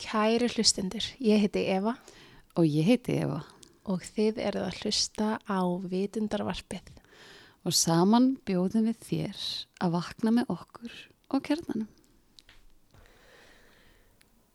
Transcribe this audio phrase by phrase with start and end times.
[0.00, 1.94] Kæri hlustendur, ég heiti Eva
[2.58, 3.42] Og ég heiti Eva
[3.90, 6.90] og þið eruð að hlusta á vitundarvarpið.
[7.64, 9.40] og saman bjóðum við þér
[9.84, 10.92] að vakna með okkur
[11.28, 11.88] og kernanum.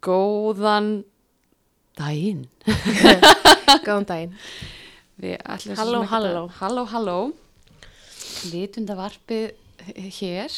[0.02, 1.04] Góðan
[1.98, 2.48] daginn.
[3.86, 4.38] Góðan daginn.
[5.22, 6.48] Við ætlum Halló, halló.
[6.60, 7.18] Halló, halló.
[8.50, 9.54] Vitundavarpið
[10.18, 10.58] hér.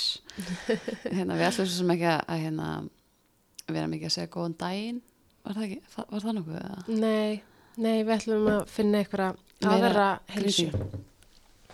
[1.16, 2.90] hérna, við ætlum svo sem ekki að, að
[3.68, 5.00] hérna, vera mikið að segja góðan daginn.
[5.44, 5.80] Var það, ekki,
[6.12, 6.88] var, það nokkuð?
[7.00, 7.42] Nei,
[7.78, 9.36] nei, við ætlum að finna einhverja
[9.68, 10.68] aðra heilsu.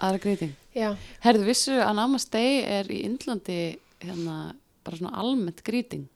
[0.03, 0.53] Aðra greiting.
[0.73, 0.87] Já,
[1.23, 3.57] Herðu, vissu að Namaste er í Indlandi
[4.01, 4.37] hérna
[4.83, 6.07] bara svona almennt greeting.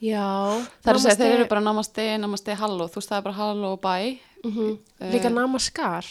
[0.00, 0.20] já.
[0.84, 2.88] Það er að segja, þeir eru bara Namaste, Namaste, Halló.
[2.92, 4.18] Þú veist, það er bara Halló og Bye.
[4.44, 4.78] Mhm.
[5.00, 6.04] Eh, Líka namaskar.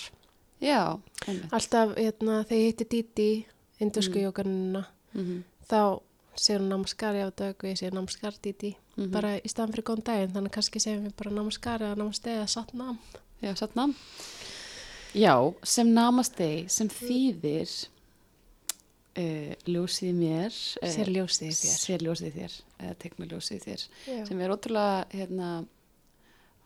[0.63, 0.97] Já,
[1.27, 1.51] einmitt.
[1.53, 3.45] Alltaf, hérna, þegar ég hitti Didi,
[3.79, 4.25] indusku Mm.
[4.31, 6.01] jókanuna, Mm þá
[6.35, 8.75] segir hún namaskar já dög og ég segir namaskar Didi.
[8.97, 9.11] Mhm.
[9.11, 12.47] Bara í staðan fyrir góðan daginn, þannig kannski segjum við bara namaskar eða namaste eða
[12.49, 12.99] satt nam.
[13.41, 13.95] Já, satt nam.
[15.13, 17.69] Já, sem Namaste, sem þýðir
[19.17, 20.55] uh, ljósið mér.
[20.81, 21.75] eh, Sér ljósið þér.
[21.83, 23.85] Sér ljósið þér, eða mig ljósið þér.
[24.07, 24.25] Já.
[24.27, 25.51] Sem er ótrúlega, hérna,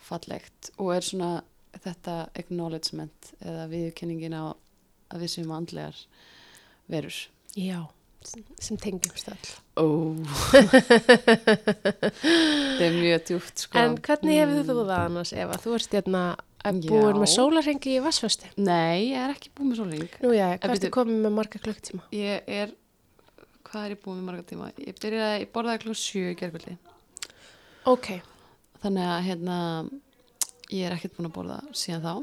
[0.07, 1.31] fallegt og er svona
[1.83, 4.55] þetta acknowledgement eða viðkenningin á
[5.11, 5.99] að við séum andlegar
[6.87, 7.17] verur.
[7.57, 7.87] Já,
[8.61, 9.47] sem tengjumst öll.
[9.77, 9.85] Ó
[12.77, 15.59] Það er mjög djúpt sko En hvernig hefur þú það annars Eva?
[15.61, 16.23] Þú ert hérna
[16.87, 18.49] búin með sólarhengi í Vassföstu.
[18.59, 22.07] Nei, ég er ekki búin með sólring Nú já, hvað ertu komið með marga klukktíma?
[22.15, 22.73] Ég er
[23.67, 24.71] Hvað er ég búin með marga tíma?
[24.79, 26.77] Ég byrjaði, ég borðaði klú sjö í gerkvöldi
[27.87, 28.07] Ok,
[28.83, 29.59] Þannig að hérna
[30.73, 32.13] Ég er ekkert búin að borða síðan þá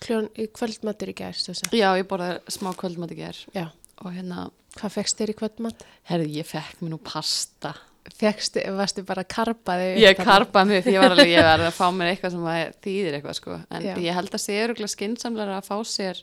[0.00, 1.68] kljón kvöldmatur í þessu.
[1.76, 3.66] Já, ég borðaði smá kvöldmat í ger Já,
[4.04, 5.84] Og hérna, hvað fegst þér í kvöldmat?
[6.10, 7.74] herði, ég fekk mér nú pasta
[8.18, 9.88] Fegstu, varstu bara karpaði?
[10.00, 12.60] Ég karpaði mig því ég var alveg, ég var að fá mér eitthvað sem að
[12.86, 13.94] þýðir eitthvað sko En Já.
[14.00, 16.22] ég held að sé öruglega skinsamlega að fá sér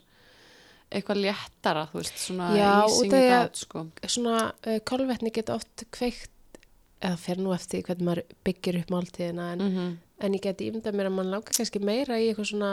[0.96, 6.32] eitthvað léttara, þú veist, svona að- out sko Svona uh, kolvetni geta oft kveikt,
[7.02, 10.96] eða fer nú eftir hvernig maður byggir upp máltíðina, en, mm en ég geti ímyndað
[10.96, 12.70] mér að mann langar kannski meira í eitthvað svona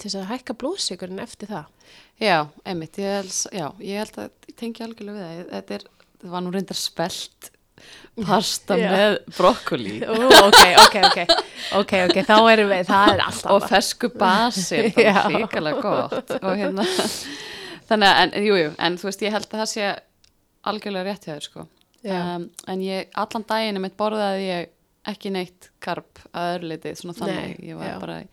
[0.00, 1.94] til þess að hækka blóðsikurinn eftir það.
[2.20, 2.36] Já,
[2.68, 5.48] einmitt, ég held, já, ég held að ég tengi algjörlega við það.
[5.54, 5.88] Þetta er,
[6.20, 7.50] það var nú reyndar spelt
[8.20, 8.90] pasta Já.
[8.92, 10.12] með brokkoli Ó,
[10.46, 11.20] ok, ok, ok,
[11.80, 13.52] ok, ok, þá erum við, það er alltaf.
[13.54, 16.34] og fersku basi, það var hrikalega gott.
[16.40, 16.86] Og hérna,
[17.88, 19.90] þannig að, en, jú, jú, en þú veist, ég held að það sé
[20.70, 21.66] algjörlega rétt hjá þér, sko.
[22.00, 24.70] Um, en ég, allan daginn mitt borðaði ég
[25.10, 27.54] ekki neitt karp að öðru leiti, svona þannig.
[27.56, 27.96] Nei, ég var já.
[28.00, 28.28] bara í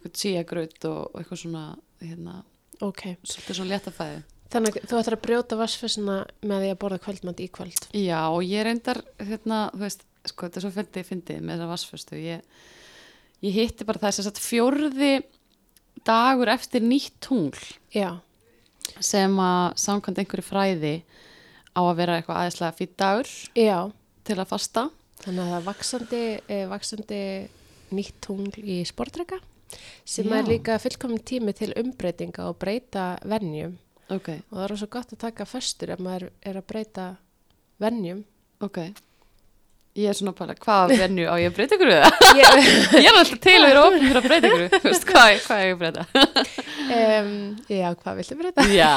[0.00, 1.64] eitthvað tíagraut og, eitthvað svona,
[2.00, 2.38] hérna,
[2.80, 4.20] Ok, svolítið svona léttafæði.
[4.50, 7.82] þannig að þú ættir að brjóta vassfessina með því að borða kvöldmand í kvöld.
[7.92, 11.68] Já, og ég reyndar, hérna, þú veist, sko, þetta er svo fyndið, fyndið með þessa
[11.74, 12.16] vassföstu.
[12.24, 12.40] Ég,
[13.44, 15.12] ég hitti bara það sem sagt fjórði
[16.08, 17.60] dagur eftir nýtt tungl
[17.92, 18.16] Já,
[19.04, 20.94] sem að samkvæmt einhverju fræði
[21.76, 23.78] á að vera eitthvað aðeinslega fýtt dagur já,
[24.24, 24.86] til að fasta.
[25.20, 27.20] þannig að það er vaksandi, eh, vaksandi
[27.92, 29.38] nýtt tungl í sportreka
[30.04, 30.36] sem Já.
[30.38, 33.76] er líka fullkomin tími til umbreytinga og breyta venjum
[34.10, 37.04] Ok, og það er svo gott að taka föstur ef maður er að breyta
[37.78, 38.24] venjum.
[38.60, 38.80] ok.
[39.98, 42.26] Ég er svona bara, hvað venju á ég að breyta ykkur við það?
[42.38, 42.68] Ég,
[43.02, 45.66] Ég er alltaf til að vera ofin fyrir að breyta ykkur, veist, hvað, hvað er
[45.66, 46.04] ég að breyta?
[47.00, 47.32] um,
[47.74, 48.66] já, hvað viltu breyta?
[48.70, 48.92] Já,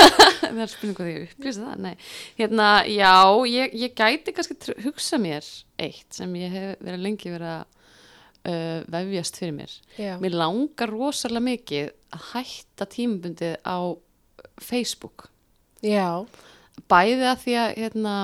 [0.42, 1.94] það er spurning hvað ég upplýsa það, nei.
[2.38, 3.12] Hérna, já,
[3.50, 5.50] ég, ég gæti kannski hugsa mér
[5.82, 7.75] eitt sem ég hef verið lengi verið að
[8.46, 9.74] uh, vefjast fyrir mér.
[9.98, 13.78] Já, Mér langar rosalega mikið að hætta tímabundið á
[14.62, 15.28] Facebook.
[15.84, 16.08] já,
[16.92, 18.14] Bæði að því að, hérna,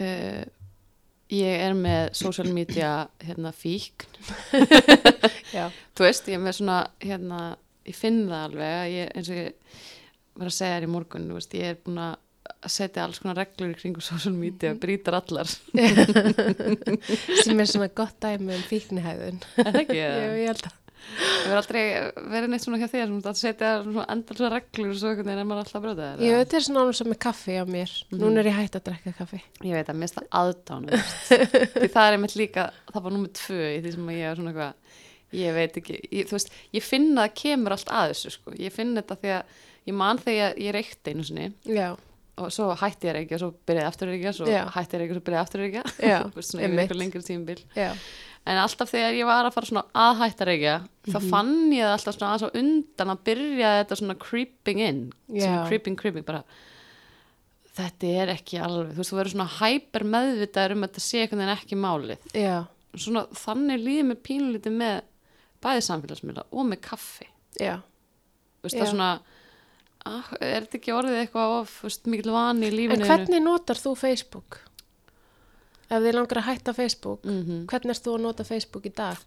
[0.00, 0.42] uh,
[1.30, 2.90] ég er með social media,
[3.24, 4.06] hérna, fíkn.
[5.56, 7.40] já, Þú veist, ég er með svona, hérna,
[7.88, 9.78] ég finn það alveg, að ég, eins og ég
[10.40, 12.18] var að segja þér í morgun, veist, ég er búin að
[12.70, 15.48] setja alls konar reglur í kringu social media, brýtar allar.
[17.44, 19.40] sem er svona gott dæmi um fíknihæðun.
[19.56, 19.98] Það ekki?
[20.04, 20.36] Eða?
[20.40, 20.76] ég held að.
[21.00, 21.84] Það verður aldrei
[22.30, 25.62] verið neitt svona hjá þér, að setja svona reglur og svo einhvern veginn er maður
[25.64, 26.02] alltaf að.
[26.20, 27.94] Ég veit, þetta er svona ánum sem með kaffi á mér.
[28.12, 29.40] Núna er ég hægt að drekka kaffi.
[29.64, 31.00] Ég veit að mér finnst það aðdánu,
[31.78, 34.52] því það er einmitt líka, það var númið tvö í því sem ég er svona
[34.52, 35.00] eitthvað,
[35.40, 38.54] ég veit ekki, ég, þú veist, ég finn að það kemur allt að þessu, sko.
[38.60, 39.58] Ég finn þetta að
[39.88, 41.94] ég man þegar ég, ég reykti einu sinni Já,
[42.38, 44.64] og svo hætti ég reykja, svo byrjaði aftur reykja, svo Já.
[44.74, 45.82] hætti ég reykja, svo byrjaði aftur reykja,
[46.34, 47.64] veist, svona yfir einhver lengri tímabil.
[47.76, 47.92] já,
[48.46, 50.74] En alltaf þegar ég var að fara svona að hætta reykja,
[51.10, 51.28] þá Mhm.
[51.30, 55.68] fann ég það alltaf svona aðeins á undan að byrja þetta svona creeping in, svona
[55.68, 56.42] creeping, creeping, bara
[57.76, 61.20] þetta er ekki alveg, þú veist, þú verður svona hæper meðvitaður um að þetta sé
[61.22, 62.66] einhvern veginn ekki málið.
[62.96, 65.02] Svona þannig líður mér pínlítið með
[65.62, 67.28] bæði samfélagsmiðla og með kaffi.
[67.60, 69.10] Þú veist, það svona
[70.08, 71.76] ah, er þetta ekki orðið eitthvað of
[72.06, 74.60] mikil vani í en lífinu hvernig notar þú Facebook?
[75.90, 79.18] ef þið langar að hætta Facebook mm hvernig erst þú að nota Facebook í dag?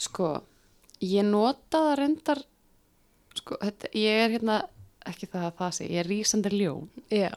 [0.00, 0.34] sko,
[1.04, 2.44] ég nota það reyndar
[3.36, 4.60] sko, þetta, ég er hérna
[5.08, 7.30] ekki það að það sé, ég er rísandi ljón já,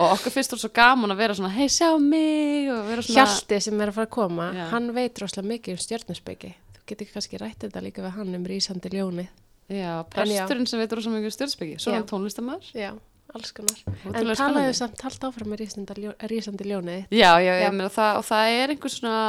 [0.00, 3.80] og okkur finnst þú svo gaman að vera svona hei, sjá mig svona Hjalti sem
[3.80, 4.66] er að fara að koma Já.
[4.74, 8.46] hann veit rosalega mikið um stjörnusbyggi þú getur kannski rætt þetta líka við hann um
[8.48, 9.32] rísandi ljónið
[9.68, 12.90] já, presturinn sem veitur svo mikið stjórnspeki, svo er tónlistamæður já,
[13.36, 13.78] alls konar.
[14.10, 17.70] En talaðu samt haldt áfram með rísandi, ljó, rísandi ljónið Já, já, Já.
[17.70, 19.22] meina það, og það er einhver svona,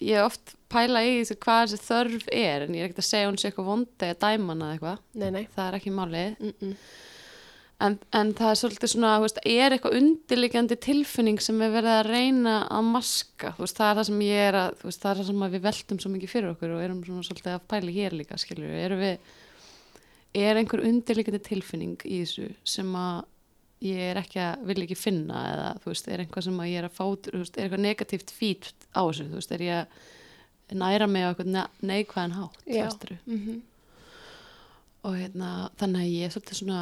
[0.00, 3.10] ég er oft pæla í þessu hvað þessi þörf er, en ég er ekkert að
[3.10, 5.44] segja hún sé eitthvað vondi að dæma hana eða eitthvað, nei, nei.
[5.54, 6.74] Það er ekki málið, mm -mm.
[7.86, 11.96] en, en það er svolítið svona, þú veist, er eitthvað undirliggjandi tilfinning sem er verið
[11.98, 15.02] að reyna að maska, þú veist, það er það sem ég er að, þú veist,
[15.02, 17.68] það er það sem við veltum svo mikið fyrir okkur og erum svona svolítið að
[17.74, 19.32] pæla hér líka, skiljur, erum við,
[20.34, 23.24] er einhver undirliggjandi tilfinning í þessu sem að
[23.80, 26.78] ég er ekki að, vil ekki finna eða þú veist, er eitthvað sem að ég
[26.82, 30.76] er að fá veist, er eitthvað negatíft fít á þessu, þú veist, er ég að
[30.82, 32.60] næra mig á eitthvað ne- neikvæðan hátt,
[33.26, 33.62] Mm
[35.02, 36.80] og hérna, þannig að ég er svolítið svona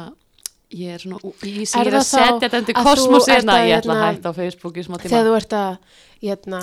[0.69, 3.55] ég er svona, ég, er að það setja þetta undir að þú kosmos ert hérna,
[3.65, 5.09] ég ætla að hérna, hætta á Facebook í smá tíma.
[5.09, 5.77] þegar þú ert að
[6.21, 6.59] hérna,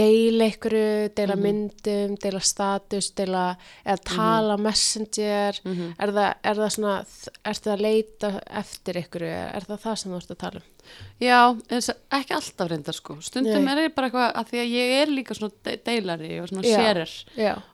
[0.00, 0.76] deila ykkur
[1.14, 1.42] deila Mhm.
[1.46, 3.56] myndum, deila status deila,
[3.86, 5.60] eða tala messenger.
[5.64, 5.94] Mhm.
[5.98, 6.96] er, það, er það svona
[7.44, 10.73] ertu að leita eftir ykkur er það það sem þú ert að tala um
[11.22, 11.38] Já,
[11.70, 13.16] ekki alltaf reyndar sko.
[13.24, 13.72] Stundum Nei.
[13.72, 16.64] er ég bara eitthvað, að því að ég er líka svona de- deilari og svona
[16.66, 17.12] sérir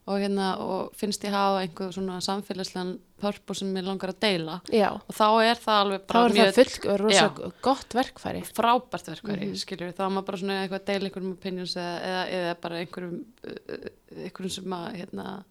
[0.06, 4.60] og hérna, og finnst ég hafa einhver svona samfélagslegan purpose sem ég langar að deila.
[4.72, 4.90] Já.
[4.96, 8.42] Og þá er það alveg þá bara er það full, rosa gott verkfæri.
[8.56, 9.50] Frábært verkværi, Mhm.
[9.50, 12.54] mm skiljur þá er maður bara svona eitthvað að deila einhverjum opinions eða, eða, eða
[12.60, 15.44] bara einhverjum uh, einhverjum sem að hérna,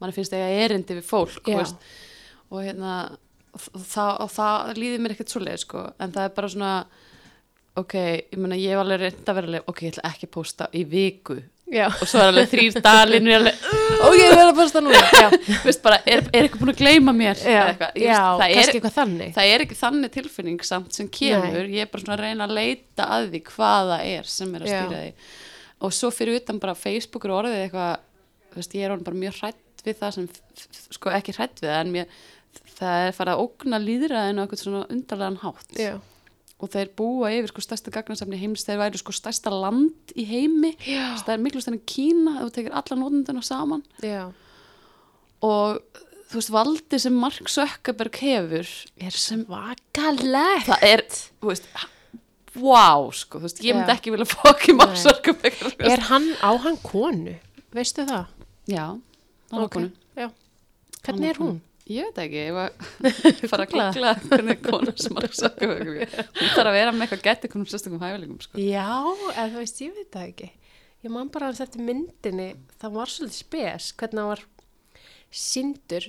[0.00, 1.48] mann finnst eiga erindi við fólk
[2.50, 2.92] og hérna
[3.56, 6.48] og, og, það, og það líður mér ekkert svo leið sko, en það er bara
[6.52, 6.72] svona
[7.82, 10.34] ok, ég meina ég hef alveg reynd að vera alveg, ok, ég ætla ekki að
[10.36, 11.36] posta í viku.
[11.66, 13.64] Já, og svo er alveg þrýr dalinn og ég er alveg,
[14.06, 15.00] ok, ég verð að posta núna.
[15.18, 17.40] Já, veist bara, er, er eitthvað búin að gleyma mér?
[17.42, 17.64] Já,
[17.98, 19.32] Ég já veist, það er kannski eitthvað þannig.
[19.34, 22.54] það er ekki þannig tilfinning samt sem kemur, ég er bara svona að reyna að
[22.60, 24.78] leita að því hvað það er sem er að Já.
[24.84, 25.10] stýra því.
[25.86, 27.92] Og svo fyrir utan bara Facebook er orðið eitthvað,
[28.56, 30.28] veist, ég er orðin bara mjög hrætt við það sem,
[30.96, 32.14] sko ekki hrætt við það en mér,
[32.78, 35.76] það er farið að ógna líðræðinu á eitthvað svona undarlegan hátt.
[35.82, 35.92] Já,
[36.56, 40.72] og þeir búa yfir sko stærsta gagnasafni heims, þeir væri sko stærsta land í heimi,
[40.80, 44.30] það er miklu stærna Kína, ef þú tekir alla nótunduna saman já.
[45.44, 45.82] og
[46.30, 51.04] þú veist, valdi sem Mark Zuckerberg hefur er svakalegt það er,
[51.42, 51.68] þú veist
[52.56, 54.80] wow, sko, þú veist, ég myndi ekki vilja fokki Nei.
[54.80, 55.36] Mark sko.
[55.92, 57.36] er hann á hann konu
[57.76, 58.32] veistu það?
[58.72, 59.90] já, hann Ok, okay.
[59.90, 60.30] konu já.
[61.04, 61.58] hvernig er hún?
[61.86, 62.72] Ég veit ekki, ég var
[63.52, 66.14] fara að googla hvernig konu sem Mark Zuckerberg er.
[66.40, 68.86] hún þarf að vera með eitthvað gett einhvern sérstökum hæfileikum, sko Já,
[69.36, 70.50] eða þú veist, ég veit það ekki.
[71.06, 72.48] Ég man bara að þetta myndinni,
[72.80, 74.44] það var svolítið spes, hvernig það var
[75.30, 76.06] sindur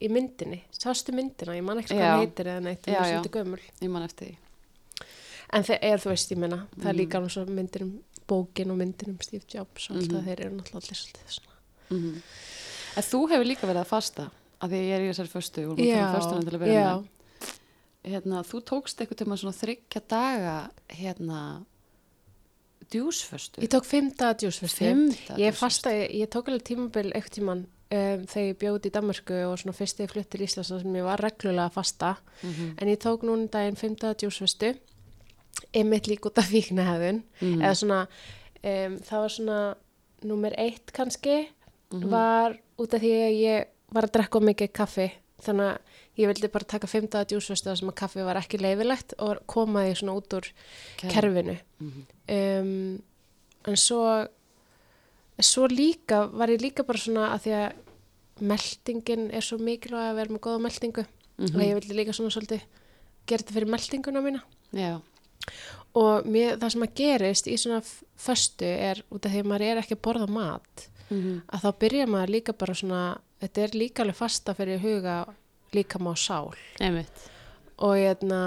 [0.00, 0.62] í myndinni.
[0.74, 3.02] Sástu myndina, ég man ekki hvað heitir eða neitt, er já.
[3.10, 3.60] svolítið gömul.
[3.84, 4.36] ég man eftir því
[5.52, 6.98] En þeir eru, þú veist, ég menna, það er Mm.
[7.00, 7.92] líka svo myndir um
[8.30, 10.14] bókin og myndir um Steve Jobs og allt Mhm.
[10.14, 11.56] það, þeir eru náttúrulega allir svolítið svona.
[11.90, 12.22] mm
[12.96, 15.76] en þú hefur líka verið að fasta að því ég er í þessari föstu og
[15.78, 16.92] við tala um föstuna til að vera já,
[18.04, 20.54] með hérna, þú tókst eitthvað tíma svona þryggja daga
[20.88, 21.40] hérna
[22.90, 24.84] djúsföstu ég tók fimm daga djúsfyrstu.
[24.84, 29.36] Fimmta Ég fasta, ég tók alveg tímabil eitthvað tíman um, þegar ég bjóði í Danmarku
[29.50, 32.14] og svona fyrst ég flutt til Íslands sem ég var reglulega að fasta.
[32.42, 32.72] Mhm.
[32.80, 34.14] en ég tók núna um daginn 5.
[34.22, 34.72] djúsvestu
[35.74, 37.60] einmitt lík út af fíknahæðun Mhm.
[37.62, 38.00] eða svona
[38.64, 39.60] um, það var svona
[40.22, 41.48] nummer eitt kannski
[41.92, 42.08] Mhm.
[42.10, 45.10] var út af því að ég var að drekka mikið kaffi
[45.42, 45.78] þannig að
[46.20, 47.08] ég vildi bara taka 5.
[47.30, 50.50] djúsvestu þar sem að kaffi var ekki leifilegt og koma því svona út úr
[51.00, 52.02] kerfinu Mhm.
[52.28, 53.02] um,
[53.66, 54.26] en svo
[55.40, 57.72] svo líka var ég líka bara svona að því að
[58.40, 61.04] meldingin er svo mikilvæg að vera með góða meldingu
[61.38, 61.56] Mhm.
[61.56, 62.60] og ég vildi líka svona svolítið
[63.26, 64.42] gera þetta fyrir meldinguna mína
[64.72, 65.00] já,
[65.94, 67.80] og mér, það sem að gerist í svona
[68.18, 71.42] föstu er út af því að maður er ekki að borða mat Mhm.
[71.48, 75.18] að þá byrja maður líka bara svona þetta er líka alveg fasta fyrir huga
[75.74, 76.52] líka má sál.
[76.80, 77.26] Einmitt.
[77.80, 78.40] Og hérna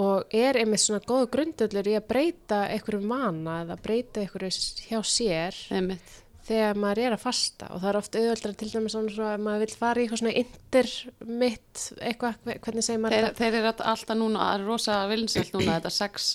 [0.00, 4.50] og er einmitt svona góð grundöllur í að breyta einhverjum vana eða breyta einhverju
[4.86, 6.12] hjá sér einmitt.
[6.46, 7.66] þegar maður er að fasta.
[7.74, 10.22] Og það er oft auðveldra til dæmis svona svo að maður vil fara í eitthvað
[10.22, 15.52] svona intermitt eitthvað, hvernig segir maður þeir, þeir eru alltaf núna, það er rosa vilnselt
[15.56, 16.30] núna þetta 6,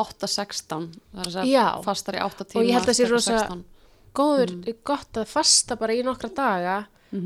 [0.00, 3.16] 8-16 það er að segja fastar í 8 tíma Og ég held að sé tekur
[3.18, 3.64] rosa- 16.
[4.14, 4.74] Góður, Mhm.
[4.84, 6.78] gott að fasta bara í nokkra daga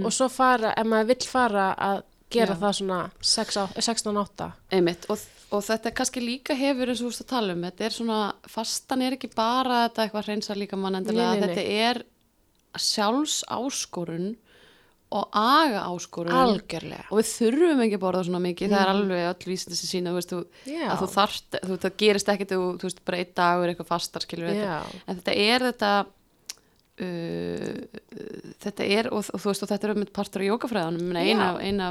[0.04, 2.60] og svo fara, ef maður vill fara að gera Já.
[2.60, 5.18] það svona 6 á- 16-8 Einmitt, og,
[5.52, 7.90] og þetta er kannski líka hefur eins og þú veist að tala um, þetta er
[7.90, 11.54] svona fastan er ekki bara þetta eitthvað hreinsa líka mann endilega, Nei, nei, nei.
[11.54, 12.04] þetta er
[12.80, 14.34] sjálfs áskorun
[15.14, 17.04] og aga áskorun algjörlega.
[17.12, 20.10] Og við þurfum ekki að borða svona mikið það er alveg öll vísindi sem sína
[20.10, 23.70] þú veist, að þú þarft, þú, það gerist ekkit þú, þú veist, bara einn dagur
[23.70, 25.92] eitthvað fastar en þetta er þetta
[28.64, 31.88] þetta er og, og þú veist, og þetta er um partur af jókafræðanum eina, eina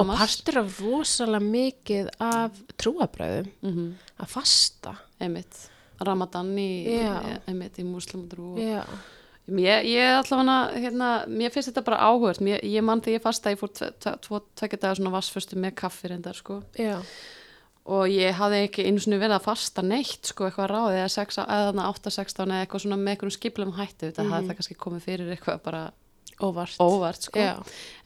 [0.00, 4.94] og partur af rosalega mikið af trúabröðum mm að fasta.
[5.20, 5.58] Einmitt,
[6.00, 6.70] ramadan í,
[7.50, 8.54] einmitt, í muslimatrú
[9.46, 13.52] Ég, ég allavega, hérna, mér finnst þetta bara áhugast, ég, ég mann þegar ég fasta,
[13.54, 16.96] ég fór tve- tve- tvo tvekja dagar svona vassföstu með kaffi reyndar, sko, já,
[17.86, 21.38] og ég hafði ekki einu svona verið að fasta neitt, sko, eitthvað ráðið eða 6,
[21.44, 25.06] eða þarna 8-16 eða eitthvað svona með einhverjum skiplum hættu, þetta hafði það kannski komið
[25.06, 25.82] fyrir eitthvað bara
[26.42, 26.74] óvart.
[26.82, 27.44] óvart, sko,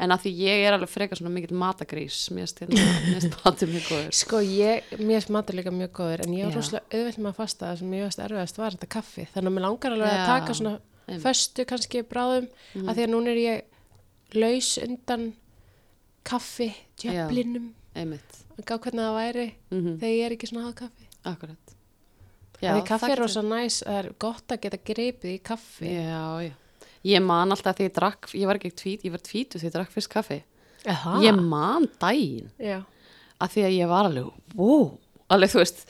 [0.05, 3.73] en að því ég er alveg frekar svona mikill matagrís, mér finnst hérna, finnst matur
[3.73, 4.13] mjög góður.
[4.21, 7.71] Sko ég, mér smatur líka mjög góður en ég var rosalega auðvelt með að fasta
[7.71, 9.27] það sem ég veist erfiðast var þetta kaffi.
[9.33, 11.25] Þannig að mér langar alveg Já, að taka svona einmitt.
[11.25, 12.51] föstu kannski bráðum
[12.85, 15.27] af því að núna er ég laus undan
[16.31, 16.71] kaffi,
[17.01, 17.73] djöflinum.
[17.97, 21.77] að gá hvernig það væri mm þegar ég er ekki svona að hafa kaffi akkurat.
[22.61, 26.25] Já, því kaffi er rosa næs, það er gott að geta greipið í kaffi Já,
[26.45, 26.53] já.
[27.05, 29.73] Ég man alltaf þegar ég drakk, ég var ekki tvít, ég var tvítu þegar ég
[29.79, 30.43] drakk fyrst kaffi.
[30.87, 31.15] Aha.
[31.25, 32.83] Ég man daginn Já,
[33.41, 34.99] að því að ég var alveg, wow,
[35.33, 35.85] alveg þú veist,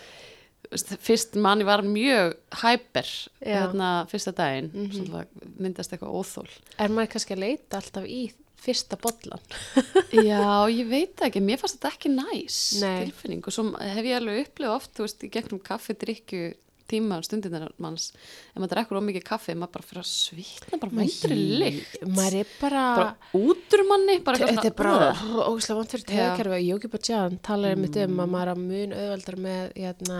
[1.02, 3.08] fyrst man ég var mjög hæper
[3.42, 4.92] þarna fyrsta daginn, Mhm.
[4.92, 5.24] svona
[5.58, 6.48] myndast eitthvað óþól.
[6.78, 9.42] er maður kannski að leita alltaf í fyrsta bollan
[10.30, 10.42] Já,
[10.80, 13.06] ég veit ekki, mér fannst þetta ekki næs Nei.
[13.06, 16.50] tilfinning og svo hef ég alveg upplifað oft, þú veist, í gegnum kaffi, drikju,
[16.90, 18.10] tíma, stundinnar manns,
[18.50, 21.96] ef maður drekkur ómikið kaffi, maður bara fyrir að svitna, bara mætri lykt.
[22.08, 25.12] maður er bara, bara út úr manni bara þetta er bara
[25.46, 26.06] ógæslega vant fyrir.
[26.06, 26.14] Mm.
[26.16, 30.18] tegkerfi Jóki Bajjan talar einmitt um að maður er að mun auðveldar með hérna,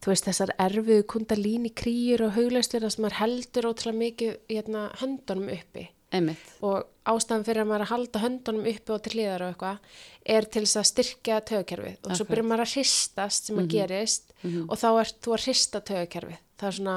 [0.00, 4.86] þú veist þessar erfiðu kundalíni kríur og haugleistur þess að maður heldur ótrúlega mikið hérna,
[5.04, 9.44] höndunum uppi einmitt, og ástæðan fyrir að maður að halda höndunum uppi og til hliðar
[9.46, 9.98] og eitthvað
[10.36, 12.30] er til þess að styrkja tögakerfið og svo Akkurat.
[12.30, 14.32] byrjar maður að hristast sem að gerist
[14.66, 16.96] og þá ert þú að hrista tögakerfið það er svona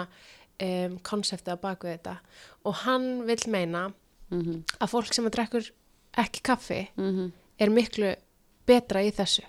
[0.63, 2.17] um, konseptið að baku þetta.
[2.67, 3.87] Og hann vil meina
[4.33, 5.71] mm að fólk sem að drekkur
[6.17, 7.31] ekki kaffi -hmm.
[7.59, 8.15] er miklu
[8.65, 9.43] betra í þessu.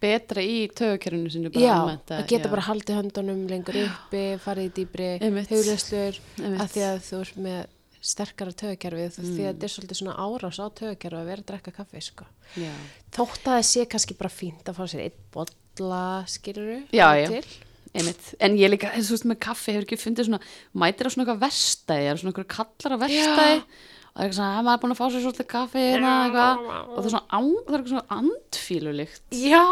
[0.00, 2.50] Betra í tögukerfinu sinu bara já, almennt, að geta já.
[2.50, 5.08] bara haldið höndunum lengur uppi, farið í dýbri
[5.48, 7.66] hugleslur, að því að þú ert með
[8.04, 9.34] sterkara tögakerfið Mm.
[9.34, 12.24] því að þetta er svolítið svona árás á tögakerfið að vera að drekka kaffi sko.
[12.60, 12.72] já.
[13.16, 17.42] þótt að það sé kannski bara fínt að fá sér einn bolla skiluru Já, já.
[17.94, 18.34] Einmitt.
[18.42, 20.40] en ég líka, þú veist með kaffi hefur ekki fundið svona,
[20.74, 21.26] mætir á svona
[22.10, 23.60] er svona eitthvað kallar á verstæði
[24.14, 26.10] og það er eitthvað svona, að maður er búin að fá sér svolítið kaffi hérna,
[26.24, 29.62] eitthvað, og það er svona, á, það er eitthvað svona andfílulikt Já,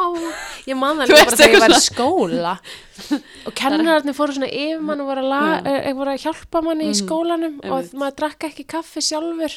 [0.66, 2.54] ég man það líka bara þegar ég var í skóla.
[3.46, 5.76] Og kennararnir fóru svona yfir mann og voru að, la, Já.
[5.86, 7.94] e, voru að hjálpa manni í skólanum og Einmitt.
[8.02, 9.54] maður drakk ekki kaffi sjálfur.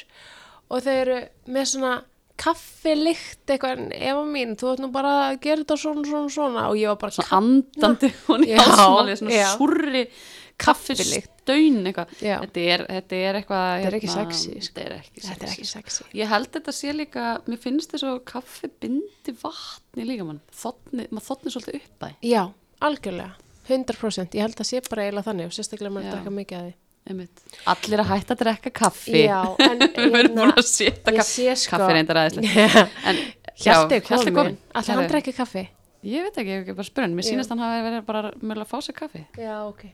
[0.70, 1.18] Og þau eru
[1.58, 1.94] með svona
[2.46, 6.66] kaffilikt eitthvað, en Eva mín, þú ert nú bara að gera þetta svona, svona, svona.
[6.70, 9.48] Og ég var bara svona andandi hún í Já, hálsmáli, svona já.
[9.56, 10.06] súrri
[11.46, 12.14] Kaffistaun eitthvað.
[12.20, 14.76] Þetta er, þetta er eitthvað Þetta er ekki hérna, sexy, sko.
[14.76, 15.98] þetta er ekki þetta er ekki sexy.
[16.02, 20.42] Sexy ég held þetta sé líka, mér finnst þess að kaffi bindi vatni líka mann.
[20.56, 22.42] Maður þotni svolítið upp að Já,
[22.82, 23.36] algjörlega,
[23.70, 26.16] 100% ég held að sé bara eiginlega þannig og sérstaklega maður Já.
[26.16, 26.76] drakka mikið að því.
[27.06, 27.42] Einmitt.
[27.70, 29.20] allir að hætta að drekka kaffi.
[29.28, 31.46] Já, en við erum búin að setja kaffi.
[31.54, 32.86] sko kaffi reyndar aðeinslega
[33.56, 34.02] Hjalti er
[34.34, 35.62] komin, allir hann drekki kaffi?
[36.06, 37.14] Ég veit ekki, ég hef ekki bara spurning.
[37.18, 37.30] Mér Já.
[37.30, 39.22] sýnist hann hafi verið bara að fá sér kaffi.
[39.40, 39.86] Já, ok,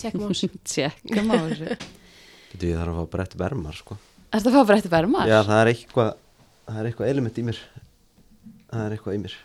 [0.00, 1.76] tjekkum á þessu tjekkum á þessu
[2.54, 3.96] Getur ég þarf að fá brett vermar sko.
[4.34, 5.24] Ertu að fá bara eftir verma?
[5.26, 6.10] Já, það er eitthvað
[6.68, 7.58] það er eitthvað element í mér
[8.70, 9.36] það er eitthvað í mér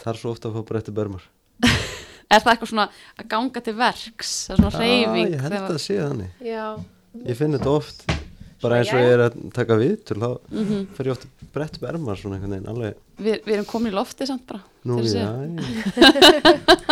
[0.00, 1.28] það er svo ofta að fá brett vermar
[2.30, 2.86] Er það eitthvað svona
[3.18, 4.32] að ganga til verks?
[4.46, 5.32] Það er svona reyfing?
[5.34, 6.66] ég held að það sé þannig Já,
[7.26, 8.04] ég finn þetta oft
[8.62, 10.80] bara eins og ég er að taka við til þá Mhm.
[10.96, 14.26] fer ég oft brett vermar svona einhvern veginn alveg Við, við erum komin í lofti
[14.28, 14.60] samt bara.
[14.84, 15.28] nú, já,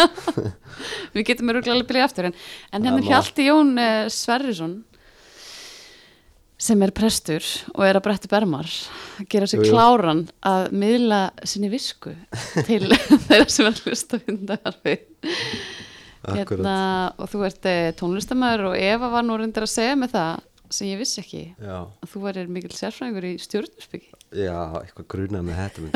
[1.15, 2.29] Við getum öruglega alveg byrjað aftur.
[2.29, 2.37] En,
[2.73, 3.11] en hérna Það má.
[3.13, 4.77] Hjalti Jón uh, Sverrisson
[6.59, 7.45] sem er prestur
[7.77, 12.11] og er að bretti bermar að gera sér kláran að miðla sinni visku
[12.67, 12.89] til
[13.29, 14.97] þeirra sem er að hlusta hundarfi
[16.29, 16.75] akkurat hérna,
[17.15, 20.43] og þú ert eh, tónlistamæður og Eva var nú reyndir að segja með það
[20.75, 24.11] sem ég vissi ekki Já, að þú værir mikil sérfræðingur í stjórnusbyggi
[24.43, 25.79] já, eitthvað grunað með þetta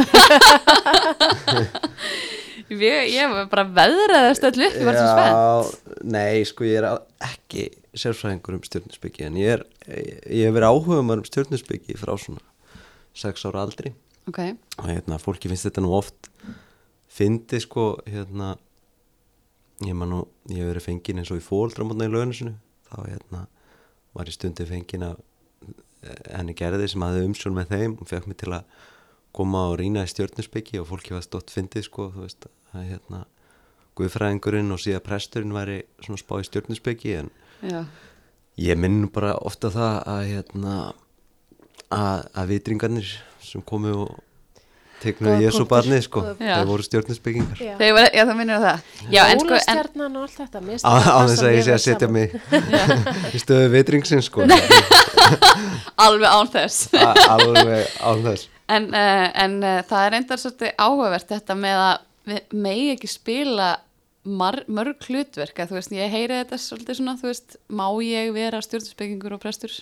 [2.73, 6.01] ég, ég var bara veðraðast öll upp, ég var svo spennt.
[6.15, 7.63] nei, sko ég er á- ekki
[7.93, 9.63] sérfræðingur um stjórnusbyggi en ég er,
[9.93, 12.43] ég hef verið áhuga um stjórnusbyggi frá svona
[13.13, 13.91] sex ára aldri.
[14.31, 14.39] Ok,
[14.79, 16.21] og hérna, fólki finnst þetta nú oft
[17.13, 18.55] fyndi sko, hérna
[19.85, 22.55] ég nú, ég hef verið fengin eins og í fóldramotna í lögnisinu
[22.89, 23.41] þá hérna
[24.13, 27.99] var ég stundi fengin af eh, henni gerði sem hafði umsjón með þeim.
[28.01, 28.81] Og fekk mig til að
[29.33, 33.25] koma og rýna í stjórnusbyggi og fólki var stótt fyndið sko, þú veist að hérna
[33.99, 37.31] guðfræðingurinn og síðan presturinn væri svona spá í stjórnusbyggi en
[37.65, 37.81] já,
[38.61, 40.77] ég minn bara ofta það að hérna
[41.93, 43.11] að, að vitringarnir
[43.45, 44.15] sem komu og
[45.03, 47.75] tegnuðu Góða Jésu barnið sko, þeir voru stjórnusbyggingar Já.
[47.79, 48.89] Það minnir á það.
[49.03, 52.37] En sko, Jólastjarnan og allt þetta á, þess að ég sé að setja mig
[53.37, 54.47] í stöðu vitringsins sko.
[56.07, 56.89] Alveg án þess.
[56.99, 58.49] A- alveg á þess.
[58.73, 63.11] En, uh, en uh, það er endar svolítið áhugavert þetta með að við megi ekki
[63.11, 63.71] spila
[64.23, 65.59] mar, mörg hlutverk.
[65.59, 69.43] Að þú veist, ég heyri þetta svolítið svona, þú veist, má ég vera stjórnusbyggingur og
[69.43, 69.75] prestur?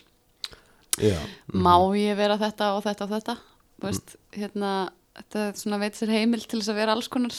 [1.01, 1.17] Já,
[1.55, 3.37] má ég vera þetta og þetta og þetta?
[3.81, 4.73] Þú veist, hérna
[5.21, 7.37] þetta er svona veit sér heimil til þess að vera alls konar.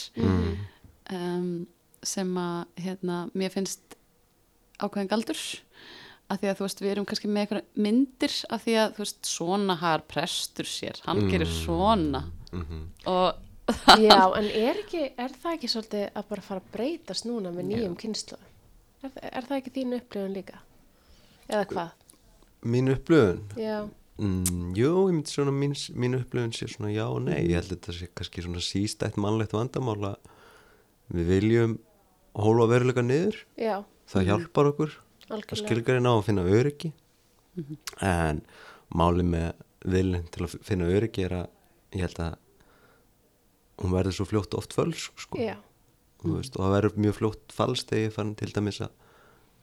[1.11, 1.67] Um,
[2.05, 3.97] sem að hérna, mér finnst
[4.81, 5.41] ákveðin galdur.
[6.31, 9.03] Af því að þú veist, við erum kannski með eitthvað myndir af því að þú
[9.03, 12.25] veist, svona har prestur sér, hann gerir svona.
[12.51, 12.83] Mhm.
[13.11, 13.47] og
[14.03, 17.69] Já, en er, ekki, er það ekki svolítið að bara fara að breytast núna með
[17.71, 18.39] nýjum kynslu?
[19.03, 20.61] Er, er það ekki þín upplifun líka?
[21.51, 21.97] Eða hvað?
[22.61, 23.89] mín upplöfun Já,
[24.21, 27.71] mm, jú, ég myndi svona mín, mín upplöfun sé svona já og nei, ég held
[27.71, 30.29] að þetta sé kannski svona sístætt mannlegt vandamál að
[31.11, 31.79] við viljum
[32.37, 33.39] hóla veruleika niður.
[33.59, 34.93] Já, það hjálpar okkur.
[35.27, 35.63] Að algjörlega.
[35.63, 36.93] skilgarinn á að finna öryggi.
[38.03, 38.41] En
[38.95, 39.51] máli með
[39.91, 42.39] viljum til að finna öryggi er að ég held að
[43.81, 45.41] hún verður svo fljótt oft fölsk sko.
[46.21, 48.91] Þú veist, og það verður mjög fljótt ég fann til dæmis að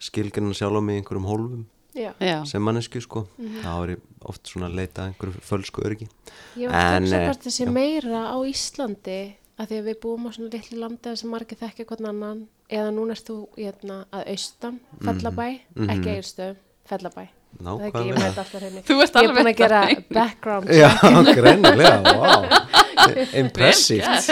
[0.03, 2.13] skilgarinn sjálf á mig einhverjum hólfum já.
[2.21, 3.27] já, sem mannesku sko.
[3.39, 6.09] Þá er ég oft svona að leita að einhverju fölsku öryggi.
[6.57, 9.19] Ég var að En, hugsa eh, hvort þessi meira á Íslandi
[9.59, 12.93] að því að við búum á svona litlu landi sem margir þekkja hvern annan eða
[12.95, 15.91] núna ert þú hérna, að austan, Fellabæ, Mhm.
[15.91, 16.57] ekki
[16.89, 17.29] Fellabæ.
[17.59, 18.81] Það er ekki, ég nákvæmlega með alltaf henni.
[18.85, 19.81] Þú ert Ég er alveg búin að gera
[20.13, 20.91] background já,
[21.39, 22.45] greinilega, wow
[23.41, 24.29] impressíft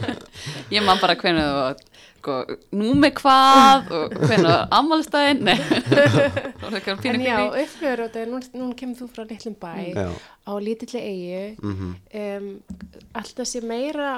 [0.74, 1.60] ég man bara hvernig þú
[2.76, 4.50] nú með hvað og hvernig
[6.92, 7.62] er pínu En já, creepy.
[7.64, 10.06] upplifur þetta, nú, nú kemur þú frá litlum bæ já,
[10.46, 12.50] á lítilli eigu mhm, um,
[13.20, 14.10] alltaf sé meira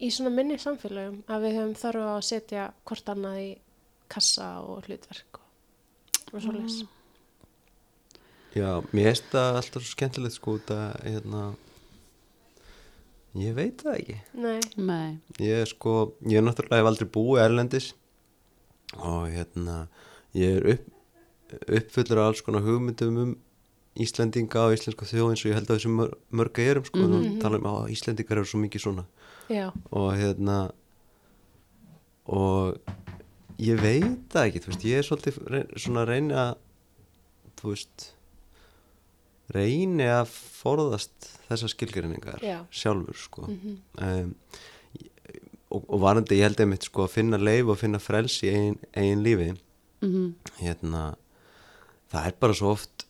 [0.00, 3.50] í svona minni samfélögum að við höfum þarf á að setja hvort annað í
[4.10, 5.46] kassa og hlutverk og,
[6.32, 6.78] og svo les
[8.56, 11.42] já, mér finnst það alltaf svo skemmtilegt sko út að hérna
[13.38, 14.16] ég veit það ekki.
[14.34, 17.92] Nei, nei, ég er sko, ég er náttúrulega hef aldrei búið erlendis
[18.98, 19.84] og hérna
[20.34, 20.88] ég er upp,
[21.66, 23.38] uppfullur af alls konar hugmyndum um
[24.00, 27.12] Íslendinga og íslenska þjóð eins og ég held að þessu mör, mörga erum sko, mm
[27.12, 27.40] -hmm.
[27.42, 29.04] tala um að Íslendingar eru svo mikið svona.
[29.50, 30.70] Já, og hérna
[32.26, 32.78] og
[33.58, 36.54] ég veit það ekki, þú veist, ég er svolítið re- svona að reyna
[37.60, 38.14] þú veist
[39.54, 42.58] reyni að forðast þessar skilgreiningar Já.
[42.70, 43.46] sjálfur sko.
[43.48, 44.34] Um,
[45.70, 48.78] og, og varandi ég held einmitt sko að finna leif og finna frels í eigin,
[48.94, 49.50] eigin lífi
[50.00, 50.28] mm
[50.60, 51.14] hérna
[52.10, 53.04] það er bara svo oft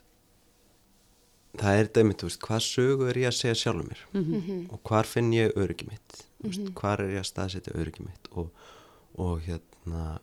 [1.61, 4.03] það er einmitt, þú veist, hvað sögu er ég að segja sjálfur mér?
[4.13, 4.59] Mhm.
[4.75, 6.25] og hvar finn ég öryggi mitt?
[6.43, 8.29] Mm veist, hvar er ég að staðsetja öryggi mitt?
[8.33, 8.51] Og,
[9.19, 10.19] og hérna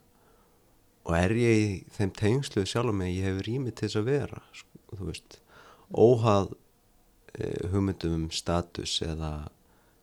[1.07, 4.41] og er ég í þeim tengslu sjálfur mig, ég hef rými til þess að vera
[4.51, 5.39] sko, þú veist,
[5.93, 6.53] óhað
[7.37, 9.49] eh, hugmyndum um status eða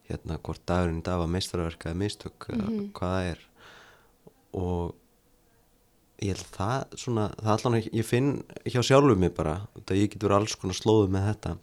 [0.08, 3.46] hérna hvort dagurinn í dag var meistarverka eða mistök eða hvað það er.
[4.54, 4.92] Og
[6.22, 8.28] ég held að það svona, það allan ekki, ég finn
[8.68, 11.56] hjá sjálfum mig bara, þetta ég getur alls konar slóðu með þetta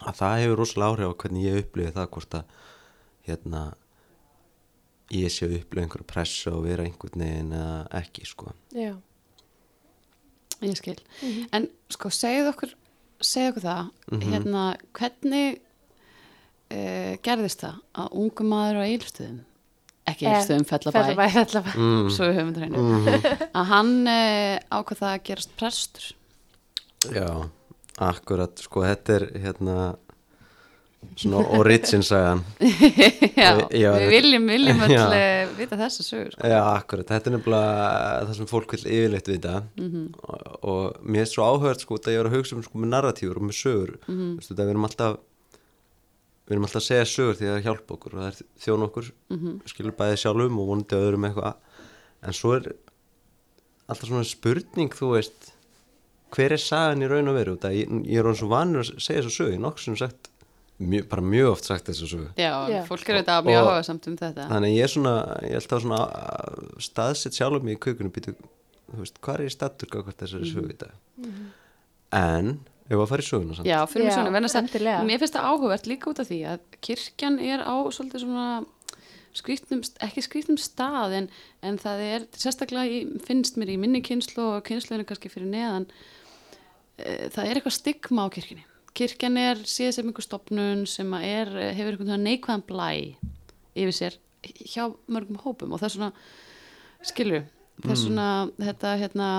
[0.00, 2.58] að það hefur rosalega áhrif á hvernig ég upplifi það hvort að
[3.28, 3.62] hérna
[5.14, 8.52] ég sé að upplifa einhverja pressu og vera einhvern veginn eða ekki sko.
[8.76, 8.92] Já,
[10.64, 10.98] ég skil.
[11.56, 12.76] En sko, segðu okkur
[13.20, 14.64] segðu okkur það hérna,
[14.98, 19.38] hvernig uh, gerðist það að ungu maður á eilstöðum
[20.10, 20.98] ekki Eh, eilstöðum, fellabæ.
[20.98, 21.72] Fellabæ, Fellabæ.
[21.76, 22.10] Mm.
[22.14, 26.08] svo við höfum þetta hreinu að hann uh, ákvað það að gerast prestur.
[27.14, 27.28] Já,
[28.10, 29.76] akkurat, sko þetta er hérna
[31.16, 32.42] svona origin sagan
[33.36, 35.00] Já, var- við viljum, viljum Já.
[35.06, 36.46] öll eh, vita þessa sögur sko.
[36.52, 40.04] Já, akkurat, þetta er nefnilega það sem fólk vil yfirleitt vita Mhm.
[40.22, 42.92] og, og mér er svo áhugað sko að ég var að hugsa um sko með
[42.94, 44.30] narratífur og með sögur Mhm.
[44.38, 45.16] Veistu, þetta, við erum alltaf
[46.50, 48.86] við erum alltaf að segja sögur því að það hjálpa okkur og það er þjón
[48.88, 49.60] okkur Mhm.
[49.70, 51.54] skilur bæði sjálfum og vonandi öðrum eitthvað
[52.22, 52.72] en svo er
[53.88, 55.52] alltaf svona spurning þú veist
[56.30, 58.84] hver er sagan í raun og veru Út að ég, ég er hann svo vanur
[58.84, 59.56] að segja þessu sögu
[60.80, 62.30] mjö, bara mjög oft sagt þessu sögu.
[62.40, 62.80] Já, Já.
[62.88, 64.48] fólk eru þetta mjög áhuga samt um þetta.
[64.50, 65.14] Þannig að ég er svona
[65.44, 68.34] ég er alltaf svona að staðsett sjálfum mig í kökunum býtu,
[68.90, 71.30] þú veist, hvað er ég stattur gafkvært þessari sögu í dag?
[72.16, 72.58] En
[72.90, 73.70] ef að fara í söguna samt.
[73.70, 76.68] Já, fyrir mig svona, venast að mér finnst það áhugavert líka út af því að
[76.82, 78.46] kirkjan er á svolítið svona
[79.36, 81.28] skrýtnum, ekki skrýtnum stað en,
[81.66, 85.86] en það er sérstaklega í, finnst mér í minni kynslu og kynsluðinu kannski fyrir neðan
[86.98, 88.66] e, það er eitthvað stigma á kirkjunni
[88.96, 92.90] kirkjan er síðan sem einhver stopnun sem að er, hefur einhvern neikvæðan blæ
[93.78, 96.12] yfir sér hjá mörgum hópum og það er svona
[97.06, 97.48] skilur,
[97.80, 99.30] það er svona þetta hérna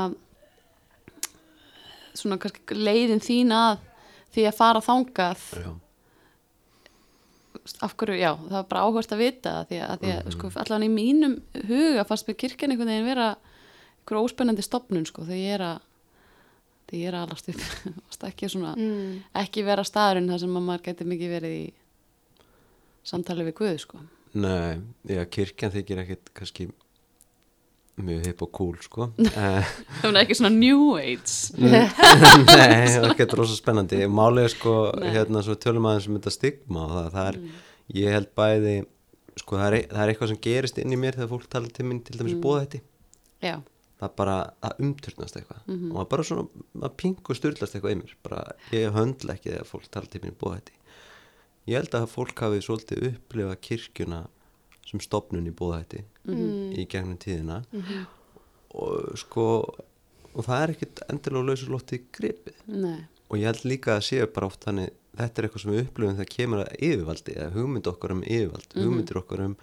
[2.17, 3.85] svona kannski leiðin þín að
[4.35, 5.45] því að fara þangað.
[5.59, 5.71] Já.
[7.85, 10.29] af hverju, já, það var bara áhvert að vita það, því að, að því að
[10.35, 11.35] sko, allan í mínum
[11.69, 13.27] huga fannst mér kirkjan einhvern veginn vera
[14.01, 15.83] einhver óspennandi stopnun sko, þegar ég er að
[16.91, 19.23] þegar ég er að alast upp ekki svona, Mm.
[19.41, 21.73] ekki vera staðurinn þar sem að maður gæti mikið verið í
[23.03, 24.01] samtali við Guð sko.
[24.33, 26.69] Nei, já, kirkjan þykir ekkit kannski
[28.01, 29.09] mjög hip og cool sko.
[29.19, 31.51] Eh, það er ekki svona new age.
[31.59, 34.05] Nei, það getur rosa spennandi.
[34.07, 35.09] Málið er sko, Nei.
[35.15, 37.39] hérna svo tölum aðeins um þetta stigma og það, það er,
[38.01, 38.75] ég held bæði
[39.41, 41.71] sko, það er, e- það er eitthvað sem gerist inn í mér þegar fólk tala
[41.71, 42.41] til minn til dæmis mm.
[42.43, 42.81] bóða þetta
[43.41, 43.55] já,
[44.01, 44.35] það bara,
[44.65, 45.63] það umturnast eitthvað.
[45.69, 46.45] Og það er bara svona,
[46.83, 48.13] það pingu styrlast eitthvað í mér.
[48.25, 48.43] Bara,
[48.75, 50.77] ég höndla ekki þegar fólk tala til minn bóða þetta
[51.69, 54.21] ég held að fólk hafi svolítið upplifað kirkjuna
[54.89, 55.99] sem stopnun í bóða þetta
[56.81, 57.59] í gegnum tíðina.
[58.81, 59.45] Og sko
[60.31, 62.57] og það er ekkit endilega lausur lóttið gripið.
[62.71, 63.01] Nei.
[63.29, 66.17] Og ég held líka að séu bara oft þannig þetta er eitthvað sem við upplifum
[66.17, 69.55] þegar kemur að yfirvaldi eða hugmynd okkar um yfirvald hugmyndir okkar um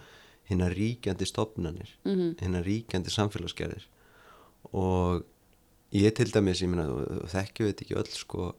[0.49, 2.35] hinnar ríkjandi stopnanir Mhm.
[2.41, 3.87] hinnar ríkjandi samfélagsgerðir
[4.77, 5.25] og
[5.97, 6.87] ég til dæmis ég meina,
[7.33, 8.53] þekkju þetta ekki öll sko,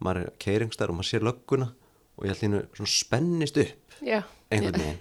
[0.00, 1.70] maður er keiringstar og maður sér lögguna
[2.16, 5.00] og ég held hérna svona spennist upp Já, einhvern veginn.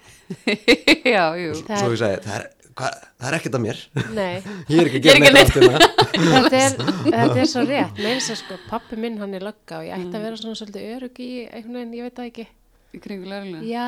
[1.14, 3.80] Já, jú og svo ég segi, það er, hva, það er ekkert að mér.
[4.16, 4.34] Nei.
[4.72, 5.54] Ég er ekki að er gera neitt
[6.44, 8.02] þetta er, þetta er svo rétt.
[8.02, 10.60] Með þess að sko, pappi minn hann er lögga og ég ætti að vera svona
[10.60, 12.48] svolítið örug í einhvern veginn, ég veit það ekki.
[12.90, 13.88] Í kringu löglega já,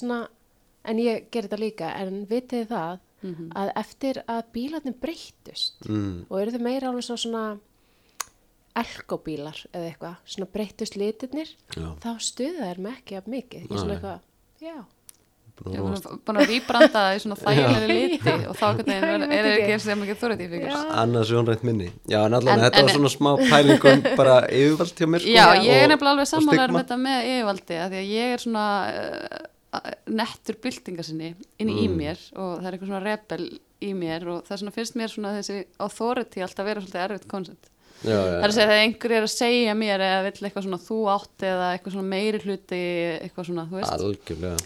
[0.00, 0.18] svona
[0.88, 2.72] en ég ger þetta líka, en vitið
[3.22, 7.46] þið það að eftir að bílarnir breyttust mm, og eru þið meira alveg svo svona
[8.78, 13.74] elkobílar eða eitthvað, svona breyttust litirnir já, þá stuða þær mig ekki af mikið, ég
[13.74, 14.20] er svona eitthvað
[14.62, 14.76] já,
[15.58, 19.24] búin Ég er búin- búin að rýbranda það í svona þægilegri liti og þá er,
[19.26, 19.64] er ekki.
[19.64, 20.76] ekki sem ekki authority figures.
[20.78, 20.92] Já.
[21.02, 21.88] annars sjónrænt minni.
[22.06, 25.34] Já en allan En- þetta en- var svona smá pælingum bara yfirvald hjá mér sko,
[25.34, 28.36] Já, ég er nefnilega alveg og sammálar um þetta með yfirvaldi að því að ég
[28.36, 28.66] er svona
[30.08, 31.96] nettur byltingasinni inn í Mm.
[32.00, 33.48] mér og það er eitthvað svona rebel
[33.84, 37.68] í mér og það svona finnst mér svona þessi authority alltaf vera svolítið erfitt koncept.
[38.02, 40.64] já, já, Það er að segja að einhver er að segja mér eða vill eitthvað
[40.64, 42.82] svona þú átt eða eitthvað svona meiri hluti
[43.22, 43.92] eitthvað svona, þú veist.
[43.98, 44.56] algjörlega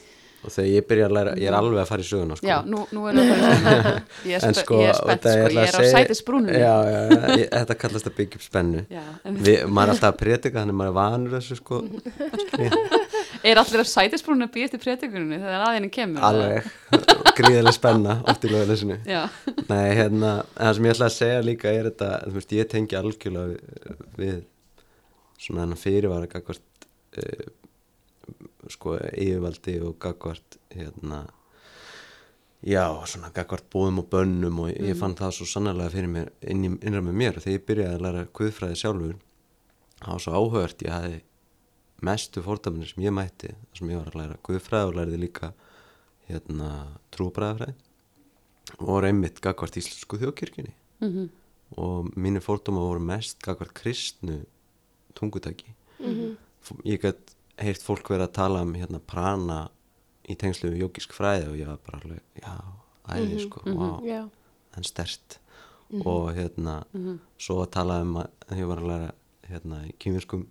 [0.43, 2.47] og þegar ég byrja að læra, ég er alveg að fara í söguna sko.
[2.51, 5.63] Já, nú, nú er það ég er, En spe ég er spennt, sko, ég að
[5.63, 6.59] er á segja- sætisbrúninu.
[6.59, 9.93] já, já, já, ég, þetta kallast að byggja upp spennu Já, en Við, maður er
[9.95, 11.83] alltaf að predika þannig maður er vanur þessu sko
[13.43, 16.25] er allir á sætisbrúninu að býja eftir prétikuninu þegar aðeins kemur?
[16.29, 16.71] alveg,
[17.39, 21.91] gríðileg spenna oft í löguleysinu Nei, hérna, það sem ég ætla að segja líka er
[21.91, 24.41] þetta, þú veist, ég tengi algjörlega við,
[25.43, 26.89] svona hennar fyrirvara gagvart
[27.23, 27.47] uh,
[28.71, 31.25] sko yfirvaldi og gagvart hérna
[32.63, 36.79] já, svona gagvart búðum og bönnum og ég fann það svo sannarlega fyrir mér inn
[36.79, 37.37] innra með mér.
[37.37, 39.17] Og þegar ég byrjaði að læra guðfræði sjálfur
[40.03, 41.21] það var svo áhugart ég hafði
[42.03, 44.39] mestu fórdaminni sem ég mætti þar sem ég var að læra.
[44.47, 45.53] Guðfræði og læriði líka
[46.29, 46.71] hérna
[47.15, 47.75] trúbræðafræði
[48.79, 50.75] og voru einmitt gagvart íslensku þjóðkirkjunni.
[51.03, 51.29] Mhm,
[51.77, 54.45] og mínir fórdóma voru mest gagvart kristnu
[55.15, 55.75] tungutæki.
[56.63, 59.69] F- ég gætt heyrt fólk verið að tala um hérna prana
[60.29, 62.53] í tengslu við jókisk fræði og ég var bara alveg, já,
[63.09, 64.05] æði sko, mm -hmm.
[64.07, 64.31] já,
[64.77, 65.39] en stert
[66.07, 66.85] og hérna
[67.39, 69.13] svo að tala um að ég var að læra
[69.49, 70.47] hérna í kýminskum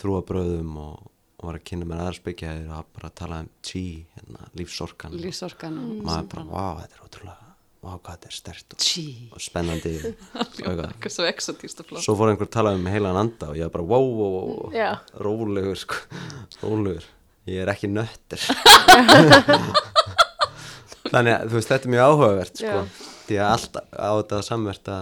[0.00, 1.10] trúabröðum og,
[1.40, 3.84] og var að kynna mér aðarspekjaðir og bara að tala um chi,
[4.16, 5.14] hérna, lífsorkan.
[5.20, 9.04] Lífsorkan og maður bara, vá, þetta er ótrúlega vá hvað þetta er stert og, Tí.
[9.32, 9.92] og spennandi.
[10.68, 12.04] Og svo exotíst og flott.
[12.04, 14.74] svo fór einhver að tala um heilan anda og ég var bara wow, wow, wow,
[14.76, 14.90] Já.
[15.16, 15.96] rólegur sko,
[16.60, 17.06] rólegur.
[17.48, 18.42] Ég er ekki nöttir
[21.10, 23.08] þannig að þú veist þetta er mjög áhugavert sko, Já.
[23.30, 24.92] því að allt á þetta samvert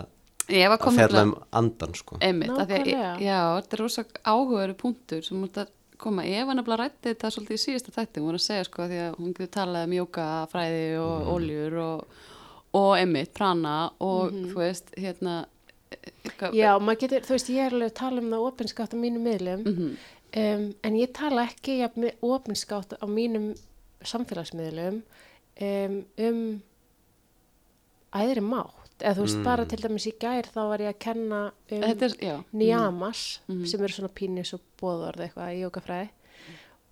[0.49, 2.17] að, Ég var fjalla um andan sko.
[2.25, 6.55] Einmitt, af því að, já, þetta er rosa áhugaveru punktur sem mútt að koma, Eva
[6.55, 9.33] nefnilega rætti þetta svolítið í síðasta þætti, hún var að segja sko því að hún
[9.35, 11.31] getur talað um jóka, fræði og Mhm.
[11.35, 12.05] oljur og,
[12.79, 15.47] og einmitt, prana og þú veist, hérna
[16.53, 19.23] Já, maður getur, þú veist, ég er alveg að tala um það opinskátt á mínum
[19.25, 19.97] miðlum Mhm.
[20.37, 23.55] um, en ég tala ekki jafn opinskátt á mínum
[24.05, 25.03] samfélagsmiðlum
[25.61, 26.63] um, um
[28.15, 28.41] æðri
[28.99, 31.83] mátt eða þú veist, bara til dæmis í gær þá var ég að kenna um
[31.83, 33.67] Þetta er, já, niyamas Mhm.
[33.67, 36.09] sem eru svona pínis og bóðorð eitthvað í jókafræði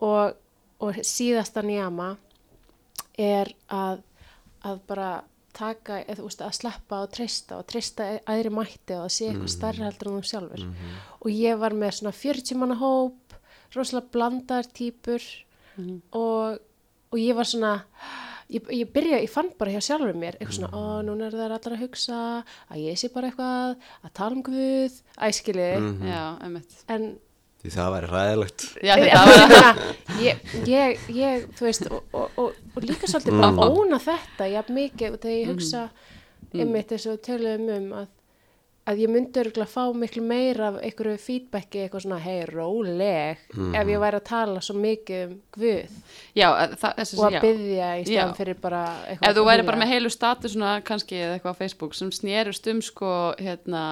[0.01, 0.35] og,
[0.81, 2.17] og síðasta niyama
[3.19, 4.03] er að,
[4.63, 5.11] að bara
[5.57, 9.29] taka, eða, þú veist, að sleppa og treysta og treysta aðri mætti og að sé
[9.31, 10.65] eitthvað stærra heldur en þú sjálfur.
[11.25, 13.39] Og ég var með svona 40 manna hóp
[13.75, 15.23] rosalega blandar típur
[16.13, 16.59] og,
[17.11, 17.81] og ég var svona
[18.51, 21.55] ég, ég byrja, ég fann bara hjá sjálfur mér eitthvað svona, ó, núna er það
[21.57, 22.19] allar að hugsa
[22.71, 24.99] að ég sé bara eitthvað að tala um Guð.
[25.29, 26.07] Æskili, Mhm.
[26.11, 26.77] já, einmitt.
[26.89, 27.07] En
[27.63, 29.81] því það væri ræðilegt Já, þetta var
[30.23, 34.75] ég, ég, ég, þú veist, og, og, og, og líka svolítið bara óna þetta, jafn
[34.77, 35.89] mikið, og þegar ég hugsa
[36.55, 38.07] einmitt þess að töluðum um að,
[38.87, 43.41] að ég myndi örgulega fá miklu meira af einhverju feedbacki, eitthvað svona, hei, róleg,
[43.75, 45.95] ef ég væri að tala svo mikið um Guð
[46.37, 47.41] Já, það, og að já.
[47.41, 48.37] byggja í staðan Já.
[48.37, 49.29] fyrir bara eitthvað.
[49.31, 52.83] Ef þú væri bara með heilu statusuna kannski eða eitthvað á Facebook sem snerust um
[52.85, 53.83] sko hérna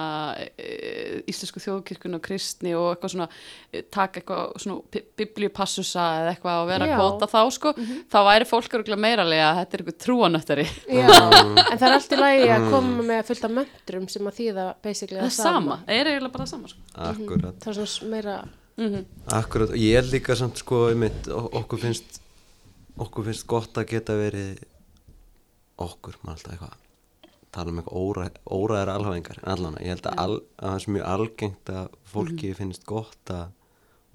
[0.53, 3.27] e, íslensku þjóðkirkun og kristni og eitthvað svona
[3.73, 6.93] e, taka eitthvað svona bi- biblíupassusa eða eitthvað og vera Já.
[6.93, 7.01] Mhm.
[7.01, 7.73] að kvota þá sko
[8.13, 11.09] þá væri fólk örgulega meiralega að þetta er eitthvað trúanöttari Já,
[11.71, 14.67] en það er allt í lagi að koma með fullt af möndrum sem að þýða
[14.85, 16.85] basically það er sama, það er eiginlega bara það sama sko.
[17.09, 18.37] akkurat, Það er svona meira,
[19.39, 22.21] akkurat og ég er líka samt sko einmitt, okkur finnst
[23.01, 24.63] okkur finnst gott að geta verið
[25.83, 26.81] okkur, maður alltaf eitthvað
[27.55, 30.95] tala um eitthvað óræ, óræðar alhafingar en allan, ég held að, al, að það er
[30.95, 33.45] mjög algengt að fólki finnst gott að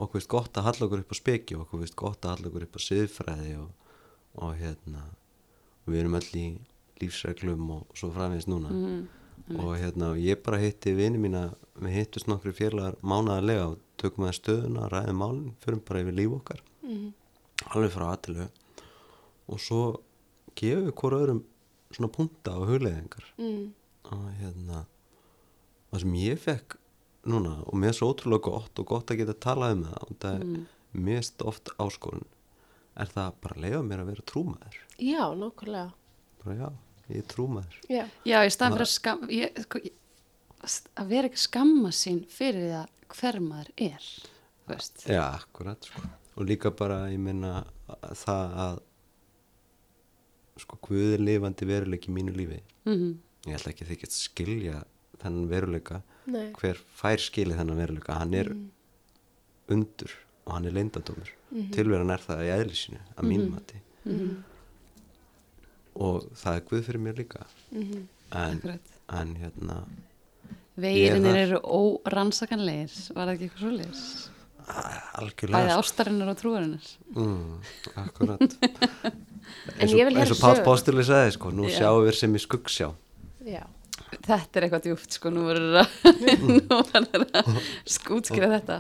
[0.01, 2.51] okkur finnst gott að halla okkur upp á speki og okkur finnst gott að halla
[2.51, 3.95] okkur upp á siðfræði og,
[4.41, 5.07] og hérna
[5.85, 6.47] og við erum öll í
[7.01, 8.73] lífsreglum og svo framvegis núna
[9.59, 14.37] og hérna ég bara hitti vini mína við hittust nokkru félagar mánaðarlega og tökum að
[14.39, 16.63] stöðuna, ræðum málin fyrir bara yfir líf okkar.
[17.71, 18.49] Alveg frá aðtilu
[19.51, 19.83] og svo
[20.59, 21.45] gefum við hvora öðrum
[21.91, 23.27] svona punta og hugleiðingar.
[23.41, 23.73] Mm,
[24.11, 24.85] og hérna
[25.91, 26.77] það sem ég fekk
[27.31, 30.21] núna og mér er svo ótrúlega gott og gott að geta talað um það og
[30.23, 32.29] það er mest oft áskorun
[33.01, 34.79] er það bara að leiða mér að vera trúmaður?
[35.01, 35.91] Já, nákvæmlega,
[36.43, 36.69] bara já,
[37.15, 38.05] ég er trúmaður já.
[38.27, 39.97] Já, í staðan fyrir að skam ég, sko, ég,
[41.01, 44.07] að vera ekki skamma sín fyrir það hver maður er
[44.71, 45.03] veist.
[45.09, 46.05] Já, akkurat sko.
[46.37, 48.79] og líka bara ég meina að það að
[50.61, 52.63] sko Guð er lifandi veruleiki í mínu lífi.
[52.85, 53.19] Mm
[53.49, 54.79] ég held ekki að þið get skilja
[55.23, 56.51] þennan veruleika Nei.
[56.59, 58.19] hver fær skilið þennan veruleika.
[58.21, 58.51] Hann er
[59.73, 60.13] undur
[60.45, 61.31] og hann er leyndadómur
[61.75, 63.81] tilveran er það í eðlisinu að mínum mati
[65.97, 68.93] og það er Guð fyrir mér líka en, Akkurat.
[69.21, 69.81] en hérna
[70.81, 74.05] Veginir er eru órannsakanlegir, var það ekki eitthvað svoleiðis?
[74.71, 75.81] Bæði algjörlega sko.
[75.83, 76.91] ástarinnar og trúarinnar.
[77.17, 77.55] mm,
[78.05, 78.57] akkurat
[79.81, 80.67] En eins ég og, sögu.
[80.69, 81.81] Bástili sagði sko, nú Já.
[81.81, 82.91] sjáum við sem í skuggsjá
[83.51, 83.65] Já,
[84.11, 87.51] Þetta er eitthvað djúft, sko, nú verður að,
[87.91, 88.79] skútskriða þetta.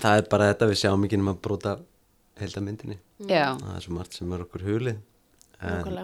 [0.00, 1.76] það er bara þetta við sjáum ekki um að brota
[2.40, 2.96] heildamyndinni
[3.28, 4.98] Já, það er svo margt sem er okkur hulið
[5.60, 5.98] en,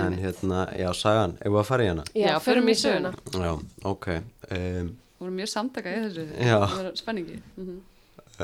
[0.00, 2.04] en hérna, já, sagan ef við að fara í hana?
[2.16, 3.12] Já, förum í söguna.
[3.32, 3.52] já,
[3.84, 6.26] ok um, voru mjög samtaka í þessu.
[6.38, 7.40] Það var spenningi.
[7.56, 7.80] Mm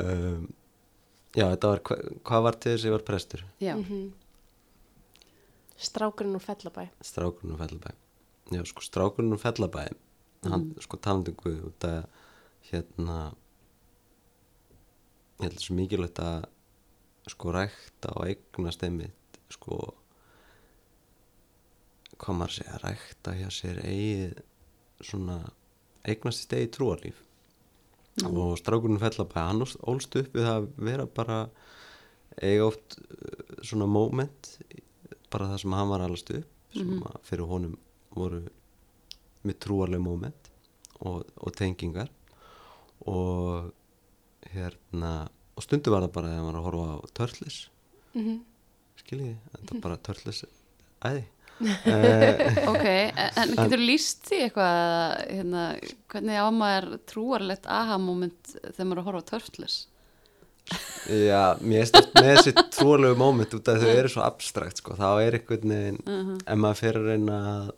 [0.01, 0.45] um,
[1.35, 1.97] já, þetta var hva,
[2.29, 3.45] hvað var til þess að ég var prestur?
[3.61, 3.75] Já,
[5.81, 6.83] Strákurinn úr Fellabæ.
[7.01, 7.91] strákurinn og fellabæ.
[8.53, 9.87] Já, sko, strákurinn og fellabæ
[10.49, 12.03] hann, sko, talandi um Guð út að
[12.71, 13.17] hérna
[15.41, 16.45] ég held svo mikilvægt að
[17.31, 19.77] sko rækta og eignast einmitt sko
[22.21, 24.39] hvað maður að segja, rækta hjá sér eigið
[25.01, 25.37] svona
[26.07, 27.19] eignast sitt eigið trúarlíf.
[28.27, 31.37] Og strákurinn fellabæ hann ólst- upp við að vera bara
[32.41, 34.51] eiga oft uh, svona moment
[35.31, 37.77] bara það sem hann var allast upp sem að fyrir honum
[38.15, 38.41] voru
[39.47, 40.49] með trúarleg moment
[41.01, 42.11] og, og tengingar.
[43.09, 43.71] Og
[44.53, 47.59] hérna og stundu var það bara þegar hann var að horfa á törlis
[48.13, 48.41] Mm
[49.01, 50.41] skiljiði, þetta er bara törlis
[51.07, 51.21] æði
[51.61, 55.63] ok, en, en getur líst því eitthvað hérna,
[56.13, 59.77] hvernig á maður trúarlegt aha-moment þegar maður er að horfa á Turtles
[61.11, 65.07] Já, mér oft með þessi trúalegu móment út af þau eru svo abstrakt sko, þá
[65.25, 67.71] er einhvern veginn ef maður fer að reyna að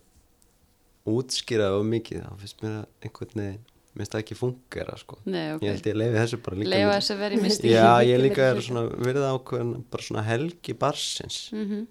[1.14, 3.62] útskýra það of mikið þá finnst mér að einhvern veginn
[3.94, 5.18] mér finnst það ekki fungera sko.
[5.30, 5.64] Nei, ok.
[5.68, 8.62] ég held ég leifi þessu bara líka með- þessu verið misti Já, ég líka er
[8.66, 11.84] svona verið ákveðin bara svona helgi barsins mm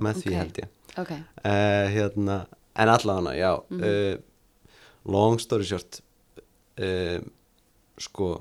[0.00, 0.36] með því Ok.
[0.38, 4.14] held ég ok, uh, hérna, en allavega já uh,
[5.04, 6.00] long story short
[6.80, 7.20] uh,
[8.00, 8.32] sko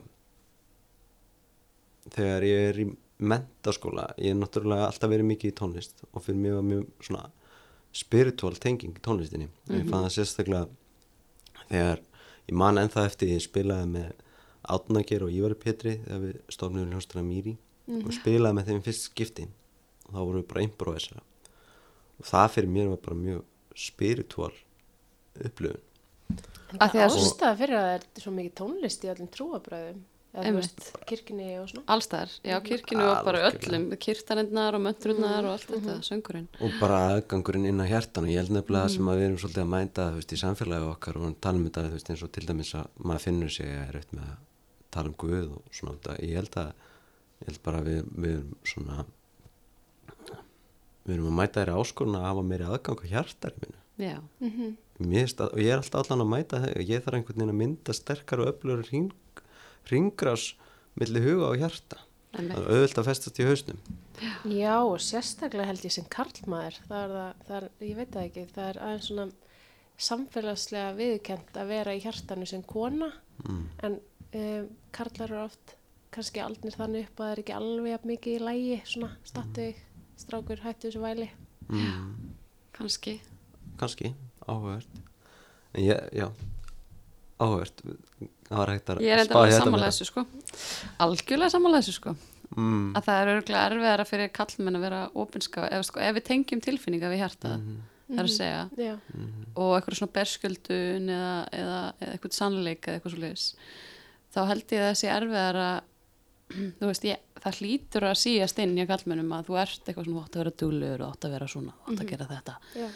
[2.10, 2.88] þegar ég er í
[3.20, 7.28] mentaskóla ég er náttúrulega alltaf verið mikið í tónlist og fyrir mig var mjög svona
[7.96, 9.50] spiritual tenging í tónlistinni.
[9.70, 10.66] Og ég fann það sérstaklega
[11.70, 12.04] þegar
[12.50, 14.12] ég man ennþá eftir ég spilaði með
[14.70, 17.56] Átnager og Ívari Petri þegar við stofnum hljóstra Mýri
[17.90, 19.48] og spilaði með þeim fyrst skipti.
[20.10, 21.26] Og þá vorum við bara improvisera
[22.20, 23.44] og það fyrir mér var bara mjög
[23.76, 24.54] spiritual
[25.46, 25.86] upplifun
[26.70, 29.10] En Af því að- ástæða fyrir að það er svo mikið tónlist í
[30.46, 30.68] Einmitt.
[30.78, 31.84] veist, kirkjunni og svona.
[31.90, 37.00] allstaðar já, kirkinu og bara öllum kirtanendnar og möndrunnar og allt þetta, söngurinn og bara
[37.16, 40.06] aðgangurinn inn á hjartan og ég held nefnilega sem að við erum svolítið að mænda
[40.12, 43.26] þú veist, í samfélagi okkar og tala um þetta eins og til dæmis að maður
[43.26, 44.38] finnur sig að er auðvitað með að
[44.92, 46.20] tala um Guð og svona þetta.
[46.30, 46.70] ég held að
[47.42, 49.06] ég held bara að við, við erum svona
[51.10, 54.18] við erum að mæta þeirra áskorun að hafa meiri aðgang á hjartariminu já,
[55.00, 57.54] Mér finnst að, og ég er alltaf allan að mæta það ég þarf einhvern veginn
[57.54, 59.44] að mynda sterkar og öflugur hring,
[59.88, 60.50] ringrás
[61.00, 62.02] milli huga og hjarta.
[62.36, 63.80] Er auðvitað að festast í hausnum.
[64.52, 66.78] Já, og sérstaklega held ég sem karlmaður.
[66.90, 69.26] Það er það, það er, ég veit það ekki, það er aðeins svona
[70.10, 73.10] samfélagslega viðkent að vera í hjartanu sem kona.
[73.48, 73.66] mm.
[73.88, 73.98] En
[74.36, 75.76] um, karlar eru oft
[76.14, 79.66] kannski aldnir þannig upp að það er ekki alveg jafn mikið í lægi, svona, stattu
[79.66, 79.82] þig,
[80.20, 81.30] strákur, hættu þessu væli.
[81.70, 82.34] Mm.
[82.76, 83.18] kannski
[83.80, 84.14] kannski,
[84.48, 85.02] áhugavert
[85.76, 86.28] en ég, já
[87.40, 87.84] áhugavert
[88.50, 89.92] það var hægt að ég er þetta sammála meira.
[89.94, 90.24] þessu sko
[91.06, 92.16] algjörlega sammála þessu sko
[92.56, 92.90] mm.
[92.98, 96.64] að það er örgulega erfiðara fyrir kallmenn að vera opinska, ef, sko, ef við tengjum
[96.66, 97.78] tilfinninga við hjartað, Mhm.
[98.10, 98.96] það er að segja Já,
[99.54, 103.46] og eitthvað svona berskjöldun eða, eða, eða eitthvað sannleik eða eitthvað svo leiðis
[104.34, 105.84] þá held ég að það sé erfiðar að
[106.50, 110.20] þú veist, ég, það hlýtur að síast inn í kallmennum að þú ert eitthvað svona
[110.20, 112.56] þú átt að vera dulur og átt að vera svona, átt að gera þetta.
[112.80, 112.88] Já,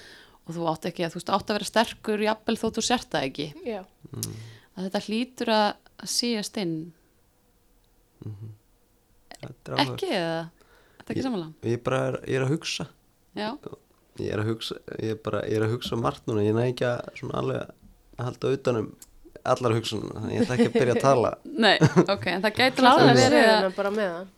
[0.44, 3.14] og þú átt ekki að þú veist, átt að vera sterkur jafnvel þó þú sért
[3.14, 3.48] það ekki.
[3.68, 3.80] Já.
[4.74, 5.70] að þetta hlýtur að
[6.16, 6.76] síast inn.
[8.24, 9.80] Er áhugavert.
[9.86, 10.44] ekki eða?
[10.98, 11.48] Þetta er ekki sammála?
[11.68, 12.88] ég bara er, ég er að hugsa.
[13.34, 13.50] Já,
[14.22, 16.46] ég er að hugsa ég er bara, ég er að hugsa margt núna.
[16.46, 18.94] Ég næ ekki að svona alveg að halda utanum
[19.44, 21.32] allar hugsunum þannig ég ætla ekki að byrja að tala.
[21.66, 23.82] Nei, ok, en það gæti við verið að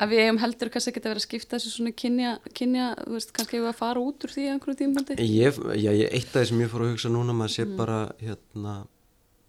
[0.01, 3.15] að við eigum heldur kannski ekki að vera að skipta þessu svona kynja, kynja þú
[3.19, 6.33] veist, kannski eigum við að fara út úr því einhverju tímpandi ég, já, ég, eitt
[6.33, 8.75] af því sem ég fór að hugsa núna maður sé bara hérna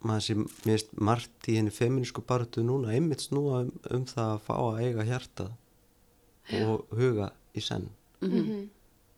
[0.06, 4.34] maður sé, mér veist, margt í henni feminísku baratu núna, einmitt snúa um, um það
[4.34, 5.48] að fá að eiga hjarta
[6.60, 7.88] og huga í senn.
[8.22, 8.68] Mhm.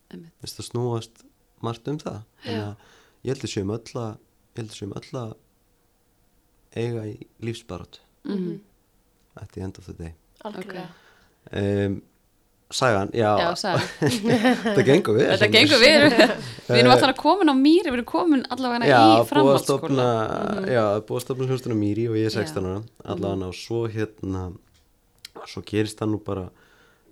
[0.08, 0.32] Einmitt.
[0.38, 1.24] Mér finnst það snúast
[1.64, 2.22] margt um það.
[2.44, 2.86] Þannig að
[3.26, 5.34] ég held að séum öll að ég held að séum öll að
[6.78, 8.60] eiga í lífsbaratu Mhm.
[9.40, 10.14] at the end of the day.
[10.44, 10.88] Algjörlega.
[11.52, 12.02] um,
[12.70, 13.54] Sagan, já, já,
[14.60, 16.02] þetta gengur við Þetta gengur við,
[16.68, 19.62] við erum alltaf komin á mýri, við erum komin allavega Já, í framhaldsskóla.
[19.64, 20.08] stofna
[20.68, 22.42] Já, búið að stofna hljóstunum Mýri og ég er Já.
[22.44, 22.82] 16 ára.
[23.14, 24.42] Allavega og svo hérna
[25.48, 26.44] svo gerist það nú bara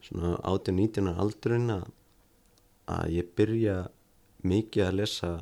[0.04, 1.88] svona 18-19 ára aldurinn að,
[2.98, 3.78] að ég byrja
[4.44, 5.32] mikið að lesa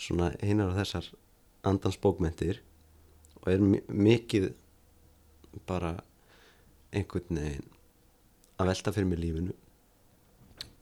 [0.00, 1.10] svona einar af þessar
[1.68, 2.62] andansbókmentir
[3.40, 4.50] og er mi- mikið
[5.66, 5.94] bara
[6.92, 7.68] einhvern veginn
[8.60, 9.54] að velta fyrir mig lífinu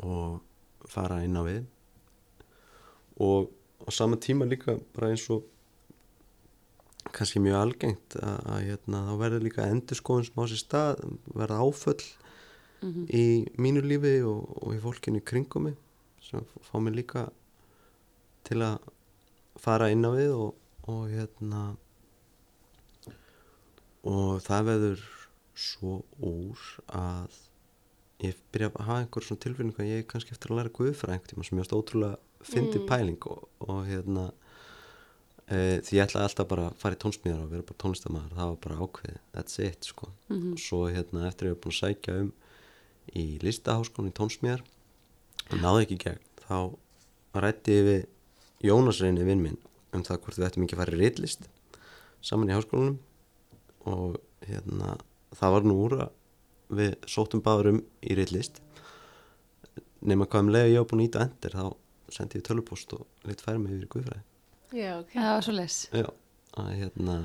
[0.03, 0.41] og
[0.89, 1.65] fara inn á við.
[3.21, 3.51] Og
[3.87, 5.45] á sama tíma líka bara eins og
[7.13, 11.61] kannski mjög algengt að, að hérna, þá verður líka endurskoðun sem á sér stað, verða
[11.65, 12.03] áföll
[13.11, 13.25] í
[13.59, 15.77] mínu lífi og, og í fólkinu kringum mig
[16.23, 17.25] sem fá mig líka
[18.47, 18.79] til að
[19.59, 20.55] fara inn á við og,
[20.87, 21.63] og hérna
[24.09, 25.05] og það verður
[25.59, 27.37] svo úr að
[28.23, 31.15] ég byrja að hafa einhver svona tilfinningu að ég er kannski eftir að læra guðfræð
[31.15, 34.25] einhvern tíma sem ég ást ótrúlega fyndi pæling og, og hérna
[35.47, 38.51] e, því ég ætlaði alltaf bara að fara í tónsmíðar og vera bara tónlistamæður, það
[38.51, 39.21] var bara ákveðið.
[39.35, 40.11] That's it sko.
[40.55, 42.33] Og svo hérna eftir að ég var búin að sækja um
[43.15, 44.65] í listaháskónu í tónsmíðar
[45.49, 46.59] og náði ekki gegn þá
[47.39, 48.01] rætti ég við
[48.67, 49.61] Jónas reyni vinn minn
[49.95, 51.47] um það hvort við ættum ekki að fara í reitlist
[52.25, 52.99] saman í háskólanum
[53.87, 54.17] og
[54.49, 54.97] hérna
[55.39, 56.15] það var nú úr að
[56.79, 58.59] við sóttum báður um í reitlist
[60.09, 63.07] nema hvað um leið ég var búin að íta endur þá sendi ég tölupóst og
[63.29, 64.23] lit færi mig yfir í guðfræði.
[64.79, 65.13] Já, ok.
[65.17, 66.07] það var svo les Já,
[66.61, 67.17] að hérna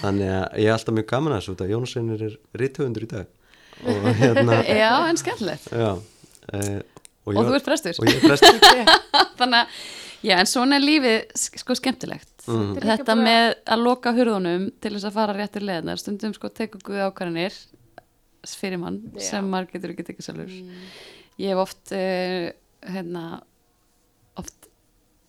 [0.00, 3.10] þannig að ég er alltaf mjög gaman að þessu út að Jónaseinir er rítöfundur í
[3.10, 3.30] dag.
[3.90, 5.66] Og hérna já, en skemmtilegt.
[5.74, 5.90] Já,
[6.54, 6.60] e,
[7.26, 7.98] og þú ert prestur.
[7.98, 8.60] og ég er prestur.
[9.40, 9.78] Þannig að,
[10.30, 12.74] já, en svona er lífið sk- sko skemmtilegt Mhm.
[12.80, 16.48] Þetta er bara- með að loka hurðunum til þess að fara réttir leðnar stundum sko
[16.52, 17.54] tekur guð ákvarðanir
[18.44, 19.20] fyrir mann Já.
[19.30, 20.50] sem maður getur ekki tekið sjálfur.
[20.52, 20.84] Mm.
[21.40, 22.50] ég hef oft uh,
[22.92, 23.22] hérna
[24.36, 24.68] oft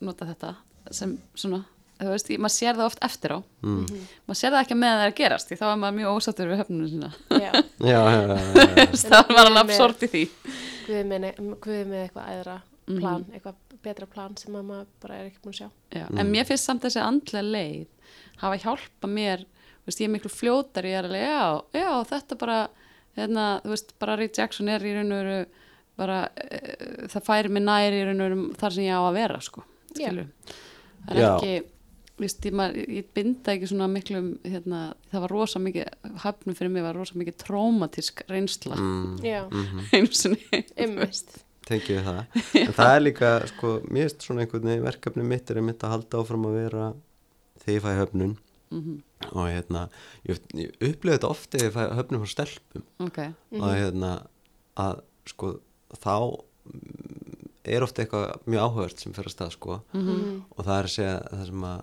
[0.04, 0.50] notað þetta
[0.92, 1.62] sem svona
[1.96, 3.38] þú veist, ég- maður sér það oft eftir á.
[3.64, 3.86] Mm.
[4.28, 6.50] maður sér það ekki með það er að gerast því þá er maður mjög ósattur
[6.52, 7.10] við höfnunum sína.
[7.30, 10.24] Já, já, já, já, það var Guð alveg absort í því.
[10.86, 11.26] Guðið með,
[11.64, 12.28] guð með eitthvað
[12.88, 13.00] Mhm.
[13.00, 15.70] plan, eitthvað betra plan sem að maður bara er ekki búin að sjá.
[15.92, 16.18] Já, Mm.
[16.20, 17.86] en mér finnst samt þessi andlega leið
[18.38, 22.38] hafa hjálpa mér þú veist, ég er miklu fljótari, ég er alveg já, já, þetta
[22.38, 22.68] bara
[23.16, 25.46] hérna, þú veist, bara Ray Jackson er í raun og veru
[25.96, 26.58] bara, e,
[27.08, 29.62] það færi mig nær í raun og veru þar sem ég á að vera, sko
[29.94, 30.26] skilur,
[31.08, 31.36] það er Já.
[31.38, 31.66] ekki
[32.18, 35.88] Vist, ég, maður, ég binda ekki svona miklum hérna, það var rosa mikið
[36.22, 39.42] höfnum fyrir mig var rosa mikið trómatísk reynsla Mm, Já,
[39.92, 41.44] einu sinni ymmist.
[41.66, 42.20] Tengi við það.
[42.62, 45.94] En það er líka, sko, mér finnst svona einhvern veginn verkefni mitt er einmitt að
[45.96, 46.86] halda áfram að vera
[47.64, 48.36] þegar ég fæ höfnun.
[48.74, 48.94] Mhm,
[49.30, 49.82] og hérna,
[50.26, 52.86] ég, ég upplifði þetta oft þegar ég fæ höfnun frá stelpum.
[53.06, 53.20] Ok,
[53.60, 54.12] og hérna
[54.86, 55.52] að sko
[55.96, 56.16] þá
[56.70, 59.78] mm, er ofta eitthvað mjög áhugavert sem fyrir að stað sko.
[59.94, 60.42] Mhm.
[60.54, 61.80] og það er að segja það sem að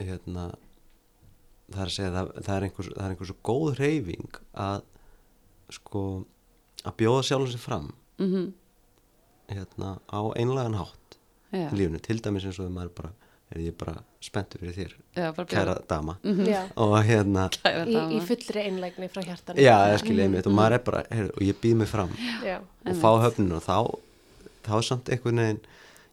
[0.00, 0.44] hérna
[1.70, 4.82] það er að segja það, það er einhver, það er einhver svo góð reyfing að
[5.70, 6.02] sko
[6.88, 7.90] að bjóða sjálfum sér fram
[8.20, 8.44] mhm,
[9.50, 11.16] hérna á einlegan hátt
[11.52, 13.12] já, í lífinu, til dæmis eins og þegar maður bara
[13.50, 16.14] er ég bara spenntur fyrir þér já, bara kæra dama.
[16.22, 16.46] Mhm.
[16.46, 17.48] Já, og hérna,
[17.82, 19.58] í, í fullri einlægni frá hjartan.
[19.58, 20.46] já, það skilja einmitt.
[20.46, 22.12] Og maður er bara, heyrðu, og ég býð mig fram
[22.46, 23.76] Já, og fá höfninu og þá
[24.68, 25.62] þá er samt einhvern veginn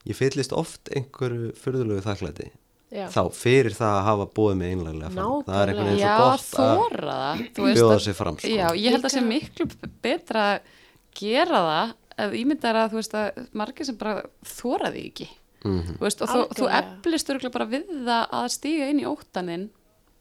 [0.07, 2.49] ég fyllist oft einhverju fyrðulegu þakklæti.
[2.87, 3.09] Já.
[3.11, 5.41] þá fyrir það að hafa búið mig einlega fram.
[5.43, 7.41] Það er einhvern veginn svo gott að það.
[7.75, 8.47] Bjóða sig fram sko.
[8.55, 10.69] Já, ég held að sé Líka- miklu betra að
[11.17, 11.93] gera það
[12.25, 15.27] ef ímyndar að þú veist að margir sem bara þóra því ekki
[15.65, 15.97] Mhm.
[15.97, 16.97] þú veist, og þú, þú Algjörlega.
[17.01, 19.69] eflist örgulega bara við það að stíga inn í óttaninn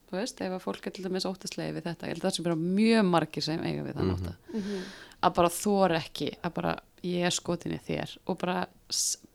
[0.09, 2.35] þú veist, ef að fólk er til dæmis óttaslega við þetta, ég held að það
[2.35, 4.81] sem bara mjög margir sem eiga við þann ótta Mhm.
[5.23, 6.73] að bara þóra ekki, að bara
[7.03, 8.67] ég er skotin í þér og bara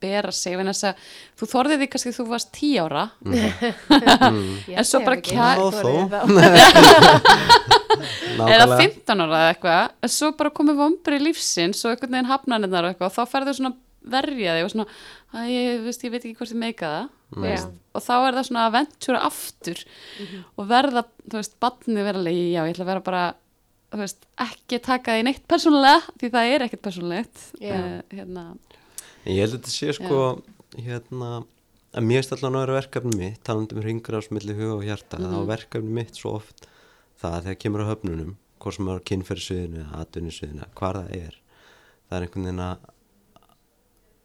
[0.02, 0.96] bera sig, að
[1.38, 3.04] þú þorðið því kannski þú varst tí ára.
[3.32, 6.12] Ég En svo bara ekki, kæ- þú Já, þorir þó.
[6.12, 6.26] það.
[8.48, 9.84] eða 15 ára eða eitthvað.
[10.02, 13.12] En svo bara komið vombri lífsins og einhvern veginn hafnanirnar og eitthvað.
[13.12, 13.74] Og þá ferðu svona
[14.12, 14.86] verja þig og svona
[15.38, 17.06] að ég, veist, ég veit ekki hvort ég meika það.
[17.42, 19.78] Veist, og þá er það svona að ventúra aftur
[20.60, 23.22] og verða, þú veist, badni vera alveg, já, ég ætla að vera bara
[24.02, 27.46] veist, ekki taka því neitt persónulega því það er ekkert persónulegt.
[27.62, 27.72] Já.
[27.78, 28.44] uh, hérna,
[29.24, 30.20] En ég held að þetta sé sko
[30.82, 31.44] hérna
[31.92, 35.28] að mér stalla náður verkefni mitt talandi um ringrás milli huga og hjarta Mhm.
[35.32, 36.66] þá er verkefni mitt svo oft
[37.20, 41.14] það að þegar kemur á höfnunum hvort sem er á kynferðsviðinu eða atvinnisviðinu hvað það
[41.18, 41.34] er
[42.08, 42.78] það er einhvern veginn að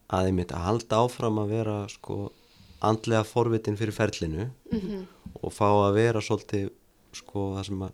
[0.10, 2.18] að einmitt að halda áfram að vera sko
[2.88, 5.08] andlega forvitin fyrir ferlinu Mhm.
[5.44, 6.70] og fá að vera svolítið
[7.14, 7.92] sko það sem að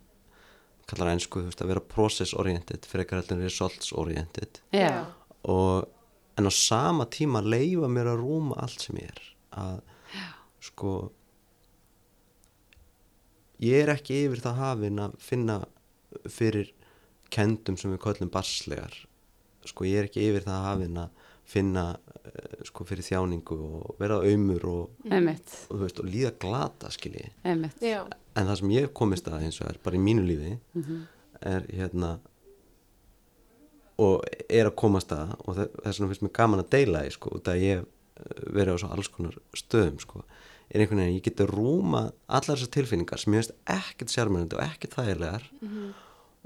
[0.85, 5.05] kallar einsku, þú veist, að vera process oriented fyrir ekkert heldur en results oriented já,
[5.45, 5.87] og
[6.37, 9.23] en á sama tíma leifa mér að rúma allt sem ég er.
[9.53, 9.81] Að
[10.63, 10.93] sko
[13.63, 15.57] ég er ekki yfir það hafin að finna
[16.29, 16.71] fyrir
[17.33, 18.95] kendum sem við köllum barslegar
[19.67, 21.85] sko ég er ekki yfir það hafin að finna
[22.23, 26.91] eh, sko fyrir þjáningu og vera auðmur og, einmitt, og, þú veist, og líða glata
[26.93, 27.83] skilji einmitt.
[27.83, 30.53] Já, en það sem ég komist að eins og er bara í mínu lífi
[31.43, 32.13] er hérna
[34.01, 37.11] og er að komast að og þe- þess vegna finnst mér gaman að deila því
[37.17, 40.23] sko, út að ég eh, verið á svo alls konar stöðum sko,
[40.73, 44.63] er einhvern veginn, ég geti rúma allar þessar tilfinningar sem ég finnst ekkert sjármennandi og
[44.65, 45.45] ekkert þægilegar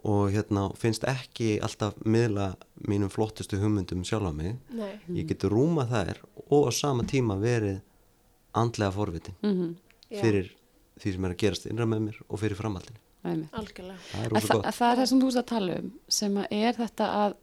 [0.08, 2.52] og hérna finnst ekki alltaf miðla
[2.88, 4.58] mínum flottustu hugmyndum sjálf á mig.
[4.70, 6.20] Nei, ég geti rúma þær
[6.52, 7.80] og á sama tíma verið
[8.54, 9.76] andlega forvitin mm
[10.12, 10.52] já, fyrir
[11.02, 14.00] því sem er að gerast innra með mér og fyrir framhaldinu algjörlega.
[14.12, 16.78] það er það, það er það sem þú veist að tala um sem að er
[16.78, 17.38] þetta að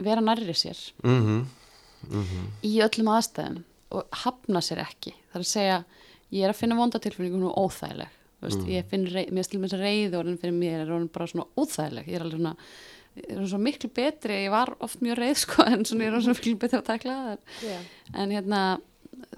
[0.00, 0.78] vera nærri sér.
[1.04, 2.46] Mm -hmm.
[2.64, 5.12] í öllum aðstæðum og hafna sér ekki.
[5.30, 5.84] Það er að segja,
[6.30, 8.08] ég er að finna vondatilfinningu og óþægileg,
[8.40, 11.46] veist, ég finn rey, mér stilum þess að reyði orðin fyrir mér er bara svona
[11.56, 12.56] óþægileg, ég er alveg svona
[13.18, 16.22] ég er svona miklu betri, ég var oft mjög reið sko, en svona ég er
[16.22, 17.38] svona miklu betri að takla það.
[17.66, 17.78] Já,
[18.14, 18.62] en hérna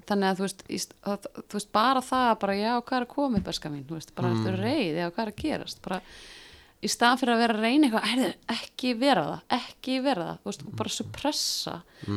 [0.08, 0.78] þannig að þú veist, í,
[1.12, 3.98] að, þú veist bara það bara já, hvað er að koma upp eska mín, þú
[3.98, 4.60] veist, bara mm.
[4.60, 5.82] reið, já, hvað er að gerast?
[5.84, 6.00] Bara
[6.82, 10.38] í staðan fyrir að vera að reyna eitthvað heyrðu, ekki vera það, ekki vera það
[10.42, 11.74] þú veist, og bara suppressa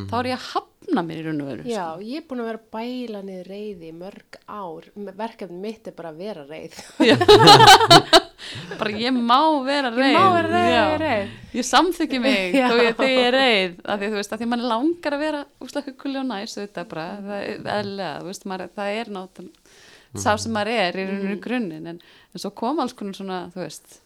[0.09, 1.73] þá er ég að hafna mér í raun og veru sko.
[1.75, 4.87] Já, ég er búin að vera bæla niður reyði í mörg ár.
[5.21, 6.79] Verkefni mitt er bara að vera reyð.
[8.79, 10.15] bara ég má vera Ég reið.
[10.17, 11.29] má vera vera reið.
[11.57, 14.47] ég samþykki mig þó ég, þegar ég er reið af því þú veist, af því
[14.51, 18.47] mann langar að vera úslega huggulega og næs þetta bara, það er eðlilega þú veist,
[18.51, 21.97] maður, það er náttúrulega sá sem maður er í rauninu grunninn en,
[22.31, 23.97] en svo kom alls konar svona, þú veist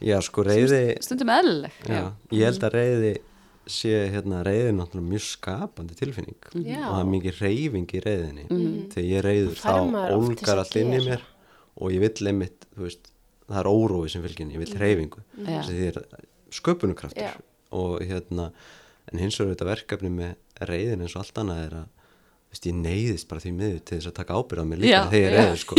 [0.00, 3.12] Já, sko reyði, stundum eðlileg já, ég held að reyði
[3.70, 6.38] sé hérna reyði náttúrulega mjög skapandi tilfinning.
[6.64, 6.80] Já.
[6.80, 8.46] og það er mikið reyfing í reyðinni
[8.94, 9.74] þegar ég er reyður þá
[10.16, 11.24] ólgar að allt inn í mér
[11.80, 13.12] og ég vill einmitt, þú veist
[13.50, 15.60] það er órói sem fylgin, ég vill reyfingu Já.
[15.60, 16.00] þessi því er
[16.60, 17.28] sköpunarkraftur.
[17.28, 17.32] Já.
[17.76, 18.50] og hérna
[19.12, 21.88] en hins vegar þetta verkefni með reyðin eins og allt annað er að
[22.50, 25.20] veist, ég neyðist bara því miður til þess að taka ábyrgð á mér líka þegar
[25.20, 25.78] ég reyður sko.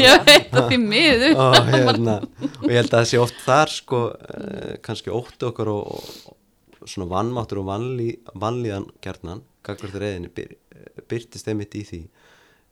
[0.51, 1.38] Að því miður.
[1.43, 2.17] Og, hérna,
[2.47, 6.38] og ég held að það sé oft þar sko, uh, kannski ótti okkar og, og,
[6.82, 8.09] svona vannmáttur og vanlí,
[8.41, 12.01] vanlíðan gjarnan gagvart reyðinni byr, eh, byrtist einmitt í því.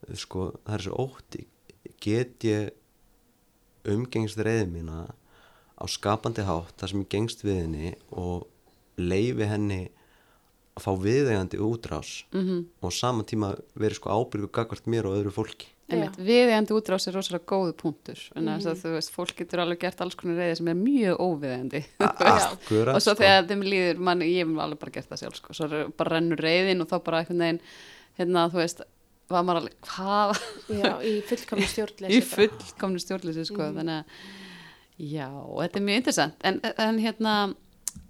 [0.07, 1.45] Eh, sko, það er svo ótti.
[2.01, 2.71] Get ég
[3.89, 5.03] umgengst reyðin mína
[5.79, 8.47] á skapandi hátt þar sem ég gengst við henni og
[8.99, 9.89] leifi henni
[10.79, 12.63] að fá viðegandi útrás -hmm.
[12.81, 17.07] og á sama tíma verið sko ábyrgu gagvart mér og öðru fólki Einmitt, viðeigandi útrás
[17.09, 20.37] er rosalega góðu punktur en þess að þú veist, fólk getur alveg gert alls konar
[20.37, 23.23] reyði sem er mjög óviðeigandi Akkurat, og svo sko.
[23.23, 26.09] þegar þeim líður, man, ég hef alveg bara gert það sjálf sko, svo er- bara
[26.15, 27.59] rennur reyðin og þá bara einhvern veginn,
[28.19, 28.81] hérna, þú veist
[29.29, 30.37] var maður alveg, hvað
[30.77, 32.13] Já, í fullkomni stjórnleysi.
[32.13, 32.35] í bara.
[32.37, 34.05] fullkomnu stjórnleysi sko, þannig að
[35.09, 35.27] já,
[35.57, 37.33] þetta er mjög interessant en, en hérna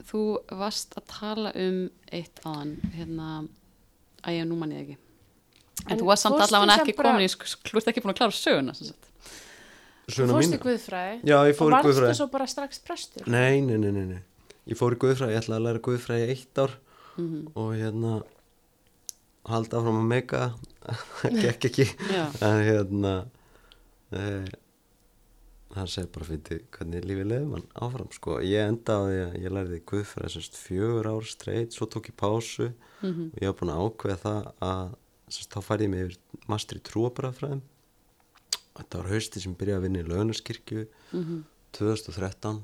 [0.10, 0.24] þú
[0.60, 3.28] varst að tala um eitt áðan, hérna
[4.24, 7.30] að ég nú manni ekki en, En þú varst samt allavega ekki bara- komin í,
[7.30, 8.74] þú ert ekki búin að klára söguna
[10.10, 11.18] Þú fórst í Guðfræði.
[11.30, 12.08] Já, ég fór í Og Guðfræði.
[12.10, 13.28] varstu svo bara strax prestur.
[13.30, 14.22] Nei, nei, nei, nei, nei.
[14.66, 16.72] Ég fór í Guðfræði, ég ætlaði að læra Guðfræði eitt ár
[17.20, 17.52] Mhm.
[17.56, 18.24] og hérna
[19.46, 20.54] halda áfram að meika
[21.22, 21.86] það gekk ekki
[22.42, 23.14] en hérna
[24.12, 24.46] e,
[25.70, 28.40] það segir bara fyrir hvernig lífið leiði mann áfram sko.
[28.42, 32.16] ég enda á því að ég lærði Guðfræði semst fjögur ár straight, svo tók ég
[32.18, 33.32] pásu Mhm.
[33.34, 34.96] og ég var búin að ákveða það að
[35.30, 36.18] semst, þá færði ég mig yfir
[36.48, 37.62] master í trúabrafræðum
[38.80, 41.44] þetta var hausti sem byrjaði að vinna í launaskirkju Mhm.
[41.74, 42.64] 2013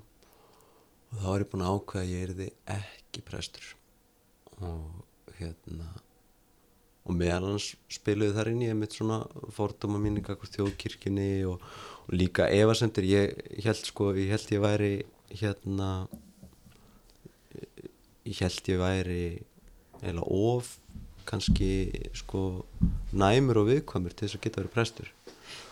[1.12, 3.76] og þá var ég búin að ákveða að ég erði ekki prestur
[4.62, 5.06] og
[5.40, 5.88] hérna
[7.06, 9.20] og meðal hans spiluðu þar inn ég mitt svona
[9.54, 11.62] fordóma mín í kakvart þjóðkirkjunni og,
[12.06, 13.36] og líka efasendur ég
[13.66, 14.94] held sko, ég held ég væri
[15.34, 15.92] hérna
[18.26, 19.26] ég held ég væri
[20.06, 20.78] eða of
[21.26, 21.72] kannski
[22.14, 22.66] sko
[23.16, 25.12] næmur og viðkvæmur til þess að geta verið prestur.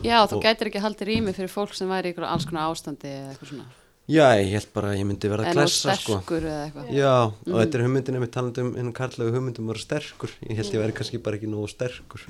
[0.04, 3.10] Já, þú gætir ekki haldið rými fyrir fólk sem væri í ykkur alls konar ástandi
[3.12, 3.68] eða eitthvað svona.
[4.10, 6.18] Já, ég held bara að ég myndi vera að glessa sko.
[6.36, 9.84] eða Já, og þetta er hugmyndin ef við talandi um hennar karlegu hugmyndum að vera
[9.86, 10.34] sterkur.
[10.50, 12.26] Ég held ég væri kannski bara ekki nógu sterkur.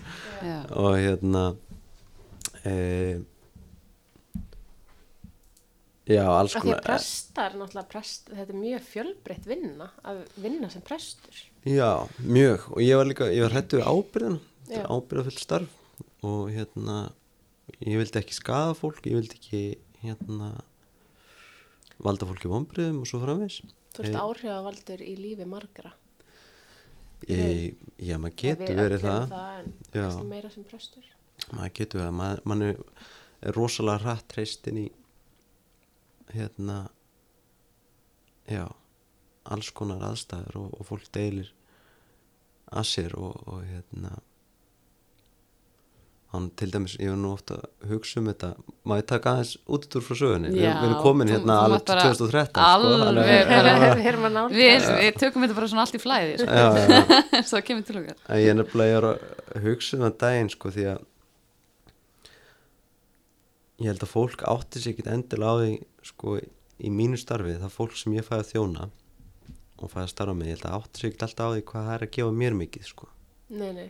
[0.46, 0.60] Já.
[0.70, 1.44] og hérna
[2.62, 2.76] e,
[6.04, 10.68] Já, alls Af því konar prestar, náttúrulega prest, þetta er mjög fjölbreytt vinna að vinna
[10.74, 11.38] sem prestur.
[11.64, 12.66] Já, mjög.
[12.76, 15.78] Og ég var líka, ég var hættu við ábyrðan þetta er ábyrðafull starf.
[16.28, 16.98] Og hérna
[17.80, 19.64] ég vildi ekki skaða fólk, ég vildi ekki
[20.04, 20.52] hérna
[22.04, 23.62] valda fólki vonbriðum og svo framvegs
[23.94, 25.92] Þú ert áhrifavaldur í lífi margra.
[27.30, 29.28] ég, Já, maður getur verið það.
[29.30, 31.06] það en kannski meira sem prestur.
[31.54, 34.86] maður getur það, maður, er, rosalega hratt reistin í
[36.34, 36.78] hérna
[38.50, 38.66] já
[39.54, 41.50] alls konar aðstæður og, og fólk deilir
[42.74, 44.16] að sér og, og hérna
[46.34, 48.48] hann til dæmis, ég var nú ofta að hugsa um þetta,
[48.90, 51.76] maður taka aðeins út úr frá sögunni, við, Já, við erum komin þú- hérna alveg
[51.78, 53.28] mátt bara 2013 sko, alveg
[55.04, 56.48] Við tökum þetta bara svona allt í flæði sko.
[56.50, 58.18] já, já, svo kemur til okkar.
[58.42, 61.06] Ég er nefnilega að hugsa um það daginn sko því að
[63.84, 65.72] ég held að fólk átti sér ekkit endilega á því
[66.04, 68.88] sko í mínu starfi það fólk sem ég fæði að þjóna
[69.84, 71.96] og fæði að starfa með, ég held að sér ekkit alltaf á því hvað það
[71.98, 73.10] er að gefa mér mikið sko
[73.54, 73.90] Nei, nei.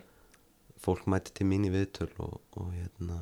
[0.84, 3.20] fólk mæti til mín í viðtöl og, og hérna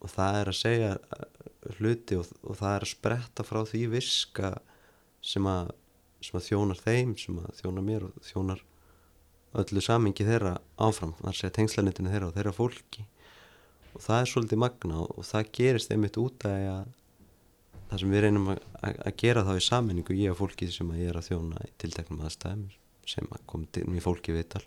[0.00, 1.28] og það er að segja uh,
[1.76, 4.54] hluti og, og það er að spretta frá því viska
[5.20, 5.72] sem að,
[6.24, 8.64] sem að þjónar þeim sem að þjónar mér og þjónar
[9.60, 13.04] öllu samingi þeirra áfram er að segja tengslanitinu þeirra og þeirra fólki
[13.90, 16.86] og það er svolítið magna og, það gerist einmitt út að
[17.90, 21.02] það sem við reynum að, að, gera þá í saminningu ég og fólkið sem að
[21.02, 22.66] ég er að þjóna í tilteknum aðstæðum
[23.10, 24.62] sem að kom til mér fólki viðtal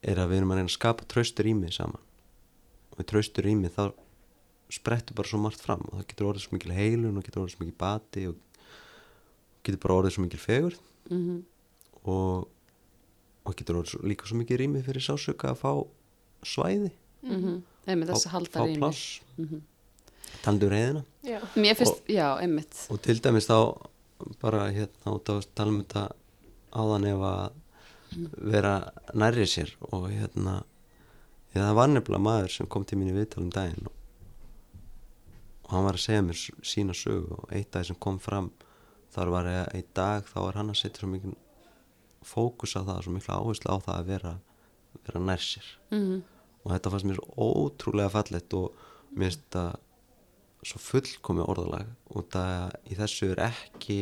[0.00, 2.04] er að við erum að reyna að skapa traustur rými saman.
[2.94, 3.90] Og í traustur rými þá
[4.72, 7.54] sprettur bara svo margt fram og það getur orðið svo mikil heilun og getur orðið
[7.56, 8.66] svo mikil bati og
[9.66, 10.76] getur bara orðið svo mikil fegur
[11.08, 11.38] mhm,
[12.04, 12.48] og,
[13.48, 15.72] og getur orðið svo, líka svo mikil rými fyrir sásöka að fá
[16.46, 16.92] svæði.
[17.88, 19.18] Einmitt þess að fá, fá pláss.
[19.40, 19.64] Mhm.
[19.64, 19.77] talandi
[20.48, 21.38] um reyðina Já.
[21.56, 22.86] Mér finnst, já, einmitt.
[22.90, 23.58] og til dæmis þá
[24.40, 26.04] bara hérna út á tala um þetta
[26.72, 27.50] áðan ef að
[28.52, 28.74] vera
[29.14, 30.62] nærri sér og hérna
[31.52, 33.92] ég, það var nefnilega maður sem kom til mín í viðtalum daginn og,
[35.66, 36.40] og hann var að segja mér
[36.72, 38.50] sína sögu og eitt dag sem kom fram
[39.12, 41.36] þar var ég einn dag þá var hann að setja svo mikið
[42.28, 44.32] fókus á það, svo mikla áherslu á það að vera,
[45.06, 45.68] vera nær sér.
[45.94, 46.16] Mhm,
[46.64, 48.82] og þetta fannst mér ótrúlega fallett og
[49.14, 49.62] mér finnst þetta
[50.68, 53.98] svo fullkomi orðalag og það í þessu er ekki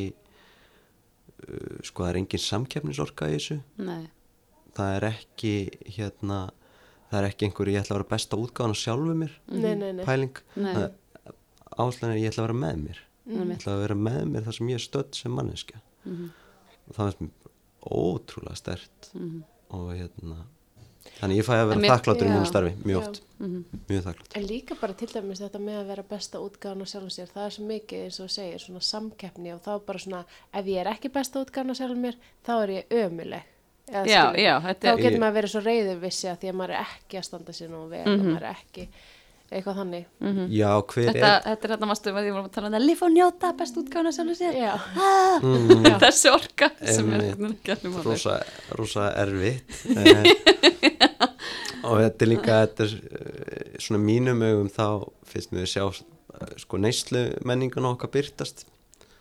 [1.49, 4.07] uh, sko það er engin samkeppnisorka í þessu nei
[4.77, 5.53] það er ekki
[5.97, 6.41] hérna
[7.11, 9.93] það er ekki einhver ég ætla að vera besta útgáðan á sjálfu mér Nei, nei,
[9.97, 10.05] nei.
[10.05, 10.75] pæling Nei.
[11.77, 13.03] áslæðin er ég ætla að vera með mér
[13.37, 16.27] ég ætla að vera með mér þar sem ég er stödd sem manneskja Mhm.
[16.87, 17.55] og það finnst mér
[17.97, 19.41] ótrúlega stert Mhm.
[19.75, 20.37] og hérna
[21.21, 22.35] þannig ég fæ að vera mér- þakkláttur í já.
[22.37, 23.09] mínu starfi mjög Já.
[23.09, 23.65] oft, Mhm.
[23.89, 27.11] mjög þakklátt En líka bara til dæmis þetta með að vera besta útgáðan á sjálfum
[27.11, 30.65] sér, það er svo mikið eins og segir, svona samkeppni og þá bara svona, ef
[30.65, 32.15] ég er ekki besta útgáðan á sjálfum mér,
[32.47, 33.43] þá er ég ömuleg.
[33.89, 36.57] Eða Já, skilur, já, þetta Þá getur maður verið svo reyður vissi að því að
[36.59, 38.27] maður er ekki að standa sér nú vel og Mhm.
[38.35, 38.89] maður er ekki
[39.51, 40.07] eitthvað þannig.
[40.51, 42.87] já, hver Þetta, þetta er þetta mástu að ég vorum að tala um það.
[42.87, 44.59] Lifa og njóta, best útgána sjálfur sér.
[44.59, 45.85] Já, ah, Mm.
[46.03, 48.37] Þessi orka sem er ekki allir er máli rosa,
[48.79, 49.77] rosa erfitt.
[51.87, 54.87] Eh, og þetta er líka þetta er, eh, svona mínum augum þá
[55.29, 58.65] finnst mér að sjá eh, sko neyslu menningun okkar byrtast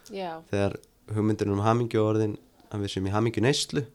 [0.10, 0.78] já, þegar
[1.14, 2.38] hugmyndin um hamingju orðin
[2.74, 3.86] að við sem í hamingju neyslu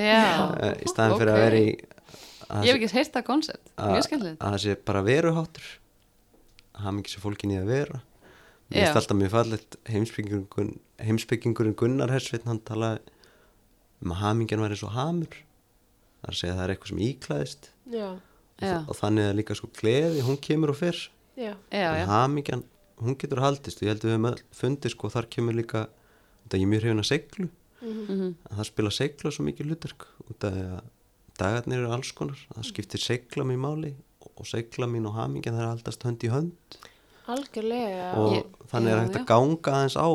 [0.00, 1.36] Já, uh, í staðin fyrir ok.
[1.36, 2.28] að vera í að,
[2.60, 4.40] Ég hef ekki heyrt það koncept, að, mjög skemmtilegt.
[4.40, 5.68] að það sé bara veruháttur.
[6.82, 8.02] Hamingju sem fólkin í að vera.
[8.72, 13.00] Mér finnst alltaf mjög fallet heimspekingurinn, heimspekingurinn Gunnar Hersveit hann talaði
[14.02, 15.40] um að hamingjan væri svo hamur.
[16.22, 17.70] Það er að segja að það er eitthvað sem íklæðist.
[17.92, 18.06] Já,
[18.62, 21.00] Já, og þannig að líka sko gleði, hún kemur og fyrr
[21.34, 22.62] en já, hamingjan,
[23.02, 23.80] hún getur haldist.
[23.80, 25.86] Og ég held að við höfum öll fundið sko þar kemur líka
[26.44, 27.48] þetta ég er mjög hrifin að seglu
[27.82, 30.06] mhm, að það spila segla svo mikið hlutverk.
[30.28, 30.82] Út af því að
[31.42, 33.92] dagarnir eru alls konar það skiptir segla mér máli
[34.32, 36.78] og segla mín og hamingjan það er haldast hönd í hönd
[37.32, 38.12] algjörlega.
[38.18, 39.20] og Ég- þannig er já, hægt já.
[39.22, 40.08] að ganga aðeins á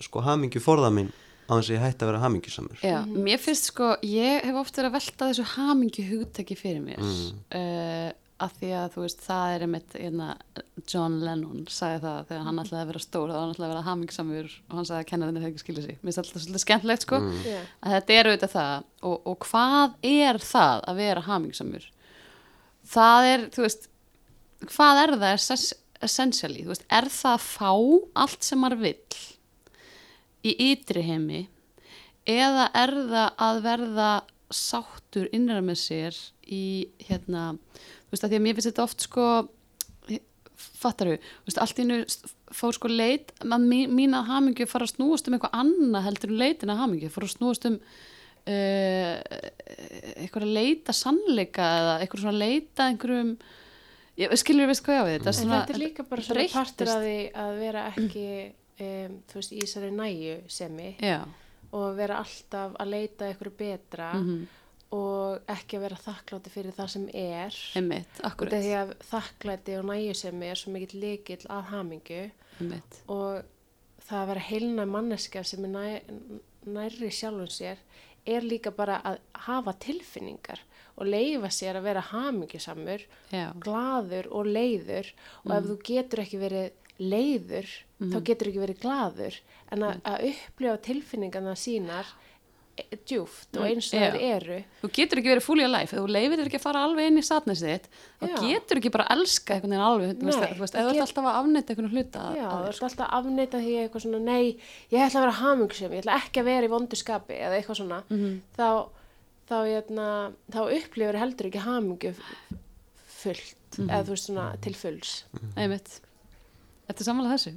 [0.00, 1.10] sko hamingju forða mín
[1.48, 4.76] á þess að ég hætti að vera hamingjusamur já Mér finnst sko, ég hef oft
[4.76, 7.38] verið að velta þessu hamingju hugtæki fyrir mér Mm.
[7.54, 10.28] uh, að því að þú veist, það er einmitt hérna,
[10.92, 13.72] John Lennon sagði það þegar hann ætlaði að vera stór, þá var hann ætlaði að
[13.74, 15.96] vera hamingsamur og hann sagði að kennarinnir hefði ekki skilja sig.
[15.98, 17.20] Mér finnst alltaf svolítið skemmtilegt sko.
[17.24, 17.40] Mm.
[17.48, 18.86] Já, að þetta er auðvitað það.
[19.10, 21.88] Og, og hvað er það að vera hamingsamur
[22.88, 23.88] það er, þú veist
[24.72, 25.74] hvað er það essens-
[26.08, 27.72] essentially, þú veist, er það að fá
[28.22, 29.20] allt sem maður vill
[30.46, 31.40] í ytri heimi
[32.28, 34.10] eða er það að verða
[34.54, 36.16] sáttur innra með sér
[36.48, 36.62] í
[37.08, 37.58] hérna,
[38.08, 39.28] þú veist, að því að mér finnst þetta oft sko
[40.58, 41.98] fattaru, þú veist, allt í innu
[42.58, 46.32] fór sko leit, að mí- mín að hamingju fara að snúast um eitthvað annað heldur
[46.32, 49.14] en leitin að hamingju, fór að snúast um uh,
[50.18, 53.32] eitthvað að leita sannleika eða eitthvað svona að leita einhverjum
[54.18, 56.92] ég skilur við hvað ég á þetta en svona, þetta er líka bara svona partur
[56.94, 58.24] að því að vera ekki,
[58.88, 61.18] um, þú veist, í þessari næju semi já,
[61.76, 64.40] og vera alltaf að leita ykkur betra mhm,
[64.94, 67.60] og ekki að vera þakkláti fyrir það sem er.
[67.76, 68.20] einmitt,
[68.64, 72.22] því að þakklæti og næjusemi er svo mikill líkill að hamingju.
[72.58, 73.42] Einmitt, og
[74.08, 75.84] það að vera heilna manneska sem er næ,
[76.78, 77.82] nærri sjálfum sér
[78.28, 80.60] er líka bara að hafa tilfinningar
[80.98, 85.12] og leifa sér að vera hamingjusamur, já, glaður og leiður.
[85.44, 87.68] Og ef þú getur ekki verið leiður
[87.98, 89.38] þá getur ekki verið glaður.
[89.74, 92.10] En að, að upplifa tilfinningarna sínar
[93.08, 96.38] djúpt og eins og þær eru þú getur ekki verið fully alive, ef þú leifir
[96.38, 97.88] þér ekki að fara alveg inn í satnið sitt,
[98.20, 98.36] þá Já.
[98.42, 101.04] getur ekki bara að elska einhvern veginn alveg, þú veist, Nei, þú það þú ert
[101.06, 104.20] alltaf að afnita einhvern hluta Já, að- þú ert alltaf að afneita því eitthvað svona,
[104.28, 104.44] nei,
[104.90, 107.78] ég ætla að vera hamingsum, ég ætla ekki að vera í vondu skapi eða eitthvað
[107.82, 108.32] svona, Mhm.
[108.56, 108.68] þá,
[109.48, 110.08] þá, jötna,
[110.52, 112.14] þá upplifur heldur ekki hamingju
[113.06, 113.88] fullt, Mhm.
[113.90, 115.24] eða þú veist svona til fulls.
[115.56, 116.00] einmitt
[116.88, 117.52] Þetta er samanlega þessu.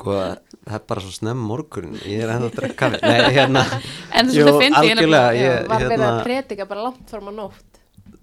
[0.00, 0.16] Sko,
[0.64, 3.62] það er bara svo snemm morgun ég er ennþá að drekka kaffi Nei, hérna,
[4.18, 7.80] En ég algjörlega nefnilega- ég, Var verið hérna, að predika bara langt fram á nótt.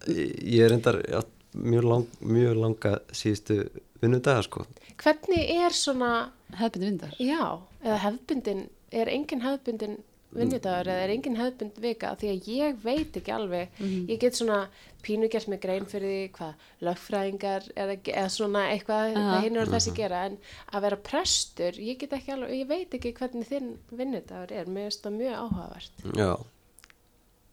[0.08, 1.22] ég er endar já,
[1.58, 3.60] mjög, lang, mjög langa síðustu
[4.02, 4.66] vinnudaga sko
[4.98, 6.12] Hvernig er svona,
[6.58, 7.12] Hefðbindi vindar.
[7.22, 8.62] já, eða hefðbundin,
[8.92, 9.98] er engin hefðbundin
[10.38, 14.08] vinnudagur eða er engin hefðbund vika því að ég veit ekki alveg Mhm.
[14.10, 14.68] ég get svona
[15.04, 16.54] pínu gert með grein fyrir því hvað
[16.88, 19.20] lögfræðingar eða, eða svona eitthvað Já.
[19.22, 20.38] það hinn og þessi gera en
[20.74, 24.90] að vera prestur ég get ekki alveg, ég veit ekki hvernig þinn vinnudagur er, mér
[24.90, 26.34] finnst það mjög áhugavert Já,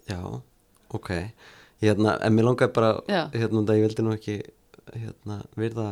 [0.09, 0.41] já,
[0.91, 1.11] ok
[1.85, 3.29] Hérna, en mér langaði bara Já.
[3.35, 4.37] hérna, það ég vildi nú ekki
[4.95, 5.89] hérna, virða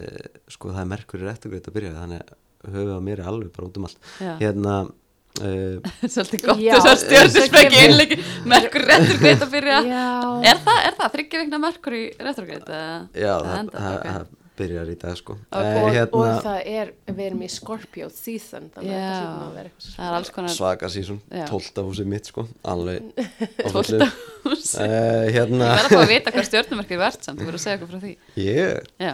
[0.00, 2.32] uh, sko það er merkur í réttugreit að byrja þannig
[2.68, 4.32] höfuð á mér er alveg bara út um allt Já.
[4.40, 4.92] hérna uh,
[6.14, 8.18] Svolítið gott Já, þess að stjórnusspekki það einleiki
[8.54, 9.78] Merkur retrogreit að byrja.
[10.50, 12.68] Er það, er það, þryggja vikna merkur í retrogreit?
[13.14, 14.26] já, það, það, það
[14.58, 15.36] byrjar í dag sko.
[15.54, 19.20] Og- Eh, hérna, og það er, við erum í Scorpio season þannig að Já.
[19.28, 21.44] að vera eitthvað Það er alls konar svaka sísón, Já.
[21.46, 23.06] tólta húsið mitt sko alveg
[23.70, 24.08] Tólfta
[24.48, 27.60] hús uh, hérna Það er að fá að vita hvað stjórnumerkið verðt samt, þú verður
[27.60, 28.12] að segja eitthvað frá því.
[28.42, 29.12] Ég, Já,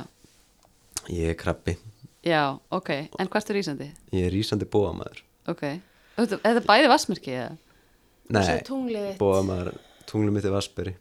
[1.20, 1.76] ég er krabbi.
[2.24, 2.40] Já,
[2.72, 3.90] ok, en hvert er Ísandi?
[4.16, 5.20] ég er rísandi bóamaður
[5.52, 5.66] Ok,
[6.16, 7.56] Þetta- er það bæði vassmerkið eða?
[8.34, 9.74] nei, bóamaður
[10.08, 10.94] tunglum mitt er Vassberi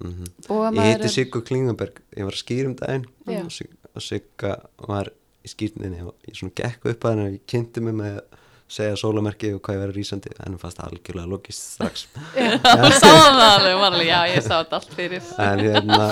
[0.00, 3.06] mm Bóamaður Ég heiti er- Siggu Klingenberg, ég var að skýra um daginn.
[3.26, 3.40] Já.
[3.44, 4.52] og, Sig, og Sigga
[4.86, 5.10] var
[5.44, 8.38] í skýrninni og ég svona gekk upp að henni og ég kynnti mig með að
[8.70, 10.30] segja sólamerki og hvað ég verið rísandi.
[10.46, 12.04] En fannst það algjörlega logist strax.
[12.62, 15.22] Það sáðum það alveg, hún var alveg, já, ég sá þetta allt fyrir.
[15.42, 16.06] En hérna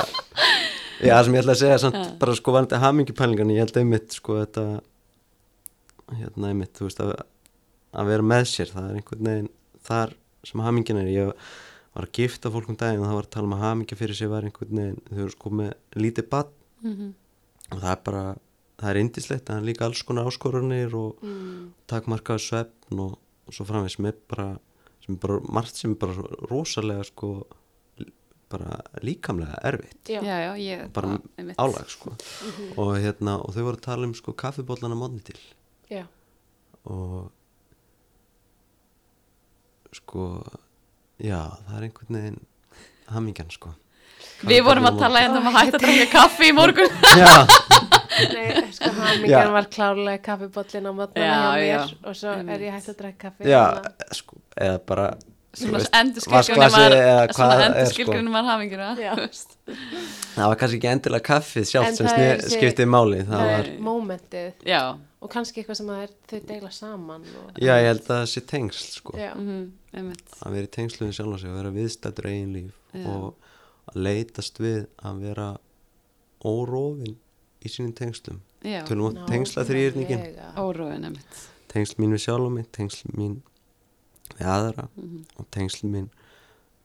[0.98, 4.16] já, það sem ég ætla að segja samt bara sko varandi hamingjupælingan, ég held einmitt
[4.18, 4.64] sko þetta
[6.18, 7.14] hérna einmitt, þú veist að,
[7.99, 9.51] að vera með sér, það er einhvern veginn
[9.88, 10.14] þar
[10.49, 11.32] sem hamingin er, ég
[11.94, 14.14] var að gifta fólk um daginn og það var að tala um að hamingja fyrir
[14.18, 17.09] sig var einhvern veginn, þau eru sko með lítið badn Mhm.
[17.72, 18.24] og það er bara
[18.78, 21.72] það er indislegt, það er líka alls konar áskorunir og Mm.
[21.90, 23.18] takmarkaðu svefn og,
[23.49, 24.59] og svo framveg sem er bara
[25.05, 26.14] sem er bara margt sem er bara
[26.51, 27.46] rosalega sko
[28.49, 30.36] bara líkamlega erfitt Já, Já.
[30.46, 31.18] já, ég bara
[31.59, 32.14] álag sko
[32.76, 35.36] og hérna og þau voru að tala um sko kaffibóllana mótni til
[35.90, 36.07] Já.
[36.86, 37.30] og
[39.99, 40.24] sko
[41.22, 42.40] já það er einhvern veginn
[43.12, 43.74] hamingjan sko.
[44.49, 46.92] Við vorum að tala hérna um að hætta að draka kaffi í morgun.
[48.34, 51.80] Nei, sko hamingjan var klárlega kaffibollin á Já, hjá mér já.
[52.03, 55.09] og svo er ég hægt að drekka kaffi já að- sko, eða bara
[55.59, 58.76] Svona endurskilgrunum var það sko.
[58.78, 59.12] var Já.
[60.36, 62.07] það var kannski ekki endilega kaffið sjálft En sem
[62.53, 64.53] skiptið máli það var, mómentið.
[64.68, 64.82] Já,
[65.22, 68.44] og kannski eitthvað sem er, þau deila saman og, já ég held að það sé
[68.53, 69.16] tengsl sko.
[69.18, 69.32] Já.
[69.93, 73.07] Einmitt að vera í tengsluðin sjálf og sig að vera viðstættur eigin líf Já.
[73.09, 73.34] og
[73.89, 75.49] að leitast við að vera
[76.45, 77.16] órófin
[77.64, 78.41] í sínum tengslum
[78.89, 80.26] tölum um tengsla þrýrningin
[80.61, 83.41] óróin einmitt tengsl mín við sjálf og mig, tengsl mín
[84.39, 85.24] við aðra Mhm.
[85.39, 86.09] og tengsl mín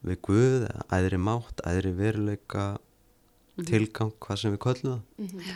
[0.03, 2.77] við Guð eða æðri mátt, æðri veruleika
[3.57, 3.65] Mhm.
[3.65, 5.55] tilgang, hvað sem við köllum það Mhm.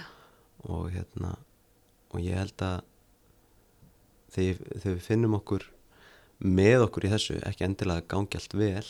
[0.69, 1.37] og hérna
[2.11, 2.81] og ég held að
[4.31, 5.63] þegar, þegar við finnum okkur
[6.43, 8.85] með okkur í þessu ekki endilega gangi allt vel.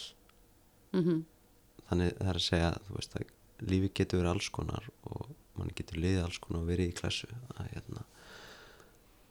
[0.93, 1.23] Mhm.
[1.87, 5.27] þannig það er að segja þú veist að lífi getur verið alls konar og
[5.57, 7.27] mann getur liðið alls konar og verið í klassu
[7.57, 8.03] að hérna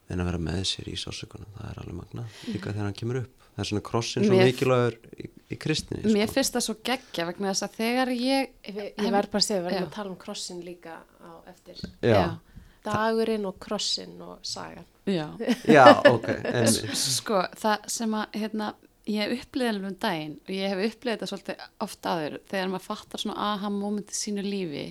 [0.08, 3.18] en að vera með sér í sásökunum það er alveg magna, líka þegar hann kemur
[3.24, 3.32] upp.
[3.56, 6.34] Það er svona krossin svo Mér- mikilvægur í, í kristinni Mér sko.
[6.36, 9.60] finnst það svo geggja vegna þess að þegar ég Ég, ég verð bara að segja,
[9.60, 9.86] við verðum Já.
[9.88, 11.80] að tala um krossin líka á eftir.
[12.04, 12.38] Já,
[12.86, 14.86] dagurinn og krossin og sagan.
[15.06, 15.28] Já,
[15.76, 18.72] já, ok en, sko, það sem að hérna,
[19.06, 22.72] ég hef upplifað alveg um daginn og ég hef upplifað þetta svolítið oft aður þegar
[22.72, 24.86] maður fattar svona aha momenti sínu lífi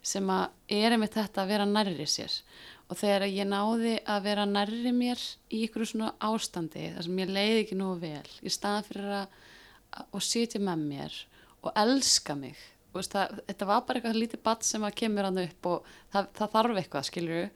[0.00, 2.32] sem að er einmitt þetta að vera nærri sér.
[2.90, 5.20] Og þegar ég náði að vera nærri mér
[5.52, 9.36] í ykkur svona ástandi þar sem ég leiði ekki nógu vel í staðan fyrir að,
[10.00, 11.20] að og sitja með mér
[11.60, 12.64] og elska mig
[12.98, 16.28] veist, það, þetta var bara eitthvað lítið badd sem að kemur hann upp og það,
[16.38, 17.48] það þarf eitthvað skilur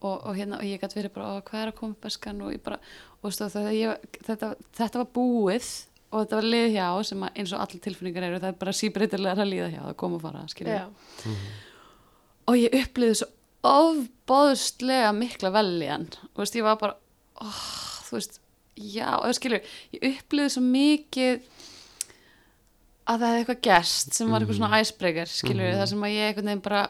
[0.00, 2.42] og, og, hérna, og ég gæti verið bara "Ó, hvað er að koma upp beskan
[2.42, 2.78] og ég bara
[3.22, 5.70] og það, ég, þetta, þetta var búið
[6.08, 8.72] og þetta var lið hjá sem að, eins og allir tilfinningar eru það er bara
[8.72, 10.86] síbreytilega að líða hjá það koma og fara skilur Já,
[12.48, 13.28] og ég upplýði svo
[13.68, 16.06] ofbóðslega mikla veljan.
[16.34, 16.94] Og veist, ég var bara
[17.42, 17.62] oh,
[18.06, 18.38] þú veist,
[18.78, 19.64] já, og skilur
[19.96, 21.42] ég upplýði svo mikið
[23.08, 26.26] að það hefði eitthvað gerst sem var eitthvað svona icebreaker skilur þar sem að ég
[26.30, 26.82] einhvern veginn bara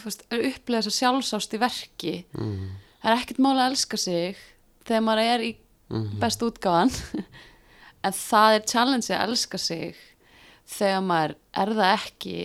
[0.00, 2.14] þú veist, upplýði þess að sjálfsást í verki.
[2.32, 2.62] Mm,
[3.02, 4.40] það er ekkert mál að elska sig
[4.88, 5.52] þegar maður er í
[5.92, 6.18] Mhm.
[6.22, 6.88] best útgáðan
[8.06, 9.96] en það er challenge að elska sig
[10.72, 12.36] þegar maður er það ekki.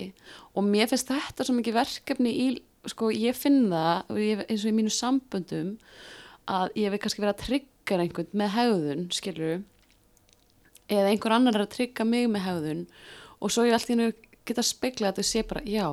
[0.57, 2.47] Og mér finnst þetta svo mikið verkefni í,
[2.91, 5.77] sko ég finn það eins og í mínu samböndum
[6.51, 9.63] að ég vil kannski vera að trygga einhvern með hegðun, skilur
[10.89, 12.85] eða einhver annar er að trygga mig með hegðun
[13.41, 14.11] og svo ég allt í hennu
[14.47, 15.87] geta speklað að þau sé bara, já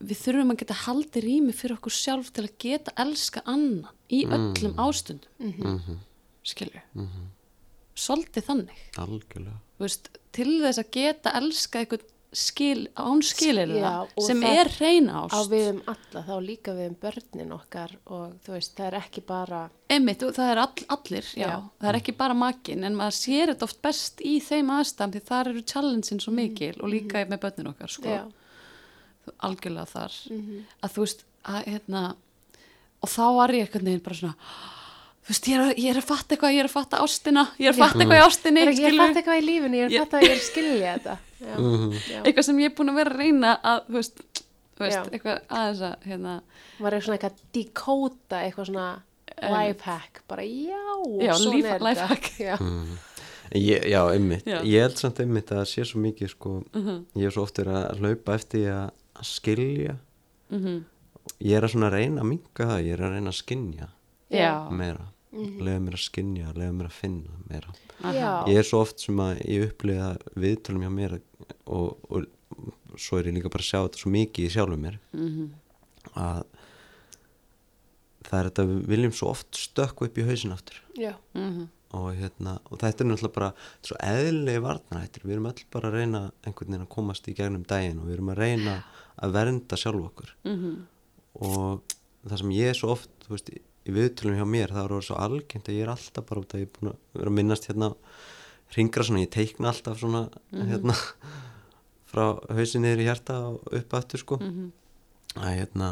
[0.00, 4.24] við þurfum að geta haldið rými fyrir okkur sjálf til að geta elska annan í
[4.28, 5.30] öllum ástundum.
[5.40, 5.96] Mhm,
[6.44, 7.30] skilju Mhm.
[7.96, 8.82] svolítið þannig.
[9.00, 9.56] Algjörlega.
[9.78, 12.04] Þú veist, til þess að geta elska eitthvað
[12.36, 14.70] skil, án skilir Já, og sem það er
[15.08, 15.50] á ást.
[15.50, 19.22] við um alla, þá líka við um börnin okkar og þú veist, það er ekki
[19.26, 21.46] bara Einmitt, það er all, allir, já.
[21.46, 21.56] Já.
[21.80, 25.24] það er ekki bara makin, en maður sér þetta oft best í þeim aðstæðum því
[25.30, 28.24] þar eru challenge-in svo mikil og líka með börnin okkar, sko, já,
[29.48, 30.20] algjörlega þar,
[30.82, 32.04] að þú veist, að, hérna,
[33.00, 34.50] og þá var ég einhvern veginn bara svona,
[35.26, 37.42] þú veist, ég er, að- ég er að fatta eitthvað, ég er að fatta ástina,
[37.58, 39.06] ég er að fatta eitthvað í ástinni, ég er ég skilurðu.
[39.06, 41.56] fatt eitthvað í lífinu, ég er Ég- fatt að ég er að skilja þetta já,
[42.14, 42.20] já.
[42.22, 44.22] eitthvað sem ég er búin að vera að reyna að, þú veist,
[44.76, 46.36] þú veist, eitthvað aðeins að, hérna,
[46.78, 48.86] var ég svona eitthvað að decóta eitthvað svona
[49.36, 50.80] lifehack, bara já,
[51.20, 51.84] Já, svona líf- þetta.
[51.90, 52.30] lifehack.
[52.40, 52.56] já,
[53.54, 54.42] Ég, já, einmitt.
[54.44, 54.56] Já.
[54.66, 56.54] Ég held samt einmitt að það sé svo mikið, sko,
[57.14, 59.94] ég er svo oft verið að hlaupa eftir að að skilja.
[60.50, 60.80] mhm,
[61.46, 63.86] Ég er að svona reyna að minka það, ég er að reyna að skinja
[65.36, 65.64] já, meira.
[65.68, 67.74] Lega mér að skinja, lega mér að finna meira.
[68.16, 71.16] já, Ég er svo oft sem að ég upplifa viðtölum hjá mér
[71.66, 72.26] og, og
[72.96, 75.48] svo er ég líka bara að sjá þetta svo mikið í sjálfum mér mhm,
[76.16, 76.42] að
[78.26, 80.78] það er þetta við viljum svo oft stökku upp í hausin aftur.
[80.98, 81.66] Já, mhm,
[81.96, 85.26] og, hérna, og þetta er náttúrulega bara er svo eðlilegi varnarhættir.
[85.26, 88.16] Við erum öll bara að reyna einhvern veginn að komast í gegnum daginn og við
[88.16, 88.74] erum að reyna
[89.22, 90.32] að vernda sjálf okkur.
[90.50, 90.74] Mhm,
[91.46, 91.94] og
[92.26, 95.04] það sem ég er svo oft þú veist, í í viðtölum hjá mér það orðið
[95.08, 97.36] svo algengt að ég er alltaf bara út að ég er búin að vera að
[97.38, 97.90] minnast hérna
[98.76, 100.22] ringra svona, ég teikna alltaf svona
[100.52, 100.96] hérna
[102.10, 102.24] frá
[102.56, 104.38] hausin niður í hjarta og upp aftur sko.
[104.42, 104.70] Mhm,
[105.36, 105.90] að hérna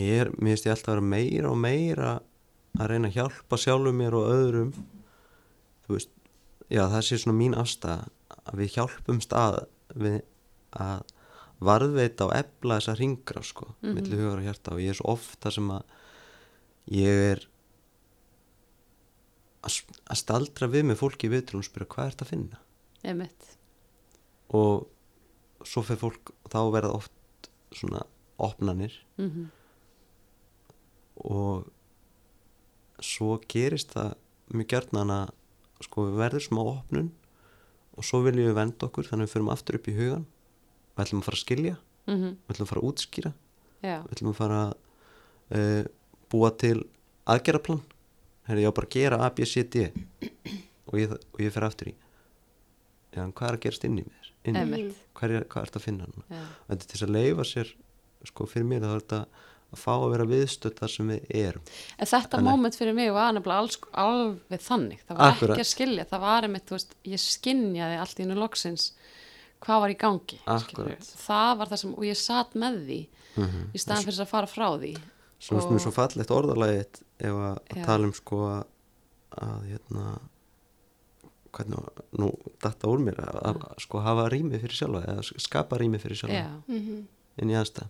[0.00, 2.12] ég er, mér finnst ég alltaf að vera meira og meira
[2.78, 4.72] að reyna að hjálpa sjálfum mér og öðrum.
[5.86, 6.10] Þú veist,
[6.72, 8.08] já það sé svona mín afstæða
[8.44, 9.60] að við hjálpum stað
[9.94, 10.16] við
[10.74, 11.04] að
[11.64, 13.94] varðveita og efla þessa ringra sko, mm Mhm.
[13.94, 14.72] milli hugar og hjarta.
[14.74, 15.82] Og ég er svo ofta sem að
[16.92, 17.44] ég er
[19.64, 19.80] að,
[20.18, 22.60] staldra við með fólki í viðtrúum og spyrja hvað er þetta að finna?
[23.04, 23.50] Einmitt,
[24.54, 24.88] og
[25.64, 28.04] svo fyrir fólk þá verða oft svona
[28.42, 28.96] opnanir.
[29.20, 29.48] Mhm,
[31.24, 31.70] og
[33.04, 34.14] svo gerist það
[34.54, 35.32] mjög gjarnan að
[35.84, 37.10] sko við verður smá opnun
[37.94, 40.24] og svo viljum við venda okkur þannig við förum aftur upp í hugan
[40.94, 41.76] við ætlum að fara að skilja.
[42.06, 43.32] Mhm, við ætlum að fara að útskýra.
[43.84, 44.74] Já, við ætlum að fara að
[45.54, 45.84] uh,
[46.34, 46.76] búa til
[47.30, 47.80] aðgerðaplan?
[48.48, 49.86] Herri, ég á bara að gera A, B, C, D
[50.90, 51.96] og ég, og ég fer aftur í.
[53.14, 54.30] Já, hvað er að gerast inn í mér?
[54.44, 56.26] Inn í mér, hvað er, hvað er þetta að finna núna?
[56.28, 57.72] Já, þetta er til þess að leifa sér
[58.28, 59.20] sko fyrir mér þá er þetta
[59.74, 61.64] að fá að vera viðstödd þar sem við erum.
[61.98, 62.48] En þetta Þannig.
[62.50, 65.00] moment fyrir mig var nefnilega alls, alveg þannig.
[65.08, 65.54] Það var Akkurat.
[65.56, 68.86] ekki að skilja, það var einmitt, þú veist, ég skinjaði allt í einu loksins
[69.64, 70.38] hvað var í gangi.
[70.44, 73.00] Það var það sem, og ég satt með því
[73.34, 74.92] mm í staðan fyrir þess að fara frá því.
[75.44, 77.84] Finnst mér svo fallegt orðalagið ef að, að Já.
[77.84, 78.62] tala um sko að,
[79.44, 80.04] að hérna
[81.54, 82.30] hvernig, nú
[82.64, 86.18] datta úr mér að, að, að sko hafa rými fyrir sjálfa eða skapa rými fyrir
[86.22, 87.04] sjálfa Já, Mhm.
[87.42, 87.88] inn í aðstæð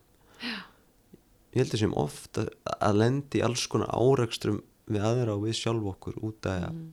[1.55, 2.49] ég heldur sem oft að,
[2.81, 6.89] að lendi í alls konar árekstrum við aðra og við sjálf okkur út að, Mm.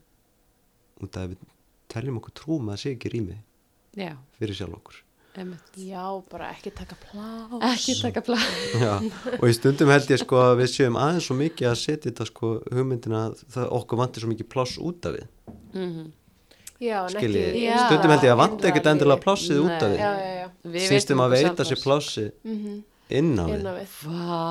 [1.03, 1.37] út að við
[1.91, 3.37] teljum okkur trúum að það sé ekki rými
[3.97, 5.01] já, fyrir sjálf okkur
[5.39, 5.75] einmitt.
[5.77, 8.37] já, bara ekki taka plás Ekki taka plá.
[8.81, 8.93] Já,
[9.39, 12.27] og í stundum held ég sko að við séum aðeins svo mikið að setja þetta
[12.31, 15.27] sko hugmyndina að það okkur vantir svo mikið pláss út af við
[15.71, 16.11] Mm
[16.81, 17.75] já, en skiljið, ekki Já.
[17.85, 19.25] stundum held ég að vanta innra ekkert endilega lífi.
[19.27, 20.11] plássið út af já, við já,
[20.41, 21.85] já, Við sístum veitum að veita sér sjálfpláss.
[21.85, 22.79] plássi mhm
[23.19, 23.95] inn á inn á við við.
[24.07, 24.41] Vá.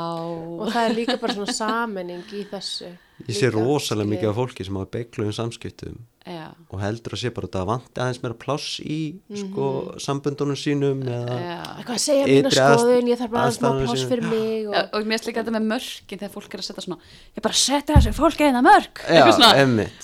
[0.61, 2.91] og það er líka bara svona samening í þessu
[3.29, 4.13] ég sé rosalega skiljið.
[4.15, 5.99] mikið af fólki sem hafa beigluðum samskiptum
[6.31, 8.97] Já, og heldur að sé bara að það vanti aðeins meira pláss í
[9.41, 9.65] sko
[10.05, 11.55] samböndunum sínum eða já.
[11.81, 14.95] eitthvað að segja aðst- skoðun, ég þarf bara að smá aðstæðurnar pláss fyrir mig og
[15.01, 17.01] og mér líka þetta með mörkin þegar fólk er að setja svona
[17.41, 19.03] ég bara setja þessu fólki eina mörk.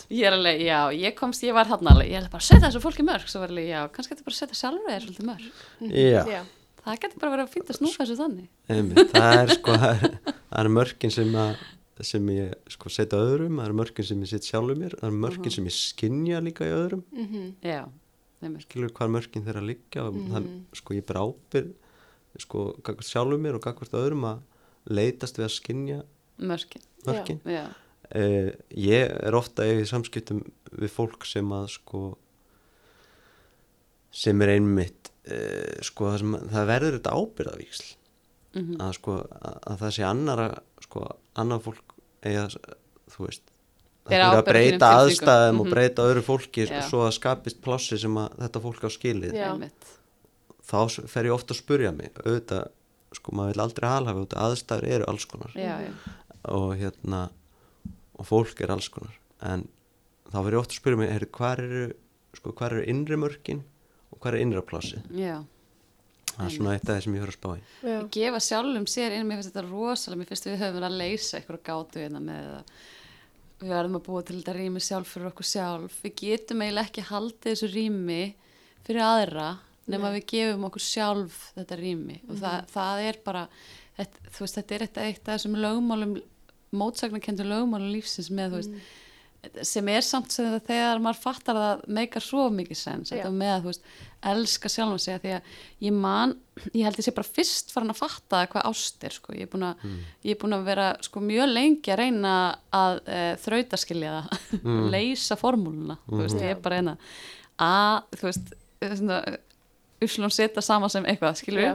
[0.09, 2.71] Ég er alveg, já, ég komst, ég var þarna alveg ég er bara að setja
[2.71, 3.29] þessu fólki mörk.
[3.29, 5.65] Svo var alveg, já, kannski þetta bara setja sjálfur þér svolítið mörk.
[5.93, 6.43] Já, já,
[6.87, 8.51] það getur bara verið að fýnda snúfa þessu þannig.
[8.73, 10.19] Emmitt, það er sko það er,
[10.61, 11.65] er mörkin sem að
[12.05, 15.21] sem ég sko setja öðrum, það eru mörkin sem ég set sjálfur mér, það eru
[15.23, 17.03] mörkin sem ég skinja líka í öðrum.
[17.17, 17.81] Mhm, já,
[18.45, 21.73] nefnir, skilur hvað mörkin þeirra liggja og það, sko ég ber ábyrð
[22.43, 22.67] sko
[23.01, 24.45] sjálfur mér og gagvart öðrum að
[24.93, 25.99] leitast við að skinja
[26.37, 26.85] mörkin.
[27.07, 27.41] mörkin.
[27.49, 27.65] Já,
[28.13, 30.45] uh, ég er ofta í samskiptum
[30.77, 32.05] við fólk sem að sko
[34.17, 37.95] sem er einmitt uh, sko það, sem, það verður þetta ábyrðavíksl
[38.57, 38.77] Mhm.
[38.81, 40.45] að sko að, að það sé annara
[40.81, 41.01] sko
[41.37, 41.91] annar fólk
[42.25, 42.47] eða
[43.13, 43.43] þú veist
[44.07, 45.75] það er að fyrir breyta aðstæðum og Mhm.
[45.75, 46.81] breyta öðru fólki Já.
[46.89, 49.51] svo að skapist plássi sem að þetta fólk á skilið Já.
[49.53, 49.91] einmitt
[50.65, 52.71] þá fer ég ofta að spurja mig auðvitað,
[53.13, 55.93] sko maður vil aldrei alhafa auðvitað aðstæður eru alls konar já, já,
[56.49, 57.31] og hérna
[58.19, 59.13] og fólk er alls konar
[59.43, 59.69] en
[60.33, 61.93] þá verður ég oft að spyrja mig heyrðu, hvar eru,
[62.35, 63.63] sko, hvar eru innri mörkin
[64.17, 65.37] og hvar er innra plásið já.
[66.37, 67.61] Það er svona eitt af það sem ég höfður að spá í.
[67.87, 67.97] Já.
[67.97, 70.99] að gefa sjálfum sér inn, mér finnst þetta rosalega mér finnst við höfum verið að
[71.01, 72.75] leysa eitthvað gátu hérna með það
[73.57, 75.95] við verðum að búa til þetta rými sjálf fyrir okkur sjálf.
[76.05, 78.21] Við getum eiginlega ekki haldið þessu rými
[78.85, 79.49] fyrir aðra
[79.91, 82.19] nema við gefum okkur sjálf þetta rými.
[82.29, 83.45] Og það, það er bara
[83.97, 86.17] þetta, þú veist, þetta er eitt, af þessum lögmálum
[86.77, 88.95] mótsagnakendu lögmálum lífsins með, þú veist,
[89.67, 93.33] sem er samt sem það þegar maður fattar að það meikar svo mikið sens, þetta
[93.35, 93.89] með að þú veist
[94.27, 95.51] elska sjálfum sig að því að
[95.87, 96.35] ég man
[96.73, 99.51] ég held ég sé bara fyrst farin að fatta hvað ást er sko, ég er
[99.53, 99.83] búin að,
[100.25, 102.35] ég er búin að vera sko mjög lengi að reyna
[102.75, 104.63] að e, þrautaskilja það
[104.95, 106.97] leysa formúluna, þú veist, ég er bara eina.
[107.63, 108.55] Að, þú veist
[108.87, 109.21] svona,
[110.07, 111.75] uslun setja sama sem eitthvað, skilur Já.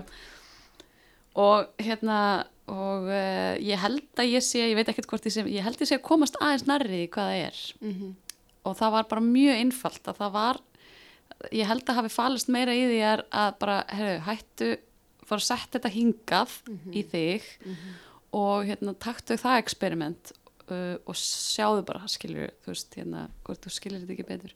[1.41, 2.17] og hérna
[2.71, 5.81] og uh, ég held að ég sé, ég veit ekkert hvort ég sé ég held
[5.81, 7.63] ég sé að komast aðeins nærri því hvað það er.
[7.81, 8.11] Mhm.
[8.61, 10.59] og það var bara mjög einfalt að það var
[11.49, 14.69] ég held að hafi falist meira í því að bara, herru, hættu
[15.25, 16.53] fara að setja þetta hingað
[16.93, 17.47] í þig
[18.37, 20.31] og hérna taktu það eksperiment
[20.69, 24.53] uh, og sjáðu bara, skilur þú veist, hérna, hvort þú skilir þetta ekki betur.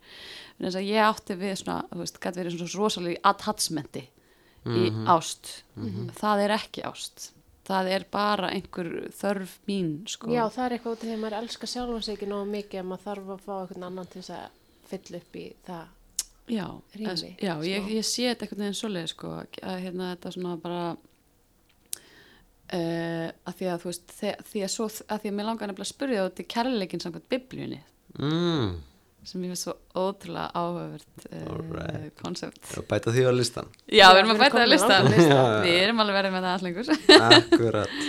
[0.59, 4.05] En þess að ég átti við svona, þú veist, gæti verið svona rosalega attachmenti
[4.65, 5.63] í ást.
[6.17, 7.31] Það er ekki ást
[7.65, 11.23] það er bara einhver þörf mín, sko Já, það er eitthvað út af því að
[11.23, 14.21] maður elskar sjálfum sig ekki nógu mikið að maður þarf að fá einhvern annan til
[14.21, 15.85] þess að fylla upp í það.
[16.45, 17.89] Já, rými, já ég, smá.
[17.95, 19.31] ég sé þetta einhvern veginn svoleið sko,
[19.65, 20.81] að hérna þetta svona bara
[22.73, 25.71] uh, að því að þú veist þe- því að, svo, að því að mér langar
[25.71, 27.81] nefnilega að spyrja út í kærleikin samkvæmt biblíunni
[28.19, 28.75] mm.
[29.25, 34.33] Sem ég finnst svo ótrúlega áhugavert uh, og bæta því á listan Já, við erum
[34.35, 35.09] að bæta komin á listan.
[35.65, 36.93] Við erum alveg verið með það allengur
[37.31, 37.99] akkurat.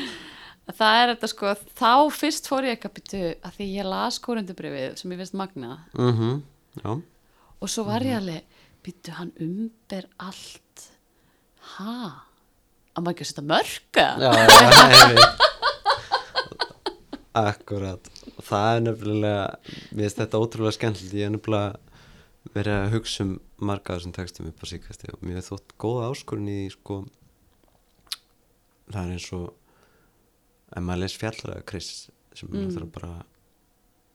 [0.76, 4.16] Það er þetta sko, þá fyrst fór ég ekki að byttu að því ég las
[4.24, 6.40] korundubrifið sem ég finnst magna mm
[6.82, 6.90] já,
[7.62, 10.88] og svo var ég alveg byttu hann umber allt.
[11.76, 11.94] Ha?
[12.96, 15.46] Að maður ekki að setja mörka já, já veit.
[17.36, 18.10] Akkurat.
[18.46, 21.16] Það er nefnilega mér finnst þetta ótrúlega skemmtilegt.
[21.16, 25.22] Ég er nefnilega verið að hugsa um marga af þessum textum upp á síkasti og
[25.26, 27.00] mér er þótt góða áskorun í sko.
[28.90, 29.48] Það er eins og
[30.72, 31.90] ef maður les fjallraða Chris
[32.36, 32.76] sem mm.
[32.76, 33.14] er bara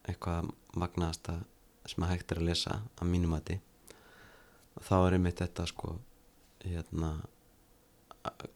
[0.09, 1.41] eitthvað magnaðasta
[1.89, 3.57] sem að hægt er að lesa að mínum mati
[4.79, 5.95] þá er einmitt þetta sko
[6.63, 7.11] hérna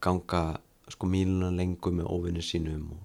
[0.04, 0.44] ganga
[0.94, 3.05] sko míluna lengur með óvinni sínum og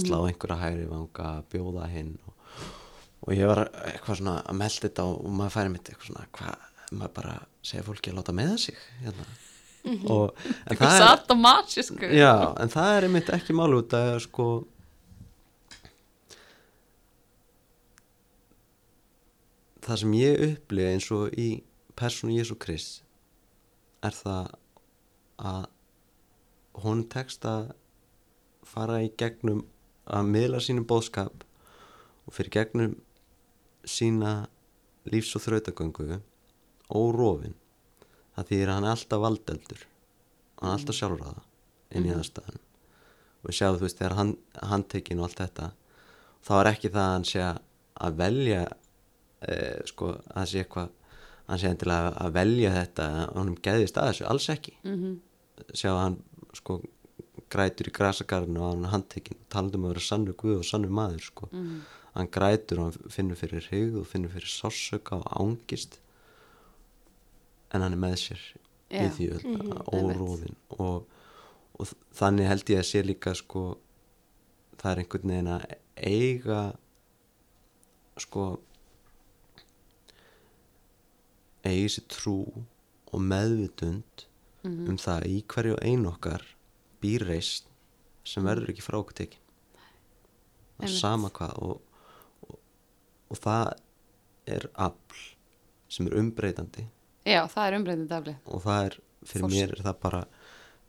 [0.00, 2.68] slá einhverja hægri vanga bjóða hinn og,
[3.24, 6.68] og ég var eitthvað svona að melda þetta og, maður færi mitt eitthvað svona hvað,
[6.92, 7.34] maður bara
[7.64, 8.78] segja fólki að láta meða sig?
[9.02, 9.26] Hérna.
[9.84, 13.92] Og en eitthvað satt og matsi sko Já, en það er einmitt ekki mál út
[13.96, 14.48] að sko
[19.84, 21.48] það sem ég upplifa eins og í
[21.98, 23.02] persónu Jésu Krist
[24.04, 24.54] er það
[25.44, 25.64] að
[26.84, 27.72] hún tekst að
[28.66, 29.62] fara í gegnum
[30.06, 31.44] að miðla sínum bóðskap
[32.26, 32.94] og fyrir gegnum
[33.84, 34.46] sína
[35.12, 36.20] lífs- og þrautagöngu
[36.94, 37.54] órofin
[38.36, 39.82] það þýðir að hann er alltaf valdeldur.
[40.60, 41.42] Hann er alltaf sjálfráða
[41.94, 42.60] inn í aðstæðan
[43.44, 44.32] og við sjáum þú veist þegar hann,
[44.62, 45.70] handtekinn og allt þetta
[46.44, 47.62] þá er ekki það að hann sé að-
[48.04, 48.62] að velja
[49.44, 50.88] eh, sko að það sé eitthvað
[51.46, 54.72] hann sé endilega að velja þetta að honum geðist að þessu, alls ekki.
[54.84, 55.16] Mm -hmm.
[55.76, 56.16] sjá að hann
[56.54, 56.80] sko
[57.54, 59.38] grætur í grasagarðinu og hann handtekinn.
[59.52, 61.48] Talandum að vera sannu guð og sannu maður sko.
[62.14, 65.98] Hann grætur og hann finnur fyrir hugð og finnur fyrir sásöka og ángist.
[67.74, 68.42] En hann er með sér
[68.94, 69.08] í Já.
[69.16, 71.06] því öll Mhm, óróðin og,
[71.80, 73.62] og þannig held ég að sé líka sko
[74.78, 75.64] það er einhvern veginn að
[75.96, 76.60] eiga
[78.22, 78.44] sko
[81.64, 82.36] eigi sér trú
[83.14, 84.26] og meðvitund
[84.64, 86.44] um það að í hverju ein okkar
[87.04, 87.68] býr reist
[88.24, 89.40] sem verður ekki frá okkur tekin.
[90.74, 92.04] Það er sama hvað og,
[92.48, 92.58] og,
[93.30, 93.74] og það
[94.56, 95.22] er afl
[95.92, 96.88] sem er umbreytandi.
[97.24, 99.54] Já, það er umbreyndið dafli og það er, fyrir Forsett.
[99.54, 100.22] mér er það bara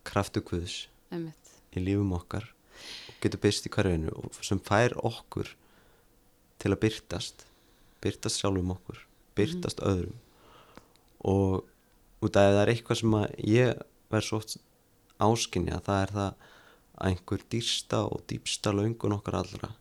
[0.06, 0.76] kraftu guðs
[1.14, 1.52] einmitt.
[1.76, 5.52] í lífum okkar og getur byrst í hverjunu og sem fær okkur
[6.60, 7.46] til að byrtast
[8.04, 9.00] byrtast sjálfum okkur
[9.36, 10.16] byrtast öðrum.
[11.26, 11.64] Og
[12.24, 13.80] út af að það er eitthvað sem að ég
[14.12, 14.56] verð svo oft
[15.22, 16.28] áskinja það er það
[16.96, 19.72] að einhver dýrsta og dýpsta löngun okkar allra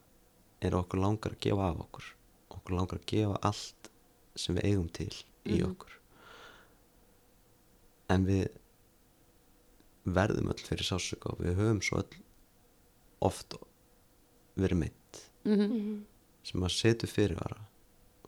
[0.65, 2.09] er okkur langar að gefa af okkur.
[2.55, 3.91] Okkur langar að gefa allt
[4.35, 5.11] sem við eigum til
[5.45, 5.93] í okkur.
[8.11, 8.47] En við
[10.05, 12.19] verðum öll fyrir sásöka og við höfum svo öll
[13.25, 13.57] oft
[14.55, 16.03] verið meitt Mm
[16.45, 17.63] sem að setur fyrirvara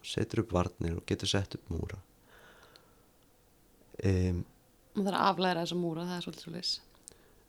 [0.08, 2.00] setur upp varnir og getur sett upp múra.
[4.08, 4.44] Um,
[4.96, 6.74] maður þarf að aflæra þessa múra, það er svolítið svo leys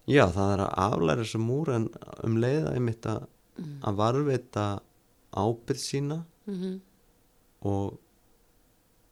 [0.09, 1.89] Já, það er að aflæra þessu múra en
[2.25, 3.27] um leiða einmitt að,
[3.59, 3.81] Mm.
[3.83, 4.65] að varveita
[5.35, 6.81] ábyrð sína mm -hmm.
[7.63, 7.99] og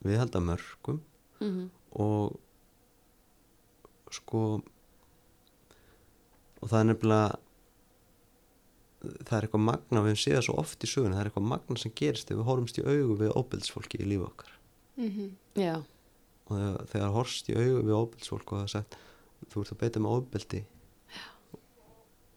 [0.04, 1.00] viðhalda mörgum
[1.40, 2.38] Mm og
[4.12, 4.60] sko
[6.62, 7.36] og það er nefnilega
[9.26, 11.48] það er eitthvað magna við höfum séð það svo oft í söguna það er eitthvað
[11.52, 14.52] magna sem gerist ef við horfumst í augu við óbyrðsfólki í lífi okkar
[14.96, 15.30] Mhm.
[15.56, 15.74] já,
[16.48, 18.96] og þegar, þegar horfst í augu við óbyrðsfólk og það er sagt
[19.50, 20.64] þú ert að beita með óbyrði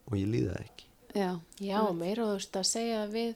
[0.10, 0.86] og ég líða ekki.
[1.16, 1.30] Já
[1.62, 3.36] Já, meira og þú veist að segja við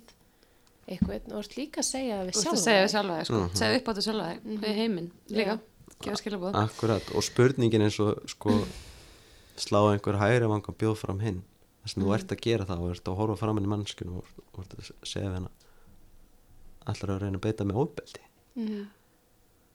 [0.87, 3.17] eitthvað, og þú ert líka að segja við Þú veist sjálf að segja við sjálfa
[3.19, 3.39] þig, sko.
[3.43, 3.55] Mhm.
[3.61, 5.55] segja upp á þetta sjálfa þig, við heiminn líka,
[6.03, 8.57] gefa skilabóð Akkurat, og spurningin eins og sko
[9.57, 11.41] slá einhver hægri vang og bjóð fram hinn.
[11.83, 14.25] Þess að þú ert að gera það og ert að horfa fram henni mannskjun og,
[14.53, 15.51] og ert að segja við hennar
[16.85, 18.21] allar að reyna að beita með óbeldi
[18.55, 18.87] Mhm.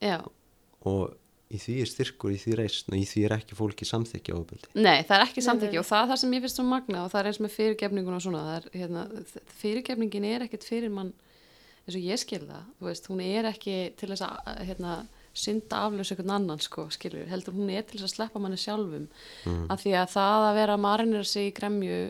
[0.03, 0.19] já,
[0.87, 1.17] og
[1.49, 4.69] í því er styrkur, í því reisn og í því er ekki fólki samþykja óbeldi
[4.77, 5.79] nei, það er ekki nei.
[5.81, 8.19] og það er það sem ég finnst svo magna og það er eins með fyrirgefningun
[8.19, 9.05] og svona það er, hérna,
[9.63, 11.15] fyrirgefningin er ekkit fyrir mann
[11.87, 14.99] eins og ég skil það þú veist, hún er ekki til þess að hérna,
[15.39, 19.07] synda aflaus einhvern annan sko, skilur, heldur hún er til þess að sleppa manni sjálfum
[19.09, 19.67] mm.
[19.73, 22.01] af því að það að vera marinir sig í gremju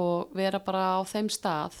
[0.00, 1.76] og vera bara á þeim stað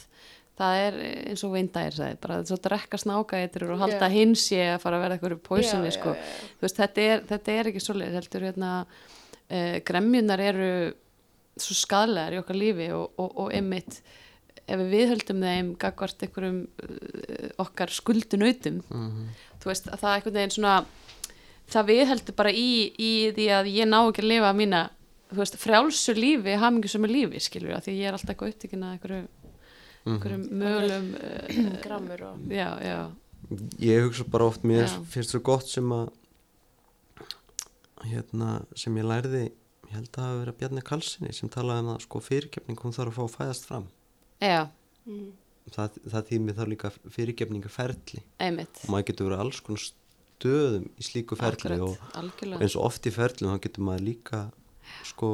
[0.58, 0.98] það er
[1.32, 4.14] eins og veindægir sagði, bara þess að drekka snákaeitur og halda yeah.
[4.14, 6.16] hins ég að fara að vera eitthvað póisinni Já, já, sko.
[6.58, 10.68] þú veist, þetta er, þetta er ekki svoleið heldur hérna uh, gremjunar eru
[11.54, 14.00] svo skadlegar í okkar lífi og, og, og einmitt
[14.64, 19.26] ef við viðhöldum þeim gagvart einhverjum uh, okkar skuldunautum Mm
[19.64, 20.74] þú veist, að það er einhvern veginn svona
[21.72, 24.82] það viðheldur bara í, í því að ég ná ekki að lifa mína
[25.30, 28.96] þú veist, frjálsu lífi, hamingjusömu lífi skilur, að því ég er alltaf eitthvað upptíkin að
[28.96, 29.22] einhverju,
[30.04, 32.98] einhverjum mögulegum uh, Grammur og já, já,
[33.78, 35.02] Ég hugsa bara oft, mér Já.
[35.04, 36.08] finnst svo gott sem að
[38.08, 41.84] hérna, sem ég lærði ég held að það hafa verið að Bjarni Kalsinni sem talaði
[41.84, 43.86] um að sko fyrirgefning hún þarf að fá að fæðast fram.
[44.42, 44.62] Já,
[45.06, 45.28] Mhm.
[45.76, 48.80] það, það þýmið þá líka fyrirgefningar ferli einmitt.
[48.84, 52.60] Og maður getur verið alls konar stöðum í slíku ferli og Akkurat, algjörlega.
[52.64, 54.40] eins og oft í ferlum þá getur maður líka
[55.04, 55.30] sko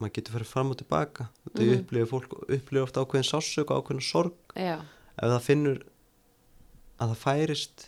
[0.00, 1.28] maður getur farið fram og tilbaka.
[1.46, 4.38] Þetta mm upplifir fólk upplifir ofta ákveðin sásök og ákveðin sorg.
[4.56, 4.78] Já,
[5.16, 5.82] ef það finnur
[6.96, 7.86] að það færist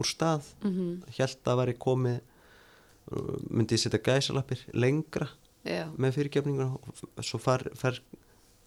[0.00, 5.28] úr stað mm held að væri komið uh, myndi ég setja gæsalappir lengra
[5.64, 8.00] já, með fyrirgefningur og svo far, fer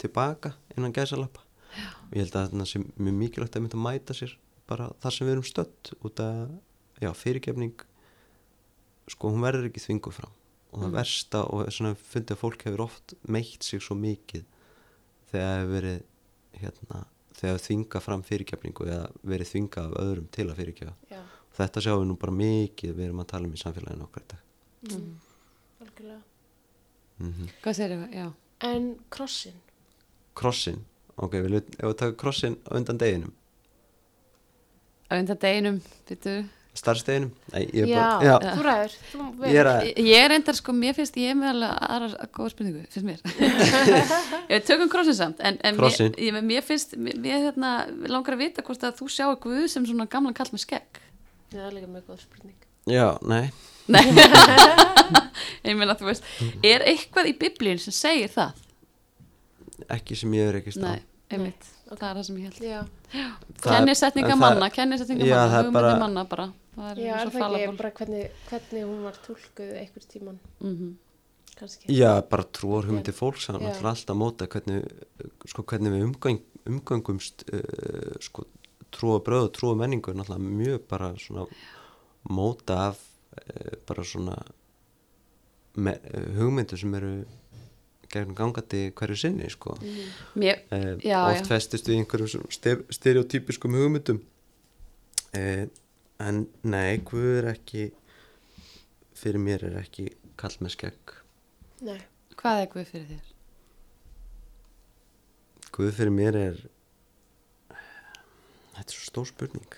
[0.02, 1.42] tilbaka innan gæsalappa.
[1.74, 4.36] Og ég held að þetta sé mjög mikilvægt að mynda að mæta sér
[4.70, 6.54] bara þar sem við erum stödd út að
[7.02, 7.84] já, fyrirgefning
[9.10, 10.32] sko hún verður ekki þvingu fram
[10.74, 10.96] og það Mm.
[10.98, 14.44] versta og svona fundið að fólk hefur oft meitt sig svo mikið
[15.30, 16.00] þegar hefur verið
[16.60, 17.04] hérna,
[17.34, 20.94] þegar þvinga fram fyrirgefningu eða verið þvinga af öðrum til að fyrirgefa.
[21.10, 21.20] Já,
[21.58, 24.28] þetta sjáum við nú bara mikið við erum að tala um í samfélaginu okkar í
[24.34, 24.42] dag.
[24.90, 25.20] Mm.
[25.84, 26.22] algjörlega.
[27.18, 28.32] mm hvað segir ég, já.
[28.60, 29.54] En krossin,
[30.34, 30.84] krossin.
[31.16, 33.32] Ok, við ef við taka krossin undan deginum.
[35.10, 38.64] Undan deginum, býttu starfsteginum Nei, ég þú
[39.46, 42.52] ég er að Ég er reyndar sko, mér finnst ég er með alveg aðra góða
[42.54, 43.20] spurningu, finnst mér.
[44.52, 47.70] Ég tökum krossin samt en, en mér, ég, mér finnst mér, mér hérna,
[48.10, 51.00] langar að vita hvort að þú sjáu Guð sem svona gamlan kall með skegg.
[51.54, 52.58] Það er líka mjög góð spurning.
[52.90, 53.44] já, nei.
[53.86, 54.04] Nei.
[55.68, 56.26] Ég meina þú veist,
[56.64, 58.60] er eitthvað í biblíun sem segir það?
[59.90, 61.00] ekki sem ég er ekki stá Nei,
[61.34, 62.60] einmitt, það er það sem ég held.
[63.14, 63.24] Já,
[63.64, 67.90] Kennisetninga manna, kennisetninga manna, það hugmyndir bara- manna bara Það já er það ekki bara
[67.98, 70.92] hvernig, hvernig hún var tólkuð einhver tíman, mm
[71.54, 71.86] kannski.
[71.94, 73.66] já, bara trúar hugmyndir fólks það er Já.
[73.68, 74.88] náttúrulega alltaf að móta hvernig,
[75.52, 78.46] sko, hvernig við umgang, umgangumst uh, sko,
[78.90, 81.46] trúa bröð og trúa menningu er náttúrulega mjög bara svona
[82.26, 82.98] móta af
[83.38, 84.34] uh, bara svona
[85.76, 87.14] me, uh, hugmyndir sem eru
[88.14, 89.76] gegnum gangandi hverju sinni sko.
[90.38, 91.48] Mér, Eh, Já, oft já.
[91.54, 92.50] festist við einhverjum
[92.94, 94.20] stereotypiskum hugmyndum
[95.34, 95.66] eh,
[96.22, 97.88] en nei, Guð er ekki
[99.18, 100.08] fyrir mér er ekki
[100.40, 101.14] kall með skegg
[101.84, 101.98] Nei,
[102.38, 103.32] hvað er Guð fyrir þér?
[105.74, 106.60] Guð fyrir mér er
[108.74, 109.74] þetta er svo stór spurning.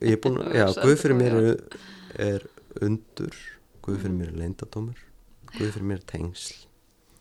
[0.00, 1.80] Ég er búin að já, Guð fyrir mér er,
[2.26, 2.46] er
[2.84, 3.36] undur.
[3.84, 5.02] Guð fyrir mér er leyndadómur
[5.52, 6.62] Guð fyrir mér er tengsl.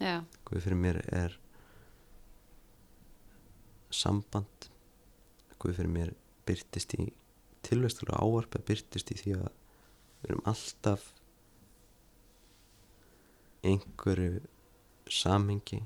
[0.01, 0.15] Já,
[0.47, 1.35] Guð fyrir mér er
[3.93, 4.69] samband.
[5.61, 6.13] Guð fyrir mér
[6.49, 7.11] byrtist í
[7.65, 11.07] tilvægstulega ávarp að byrtist í því að við erum alltaf
[13.65, 14.43] einhverju
[15.09, 15.81] samengi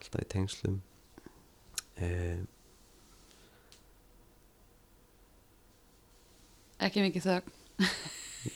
[0.00, 0.80] alltaf í tengslum
[2.00, 2.40] eða
[6.80, 7.56] Ekki mikið þögn.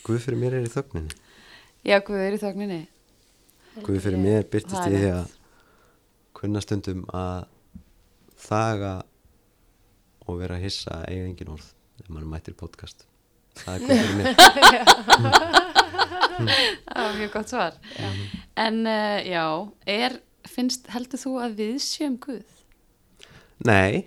[0.06, 1.12] Guð fyrir mér er í þögninni.
[1.84, 2.78] Já, Guð er í þögninni.
[3.84, 5.34] Guð fyrir mér byrtist í því að
[6.38, 7.44] kunna stundum að
[8.40, 8.94] þaga
[10.26, 11.66] og vera að hissa eiga engin orð
[12.02, 13.04] ef maður mættir podcast.
[13.60, 15.44] Það er Guð fyrir mér
[16.34, 17.76] Það var mjög gott svar.
[18.58, 19.44] En uh, já,
[19.94, 20.16] er,
[20.50, 22.42] finnst, heldur þú að við séum Guð?
[23.68, 24.04] Nei,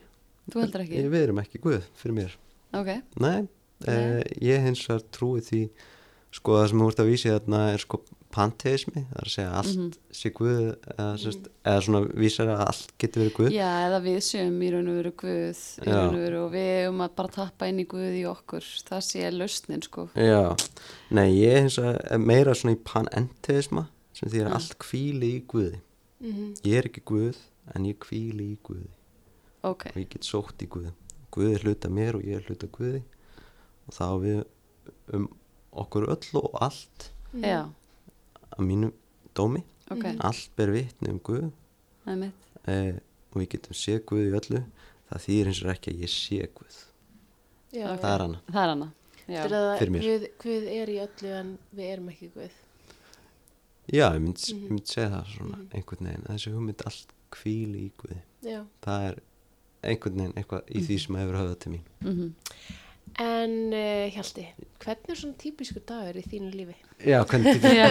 [0.51, 1.03] Þú heldur ekki?
[1.11, 2.35] við erum ekki Guð fyrir mér.
[2.75, 2.91] Ok,
[3.23, 3.47] Nei,
[3.87, 5.61] eh, ég hins vegar trúi því
[6.35, 8.01] sko það sem þú ert að vísi þarna er sko
[8.31, 9.91] panteismi, það er að segja allt Mhm.
[10.11, 10.59] sé Guð
[10.97, 13.51] eða, mm eða svona vísar að allt getur verið Guð.
[13.51, 17.15] Já, eða við séum í raun og veru Guð, og veru og við um að
[17.15, 20.09] bara tappa inn í Guð í okkur, það sé lausnin sko.
[20.15, 20.55] Já,
[21.11, 24.53] nei ég hins er meira svona í panenteisma sem því að Mm.
[24.53, 25.81] allt kvíli í Guði.
[26.21, 26.55] Mhm.
[26.63, 27.35] ég er ekki Guð
[27.75, 28.87] en ég kvíli í Guði.
[29.63, 30.91] Ok, og ég get sótt í Guði
[31.31, 33.03] Guði er hluta mér og ég er hluta Guði.
[33.87, 34.45] Og þá við
[35.13, 35.29] um
[35.73, 37.11] okkur öll og allt.
[37.35, 37.67] Já,
[38.57, 38.93] að mínum
[39.35, 40.19] dómi ok, Mhm.
[40.21, 41.51] allt ber vitni um Guð
[42.67, 42.93] eh,
[43.31, 44.63] og við getum séð Guð í öllu
[45.11, 46.83] það þýðir eins og ekki að ég sé Guð
[47.73, 48.01] Já, Ok.
[48.01, 48.93] það er hana Það er hana.
[49.27, 50.01] Er fyrir mér.
[50.07, 52.51] Guð, Guð er í öllu en við erum ekki Guð.
[53.91, 54.63] já, ég myndi Mhm.
[54.63, 55.69] mm mynd segja það svona Mhm.
[55.73, 58.65] einhvern veginn, þessi hugmynd allt kvíli í Guði Já.
[58.81, 59.19] það er
[59.83, 62.33] einhvern veginn eitthvað í því sem hefur höfðað til mín mhm.
[63.19, 64.45] En uh, Hjalti,
[64.79, 66.75] hvernig er svona típiskur dagur í þínu lífi?
[67.05, 67.87] Já, hvernig Já.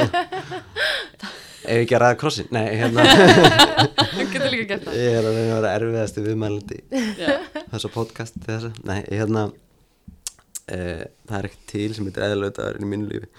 [1.66, 3.05] ef ég ekki að ræða krossin, nei, hérna.
[4.16, 4.99] Þú getur líka gert það.
[5.03, 6.81] ég er að vera erfiðasti viðmælandi
[7.20, 7.37] Já,
[7.73, 9.47] þessa podcast þessa, nei, hérna
[10.70, 10.78] e,
[11.27, 13.31] það er ekkert til sem heitir eðlöð dagur í mínu lífi.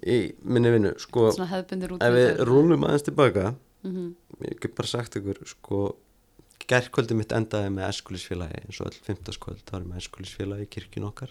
[0.00, 0.18] Í
[0.48, 2.04] minni vinnu, sko svona hefðbundir út.
[2.06, 3.50] ef við rúlum aðeins tilbaka
[3.80, 4.10] Mhm,
[4.44, 5.78] ég get bara sagt ykkur sko,
[6.68, 11.06] gerðkvöldi mitt endaði með eskulisfélagi eins og öll fymtaskvöld það var með eskulisfélagi í kirkjun
[11.08, 11.30] okkar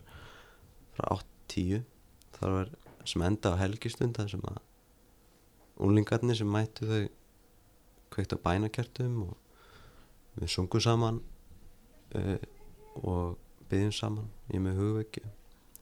[0.97, 1.83] frá 8-10
[2.39, 2.71] það var
[3.07, 4.59] sem enda á helgistund það sem að
[5.87, 7.03] úlingarnir sem mættu þau
[8.13, 11.19] kveikt á bænakertum og við sungum saman
[12.15, 12.37] uh,
[12.99, 13.37] og
[13.69, 15.25] byggjum saman ég með hugvekju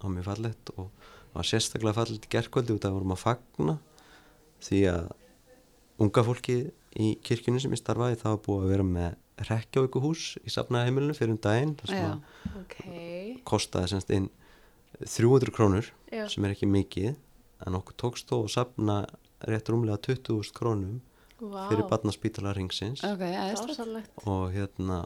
[0.03, 3.77] og mér fallett og það var sérstaklega fallett gerðkvöldi út af að vorum að fagna
[4.68, 5.07] því að
[6.03, 6.57] unga fólki
[6.98, 11.35] í kirkjunni sem ég starfaði það var búið að vera með rekjavíkuhús í safnaheimilinu fyrir
[11.35, 12.11] um daginn þar sem Já.
[12.11, 12.77] að Ok.
[13.45, 14.30] kostaði semst inn
[14.98, 16.25] 300 krónur Já.
[16.31, 17.13] sem er ekki mikið
[17.67, 18.97] en okkur tókst þó að safna
[19.47, 20.99] rétt rúmlega 20.000 krónum
[21.38, 21.67] Vá.
[21.69, 23.73] fyrir barnaspítala ringsins Ok, æðislegt.
[23.73, 24.11] Dásamlegt.
[24.25, 25.01] og hérna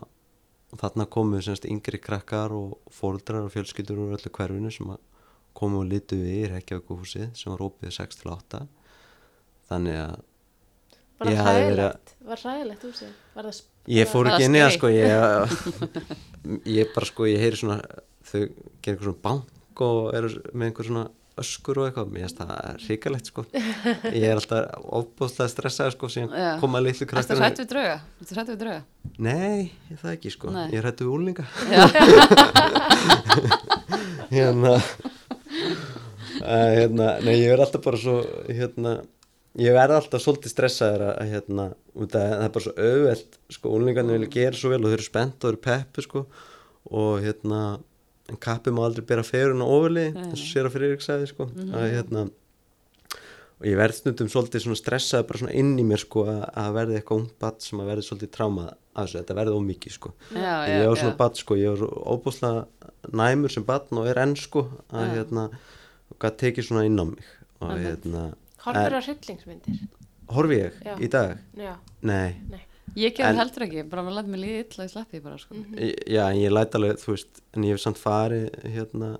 [0.79, 4.99] þarna komu semst yngri krakkar og fóldrar og fjölskyldur úr öllu hverfinu sem að
[5.57, 8.61] komu og litu við í Reykjavíkuhúsið sem var opið 6 til 8
[9.71, 10.19] þannig að
[11.21, 12.13] Var það hræðilegt?
[12.25, 13.09] Var hræðilegt úr sig?
[13.35, 13.57] Var það...
[13.93, 15.11] Ég fór ekki það inn í það sko ég,
[16.79, 17.75] ég bara sko ég heyri svona
[18.25, 19.21] þau gerir eitthvað svona
[19.71, 21.09] bank og eru með einhver svona
[21.41, 22.49] öskur og eitthvað mér finnst það
[22.85, 23.41] hrikalegt sko
[24.11, 24.61] ég er alltaf
[24.99, 26.59] ofbúðslega stressað sko síðan Já.
[26.59, 27.97] koma litlu krakkar hrætt við drauga?
[28.21, 28.81] Ertu hrætt við drauga?
[29.17, 29.71] Nei,
[30.01, 30.67] það ekki sko Nei.
[30.73, 31.45] ég hrættu við úlinga
[34.35, 34.73] hérna
[36.41, 38.17] hérna, nei ég er alltaf bara svo
[38.49, 38.91] hérna,
[39.61, 41.65] ég verð alltaf svolítið stressaður að, hérna,
[41.95, 45.07] að það er bara svo auðvelt sko, úlingarnir vilja gera svo vel og þau eru
[45.07, 46.19] spennt og þau eru peppu sko
[46.91, 47.61] og hérna
[48.31, 51.49] en kappi má aldrei bera ferun og ofurli eins og sér að fyrir sagði sko
[51.51, 52.27] að hérna
[53.61, 56.71] og ég verð stundum svolítið svona stressað bara svona inn í mér sko að, að
[56.79, 60.13] verði eitthvað ungt batt sem að verði svolítið trámað af þessu, þetta verði ómikið sko
[60.33, 60.71] já, já.
[60.71, 62.63] ég var svona badd sko, ég var óbúslega
[63.21, 65.13] næmur sem badn og er enn sko að Já.
[65.19, 65.45] hérna,
[66.21, 67.29] gæti tekið svona inn á mig
[67.61, 67.87] og Einmitt.
[67.87, 68.23] hérna
[68.65, 69.79] Horfir á hryllingsmyndir?
[70.31, 71.37] horfi ég í dag?
[71.57, 71.73] Já.
[72.01, 72.61] Nei, Nei.
[72.99, 75.55] Ég gerði heldur ekki, bara maður læti mig líði illa í sleppi bara, sko.
[75.55, 79.13] Í- já, en ég læt alveg, þú veist en ég hef samt farið hérna,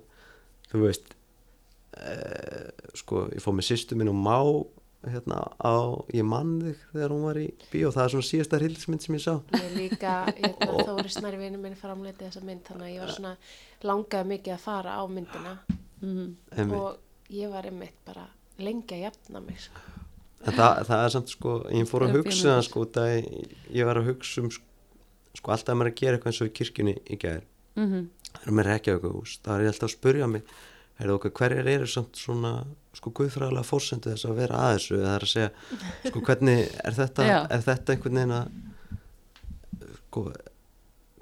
[0.72, 1.14] þú veist
[1.96, 4.36] eh, sko, ég fóð með sýstu minn og má
[5.02, 5.74] hérna á,
[6.14, 9.24] ég mann þig þegar hún var í bíó, það er svona síðasta hrillismynd sem ég
[9.24, 13.14] sá Ég líka, hérna, Þóri Snæri vinnu minn framleiti þessa mynd, þannig að ég var
[13.16, 13.32] svona
[13.88, 15.56] langaði mikið að fara á myndina
[16.02, 16.76] Mm Einmitt.
[16.78, 18.24] og ég var einmitt bara
[18.58, 19.82] lengi að jafna mig, sko.
[20.42, 23.12] En það, það er samt sko, ég fór að hugsa það sko, það
[23.70, 26.54] ég var að hugsa um sko, alltaf að maður að gera eitthvað eins og í
[26.58, 27.44] kirkjunni í gær,
[27.78, 28.04] -hmm.
[28.40, 30.54] það er rekja eitthvað hús, það er ég alltaf að spurja mig,
[31.02, 32.52] okkur, hverjar eru samt svona,
[32.98, 35.52] sko, guðfræðilega fórsendu þess að vera að þessu, það er að segja,
[36.08, 38.50] sko, hvernig, er þetta, er þetta einhvern veginn að,
[40.02, 40.26] sko,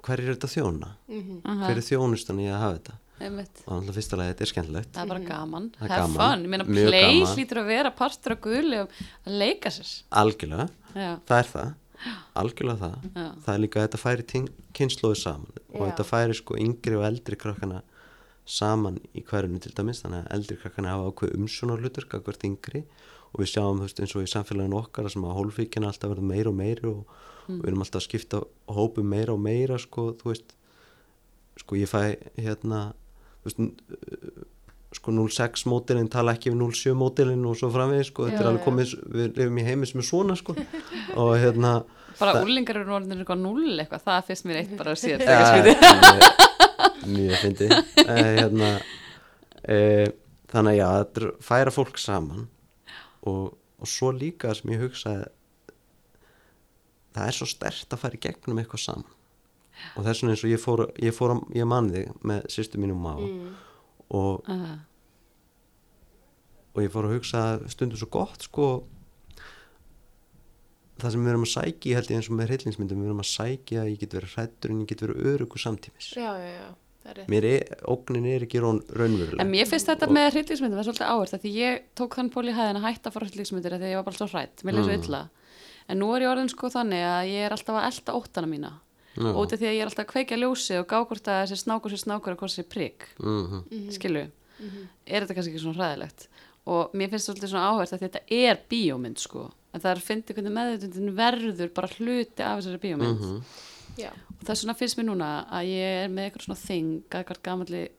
[0.01, 0.91] hverju er þetta þjóna?
[1.07, 1.21] Mm
[1.61, 2.97] Hver er þjónustan í að hafa þetta?
[3.21, 3.61] Einmitt.
[3.67, 4.91] Og alltaf fyrsta lagi, þetta er skemmtilegt.
[4.95, 5.67] Það er bara gaman.
[5.77, 6.17] Það er gaman.
[6.17, 6.45] fun.
[6.45, 8.97] Ég meina, Mjög play hlýtur að vera partur af guðli að
[9.41, 9.93] leika sér.
[10.21, 11.71] Algjörlega, Já, það er það,
[12.41, 12.95] algjörlega það.
[13.13, 13.27] já.
[13.45, 14.43] það er líka að þetta færi
[14.77, 15.85] kynnslóðu saman og Já.
[15.91, 17.81] þetta færi sko yngri og eldri krakkana
[18.47, 22.83] saman í hverjunu til dæmis þannig að eldri krakkana hafa ákveð umsjónar hlutur gagvart yngri
[23.31, 26.27] og við sjáum þú veist, eins og í samfélaginu okkar sem að hólfíkina alltaf verður
[26.31, 27.13] meira og meira og,
[27.47, 28.41] og við erum alltaf að skipta
[28.71, 30.55] hópum meira og meira sko, þú veist
[31.61, 32.01] sko ég fæ
[32.41, 32.81] hérna
[34.91, 38.49] sko 06 mótilinn tala ekki við 07 mótilinn og svo framvegis sko, þetta Já, er
[38.51, 40.55] alveg komið við lifum í heimi sem er svona sko.
[41.21, 41.71] Og hérna
[42.19, 45.19] bara úlingar eru orðinir eitthvað null eitthvað, það finnst mér eitt bara að sé Ja,
[45.21, 45.31] þetta
[47.07, 48.71] mjög- fyndi eh, hérna,
[49.63, 50.11] eh,
[50.51, 52.43] þannig að já, þetta er færa fólk saman
[53.31, 55.25] og, og svo líka sem ég hugsaði
[57.15, 59.09] það er svo stert að fara í gegnum eitthvað saman
[59.95, 63.01] og þess vegna eins og ég fór, ég fór ég man þig með sýstu mínum
[63.03, 63.51] má mm.
[64.17, 64.77] og, uh,
[66.75, 67.41] og ég fór að hugsa
[67.71, 68.67] stundum svo gott sko.
[71.01, 73.29] Það sem við erum að sækja held ég eins og með hryllingsmyndum við erum að
[73.31, 76.09] sækja að ég get verið hrættur en ég get verið örugur samtímis.
[76.13, 79.41] Já, já, já, mér er, ógnin er ekki rón, raunveruleg.
[79.41, 82.29] En mér finnst þetta Og- með hryllingsmyndir það er svolítið áherslu, því ég tók þann
[82.35, 84.77] pól í hæðin að hætta fara hryllingsmyndir því að ég var bara svo hrætt mér
[84.77, 85.01] leið svo Mm.
[85.01, 85.21] illa.
[85.89, 88.71] En nú er ég orðin sko þannig að ég er alltaf að elta óttana mína
[89.17, 89.33] Já.
[89.35, 91.57] út af því að ég er alltaf að kveikja ljósi og gá hvort að þessi
[91.65, 93.63] snákur sér snákur og hvort sér prigg Mhm.
[93.71, 93.91] Mhm.
[93.91, 94.23] skilu,
[95.07, 96.27] er þetta kannski ekki svona hræðilegt?
[96.67, 99.51] Og mér finnst svolítið svona áhverst að þetta er bíómynd sko.
[99.73, 103.43] En það er að finna hvernig meðutundin verður bara hluti af þessari bíómynd.
[103.97, 107.17] Já, og þess vegna finnst mér núna að ég er með eitthvað svona þing að
[107.23, 107.89] eitthvað gamalli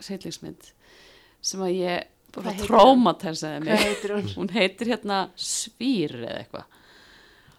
[0.00, 0.72] seitlingsmynd
[1.42, 2.04] sem að ég
[3.62, 3.78] mig.
[3.78, 4.28] Heitir hún?
[4.34, 6.64] hún heitir hérna Svír eða eitthvað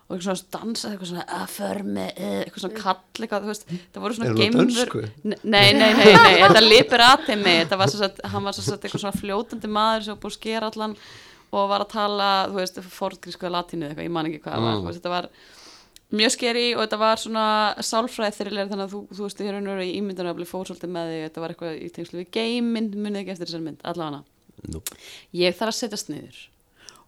[0.06, 3.64] og eitthvað svona dansa eitthvað svona að för með eitthvað svona kall eitthvað, þú veist,
[3.96, 7.80] það voru svona geimur nei, nei, nei, nei, nei þetta lipir að þeim mig þetta
[7.82, 10.38] var svo að hann var svo að eitthvað svona fljótandi maður sem var búið að
[10.40, 10.96] skera allan
[11.56, 14.66] og var að tala, þú veist, fortgrísku eða latínu eitthvað, ég man ekki hvað það
[14.66, 14.82] var, Mm.
[14.82, 15.30] þú veist, þetta var
[16.16, 17.46] mjög skeri og þetta var svona
[17.82, 21.22] sálfræði þyrrlega þannig að þú, þú veist, og veru í ímyndunaröfli fór svolítið með þig,
[21.30, 24.22] þetta var eitthvað í tengslu við geiminn, munið ekki eftir þessar mynd, allavega
[24.74, 24.98] Nope.
[25.34, 26.44] ég þarf að setjast niður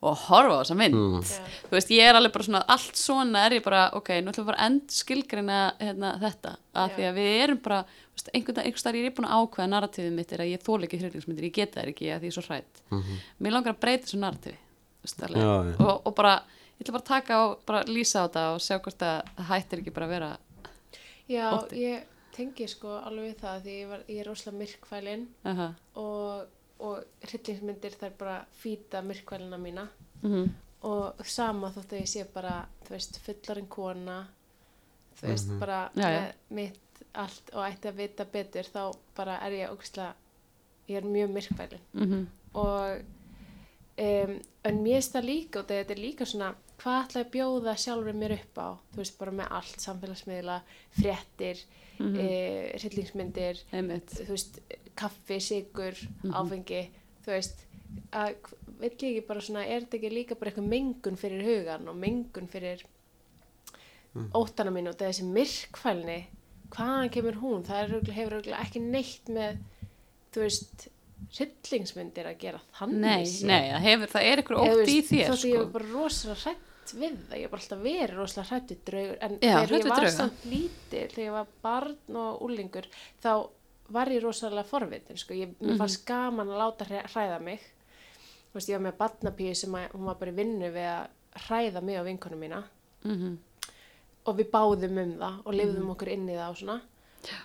[0.02, 1.22] og horfa á þessa mynd Mm.
[1.24, 4.45] þú veist, ég er alveg bara svona allt svona er ég bara, ok, nú ætlum
[4.45, 6.95] við bara end skilgreina hérna, þetta, Já.
[6.98, 9.69] því að við erum bara, þú veist, einhvern veginn starf ég er búin að ákveða
[9.74, 12.34] narratífið mitt er að ég þóla ekki hryllingsmyndir, ég geta þær ekki að því ég
[12.34, 13.18] er svo hrætt Mhm.
[13.41, 15.41] mér langar að breyta þessu narratífi þú veist, alveg.
[15.41, 15.86] Já, já.
[15.88, 16.36] og, og bara,
[16.78, 19.45] ég ætla bara að taka og bara lýsa á þetta og sjá hvort að það
[19.49, 20.38] hættir ekki bara að vera
[21.30, 21.76] já Ótti.
[21.82, 22.03] ég
[22.38, 24.30] tengi sko alveg við það því ég, var, ég er
[25.45, 26.45] uh
[26.80, 29.88] og, hryllingsmyndir þær bara fýta myrkvælina mína
[30.24, 30.49] -huh.
[30.82, 34.28] og sama þótt að ég sé bara þú veist, fullarinn kona
[35.22, 35.60] þú veist, Mhm.
[35.60, 36.20] bara Já, já.
[36.20, 36.80] með mitt
[37.14, 40.14] allt og ætti að vita betur þá bara er ég ógæslega
[40.90, 42.28] ég er mjög myrkvælin Mhm.
[42.54, 42.98] og
[43.98, 47.74] um, en mér finnst það líka og þetta er líka svona hvað ætla að bjóða
[47.76, 51.58] sjálfur mér upp á þú veist, bara með allt, samfélagsmiðla fréttir,
[51.99, 52.28] mm Mhm.
[52.78, 54.60] hryllingsmyndir einmitt þú veist,
[54.98, 56.34] kaffi, sigur, Mhm.
[56.41, 56.82] áfengi
[57.26, 57.64] þú veist,
[58.11, 58.36] að
[59.41, 62.84] svona, er þetta ekki líka bara eitthvað mengun fyrir hugan og mengun fyrir
[64.38, 66.19] óttana mín og þessi myrkfælni
[66.74, 69.60] hvaðan kemur hún, það er, örugglega- hefur örugglega ekki neitt með
[70.34, 70.88] þú veist,
[71.38, 73.45] hryllingsmyndir að gera þannig nei, séð.
[73.49, 75.64] nei, það hefur, það er þú ótt í þér þótt að ég sko.
[75.64, 79.18] var bara rosalega hrætt við það, ég var bara alltaf verið rosalega hrætt við draugur
[79.22, 82.86] en Já, þegar ég var samt lítil þegar ég var barn og úlingur
[83.24, 83.32] þá
[83.89, 85.34] var ég rosalega forvitin sko.
[85.34, 85.69] ég, Mhm.
[85.69, 87.59] mér fannst gaman að láta hræ- hræða mig
[88.53, 91.07] veist, ég var með barnapíu sem að, hún var bara í vinnu við að
[91.47, 92.64] hræða mig og vinkonu mína
[93.03, 93.38] Mhm.
[94.26, 95.95] og við báðum um það og lifðum Mhm.
[95.95, 96.81] okkur inn í það og svona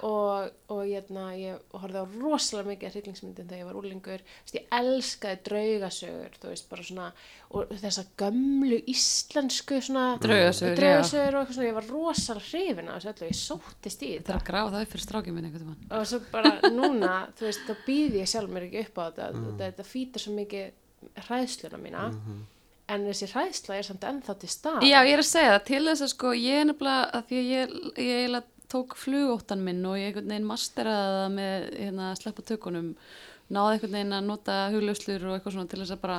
[0.07, 4.55] og, og hérna, ég horfði á rosalega mikið af hryllingsmyndum þegar ég var úlingur Vist,
[4.57, 7.09] ég elskaði draugasögur þú veist, bara svona
[7.53, 13.13] og þessa gömlu íslensku svona Draugasögur, draugasögur og svona, ég var rosalega hrifin af þessu
[13.13, 14.39] öllu, ég sóttist í þetta er þetta.
[14.41, 17.67] að grafa það upp fyrir strákið minn einhvern veginn og svo bara núna, þú veist,
[17.69, 19.45] þá býð ég sjálf mér ekki upp á þetta, Mm.
[19.51, 22.09] þetta, þetta fýtar svo mikið hræðsluna mína.
[22.13, 22.41] Mhm.
[22.93, 25.63] en þessi hræðsla er samt ennþá til stað Já, ég er að segja það.
[25.65, 29.63] Til þess að sko ég er nefnilega að því að ég, ég eiginlega tók flugóttan
[29.65, 32.95] minn og ég einhvern veginn masteraði það með hérna, sleppa tökunum
[33.53, 36.19] náði einhvern veginn að nota huglauslur og eitthvað svona til þess að bara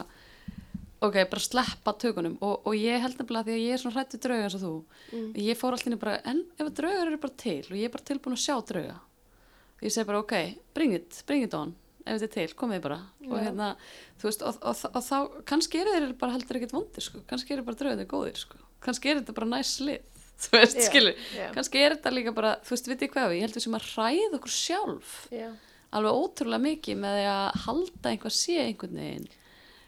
[1.03, 4.19] ok, bara sleppa tökunum og, og ég held nefnilega því að ég er svona hrættu
[4.23, 4.73] drauga eins og þú
[5.13, 5.33] Mm.
[5.37, 8.05] ég fór allir bara, en ef að draugar eru bara til og ég er bara
[8.07, 8.95] tilbúin að sjá drauga
[9.83, 10.33] ég segi bara, ok,
[10.73, 11.75] bring it, bring it on
[12.05, 12.97] ef þetta er til, komið bara
[13.27, 13.43] og Já.
[13.45, 13.67] hérna,
[14.19, 17.21] þú veist, og, og, og, þá kannski eru þeir bara heldur ekkert vondir sko.
[17.29, 18.57] kannski eru bara draugarnir góðir sko.
[18.83, 20.09] kannski er þetta bara næst slið
[20.49, 21.45] þú veist, Já, skilur, já.
[21.55, 23.87] kannski er þetta líka bara þú veist, vitið hvað við, ég held við sem að
[23.97, 25.47] ræða okkur sjálf Já.
[25.93, 29.31] alveg ótrúlega mikið með því að halda einhvað sé einhvern veginn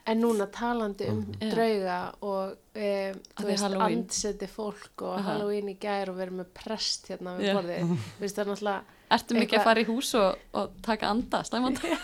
[0.06, 1.48] En núna talandi um Já.
[1.50, 3.96] drauga og um, Af þú veist, Halloween.
[4.04, 5.24] andseti fólk og Aha.
[5.32, 7.96] Halloween í gær og verið með prest hérna við borðið.
[7.96, 11.42] Þú veist, það er náttúrulega, Ertu mikið að fara í hús og, og taka anda,
[11.50, 11.96] slæmanda?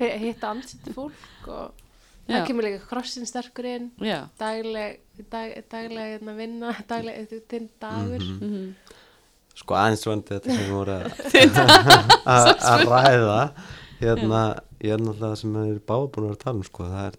[0.00, 1.83] Hitta andsitt fólk og
[2.24, 2.34] Já.
[2.38, 3.90] það kemur líka krossin sterkur inn.
[4.40, 8.28] Dagleg, dag, dagleg hérna, vinna, dagleg þinn dagur.
[8.40, 8.74] Mm
[9.54, 11.12] sko aðeins vandi þetta sem við voru að-
[12.34, 13.36] að að ræða.
[14.00, 14.40] Hérna,
[14.82, 17.04] ég er náttúrulega það sem við erum báð búin að að tala um sko, það
[17.06, 17.18] er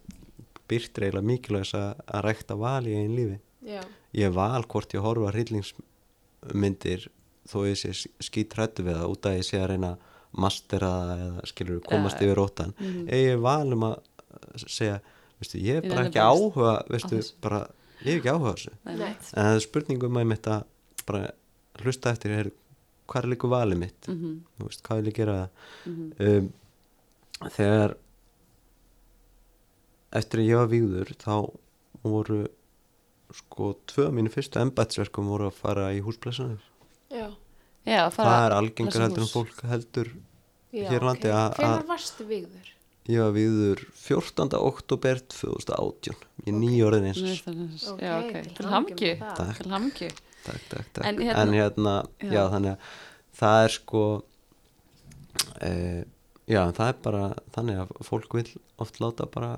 [0.68, 3.38] byrtir eiginlega mikilvægs að, að rækta val í einn lífi.
[3.66, 3.80] Já,
[4.20, 7.08] ég val hvort ég horfa hryllingsmyndir
[7.50, 7.94] þó ég sé
[8.26, 10.12] skýt hrættu við það út að ég sé að reyna að
[10.46, 12.26] mastera það eða skilur komast Já.
[12.28, 13.08] yfir rótan Mhm.
[13.08, 13.84] ef ég val um
[14.56, 15.00] að segja
[15.40, 17.60] veistu, ég Ég er bara ekki áhuga veistu, bara,
[18.02, 18.72] ég hef ekki áhuga þessu.
[18.86, 19.10] Nei.
[19.10, 20.64] En það er spurningum að mitt að
[21.06, 21.32] bara
[21.84, 22.52] hlusta eftir er,
[23.08, 24.08] hvað er líka valið mitt?
[24.08, 25.50] Mhm, Þú veist, hvað vil ég gera?
[25.86, 26.54] Mhm, um,
[27.50, 27.96] þegar
[30.16, 31.34] eftir að ég var víður þá
[32.06, 32.40] voru
[33.36, 36.62] sko tvö af mínu fyrstu embætsverkum voru að fara í húsblessanir
[37.12, 37.28] já,
[37.86, 39.34] Já, fara það er algengar heldur en hús.
[39.34, 40.12] fólk heldur
[40.76, 42.70] já Hér á landi að- að- Hvenær varstu vigður?
[43.08, 44.56] Ég var víður 14.
[44.58, 46.16] oktober 2018
[46.46, 48.72] ég er nýjórðin eins Nei, það er- Ok, Já, ok, til það.
[49.36, 49.60] Takk.
[50.46, 51.06] Takk, takk, takk.
[51.06, 52.32] En En, hérna- hérna, Já.
[52.34, 52.44] já.
[52.54, 52.80] þannig að
[53.40, 54.02] það er sko
[55.62, 55.70] e,
[56.48, 57.24] já, það er bara
[57.56, 58.50] þannig að fólk vil
[58.80, 59.54] oft láta bara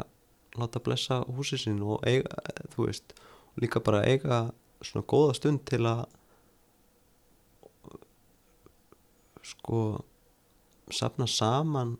[0.57, 2.32] láta blessa húsið sín og eiga,
[2.76, 3.14] þú veist,
[3.61, 4.52] líka bara eiga
[4.82, 6.06] svona góða stund til að
[9.44, 10.03] sko
[10.91, 11.98] safna saman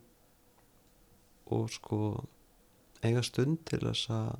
[1.54, 1.98] og sko
[3.04, 4.36] eiga stund til þess að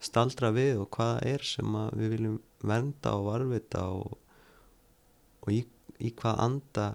[0.00, 4.14] staldra við og hvað það er sem að við viljum vernda og varvita og,
[5.44, 5.60] og í,
[6.00, 6.86] í hvað anda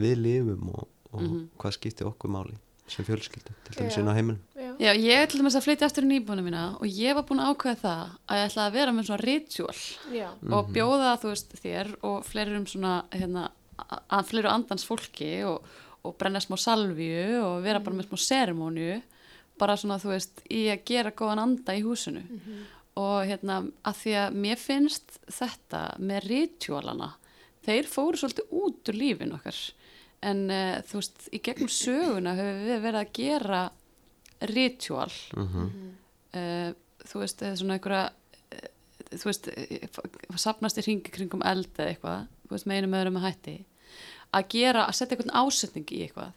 [0.00, 1.38] við lifum og, og Mhm.
[1.58, 2.58] hvað skiptir okkur máli
[2.90, 6.04] sem fjölskyldu til dæmis inn á heimilum Já, Já, ég ætlum þess að flytja aftur
[6.04, 8.92] í nýbúinu mína og ég var búin að ákveða það að ég ætla að vera
[8.96, 9.80] með svona ritual
[10.14, 10.28] já,
[10.58, 13.44] og bjóða þú veist þér og fleirum svona hérna,
[14.10, 15.62] að fleiru andans fólki og,
[16.06, 19.00] og brenna smá salvju og vera bara með smá seremóniu
[19.60, 22.22] bara svona þú veist í að gera góðan anda í húsinu.
[23.00, 27.12] Og hérna að því að mér finnst þetta með ritualana
[27.66, 29.58] þeir fóru svolítið út úr lífin okkar.
[30.26, 33.60] En uh, þú veist í gegnum söguna höfum við verið að gera
[34.50, 35.12] ritual.
[36.30, 36.72] Uh,
[37.04, 38.68] þú veist eða svona einhverja uh,
[39.10, 39.50] þú veist
[40.40, 43.56] sapnast í ringi kringum eld eða eitthvað þú veist með einum öðrum að hætti
[44.36, 46.36] að gera, að setja einhvern ásetning í eitthvað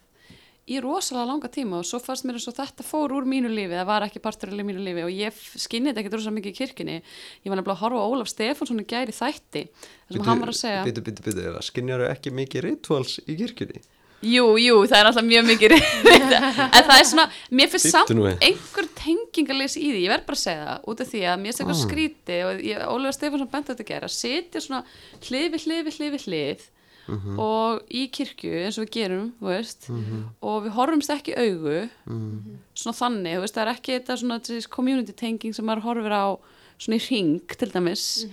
[0.64, 3.74] í rosalega langa tíma og svo fannst mér eins og þetta fór úr mínu lífi
[3.76, 6.58] það var ekki partur af mínu lífi og ég skinnið þetta ekki rosalega mikið í
[6.60, 6.94] kirkjunni.
[7.44, 10.52] Ég var nefnilega að horfa á Ólaf Stefánsson í gæri þætti þar sem hann var
[10.54, 13.84] að segja Bitu, bitu, bitu, skinjar ekki mikið rituals í kirkjunni?
[14.24, 16.32] Jú, jú, það er alltaf mjög mikið reynd
[16.78, 20.44] en það er svona, mér finnst samt einhver tengingalys í því, ég verð bara að
[20.46, 21.82] segja það út af því að mér finnst eitthvað Ah.
[21.84, 24.80] skríti og ég, Ólafur Stefánsson bent þetta að gera setja svona
[25.28, 26.64] hlið við hlið við
[27.06, 27.38] hlið Mhm.
[27.38, 29.90] og í kirkju eins og við gerum, þú veist
[30.42, 31.90] og við horfumst ekki í augu.
[32.06, 32.58] Mhm.
[32.74, 36.12] svona þannig, þú veist, það er ekki þetta svona þessi community tenging sem maður horfir
[36.12, 36.26] á
[36.78, 38.26] svona í ring til dæmis.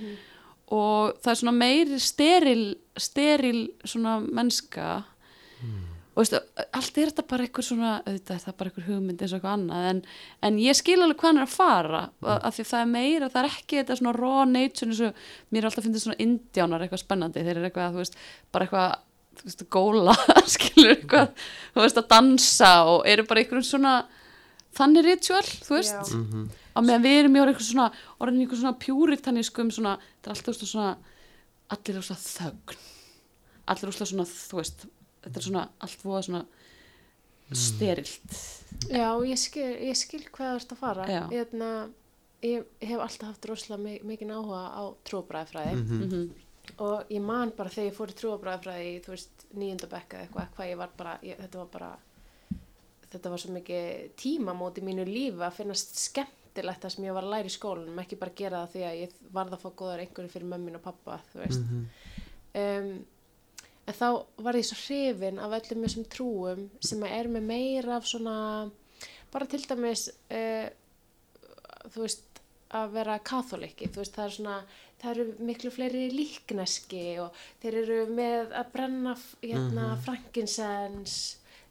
[0.72, 5.04] Og það er svona meiri steril, steril svona mennska
[6.22, 6.40] og veistu,
[6.78, 9.56] allt er þetta bara eitthvað svona auðvitað er það bara eitthvað hugmynd eins og eitthvað
[9.58, 10.02] annað en,
[10.48, 12.30] en ég skil alveg hvað hann er að fara mm.
[12.38, 15.62] af því það er meira, það er ekki þetta svona raw nature eins og mér
[15.62, 18.18] er alltaf fyndið svona indjánar eitthvað spennandi, þeir eru eitthvað þú veist,
[18.54, 18.96] bara eitthvað,
[19.42, 20.18] þú veist, góla
[20.56, 21.46] skilur eitthvað,
[21.76, 23.96] þú veist, að dansa og eru bara eitthvað svona
[24.78, 26.18] þannig ritual, þú veist Já.
[26.22, 26.48] Mhm.
[26.72, 27.92] á meðan við erum í orðin eitthvað svona
[28.22, 30.92] orðin eitthvað svona pjúritanískum svona, þetta er alltaf svona
[31.72, 32.82] allir er svona þögn
[33.72, 34.86] allir er svona, þú veist
[35.24, 36.44] þetta er svona allt voða svona
[37.52, 38.38] sterilt.
[38.92, 41.08] Já ég, skil, ég skil hvað það ert að fara.
[41.12, 41.24] Já.
[41.34, 41.72] Hérna,
[42.46, 46.32] ég hef alltaf haft rosalega mi- mikinn áhuga á trúabræðfræði mm
[46.78, 50.70] og ég man bara þegar ég fór í trúabræðfræði í, þú veist, nýjöndabekka eitthvað, hvað
[50.70, 51.90] ég var bara, ég, þetta var bara
[53.12, 57.26] þetta var svo mikið tímamót í mínu lífi að finnast skemmtilegt það sem ég var
[57.28, 60.04] að læra í skólanum, ekki bara gera það því að ég varð að fá góðar
[60.06, 61.66] einhverju fyrir mömmin og pappa, þú veist.
[61.66, 61.84] Mhm.
[62.62, 63.06] um,
[63.92, 64.08] en þá
[64.46, 68.36] var ég svo hrifin af öllum þessum trúum sem er með meira af svona
[69.32, 70.68] bara til dæmis uh,
[71.92, 72.28] þú veist
[72.72, 74.58] að vera katholiki, þú veist það er svona
[75.02, 81.18] það eru miklu fleiri líkneski og þeir eru með að brenna hérna mm frankinsens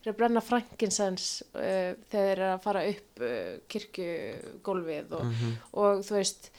[0.01, 5.41] þeir eru að brenna frankinsens uh, þegar þeir eru að fara upp uh, kirkjugólfið og,
[5.83, 6.51] og þú veist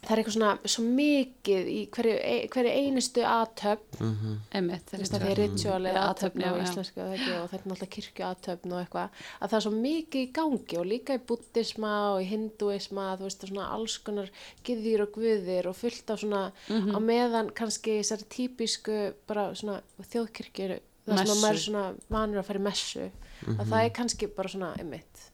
[0.00, 5.14] það er eitthvað svona svo mikið í hverju, e- hverju einustu aðtöfn einmitt þú veist
[5.14, 6.50] að það er ritual eða Já, aðtöfn já.
[6.64, 10.30] íslensku og þetta er náttúrulega kirkju aðtöfn og eitthvað að það er svo mikið í
[10.40, 14.30] gangi og líka í buddhisma og í hinduisma þú veist, svona alls konar
[14.64, 16.94] gyðjur og guðir og fullt af svona Mhm.
[16.96, 21.32] á meðan kannski þessari típisku bara svona þjóðkirkjur það sem Messu.
[21.34, 23.10] að maður er svona vanur að fara í messu
[23.46, 25.29] að það er kannski bara svona einmitt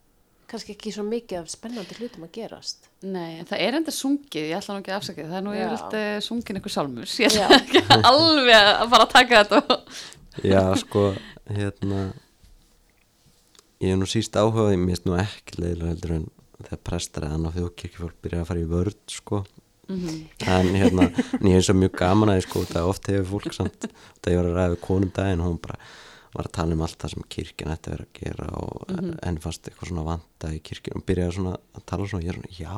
[0.51, 2.91] kannski ekki svo mikið af spennandi hlutum að gerast.
[3.07, 5.47] Nei, en það er enda sungið, ég ætla nú ekki að afsaka það, það er
[5.47, 7.57] nú yfirleitt uh, sungin eitthvað sálmur, ég ætla Já.
[7.63, 7.83] ekki
[8.13, 9.99] alveg að fara að taka þetta og...
[10.47, 11.05] Já, sko,
[11.51, 12.07] hérna
[13.83, 16.27] ég er nú síst áhugaði mér finnst nú ekki leiðilega heldur en
[16.63, 19.43] þegar prestar eða annað þjóðkirkjufólk byrja að fara í vörð sko.
[19.87, 23.55] En hérna, en ég er svo mjög gaman að því sko, það oft hefur fólk
[23.55, 25.77] samt það ég var að ræða við konum daginn og hún bara
[26.37, 29.13] var að tala um allt það sem kirkjan ætti að vera að gera og mm
[29.27, 32.39] enn fast eitthvað svona vanda í kirkjan og byrjaði svona að tala svona, ég er
[32.39, 32.73] svona, já,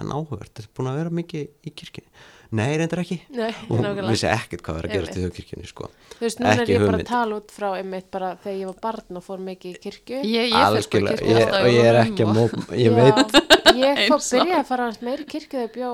[0.00, 2.12] en áhugavert þetta er búin að vera mikið í kirkjan
[2.50, 3.20] Nei, reyndar ekki.
[3.30, 4.10] Nei, og hún nákvæmlega.
[4.10, 5.84] vissi ekkert hvað var að gerast í þjóðkirkjunni sko.
[6.16, 8.80] Þú veist, núna er ég bara að tala út frá einmitt bara þegar ég var
[8.82, 10.18] barn og fór mikið í kirkju.
[10.26, 13.38] Ég, ég fyrir sko kirkju ég, og ég er ekki að og- móp ég veit,
[13.70, 15.92] Ég fór og- byrjaði að fara hans meiri kirkju þegar ég bjó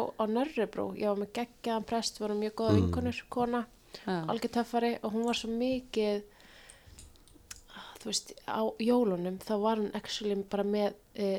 [8.06, 11.30] þú veist, á jólunum þá var hún actually bara með e,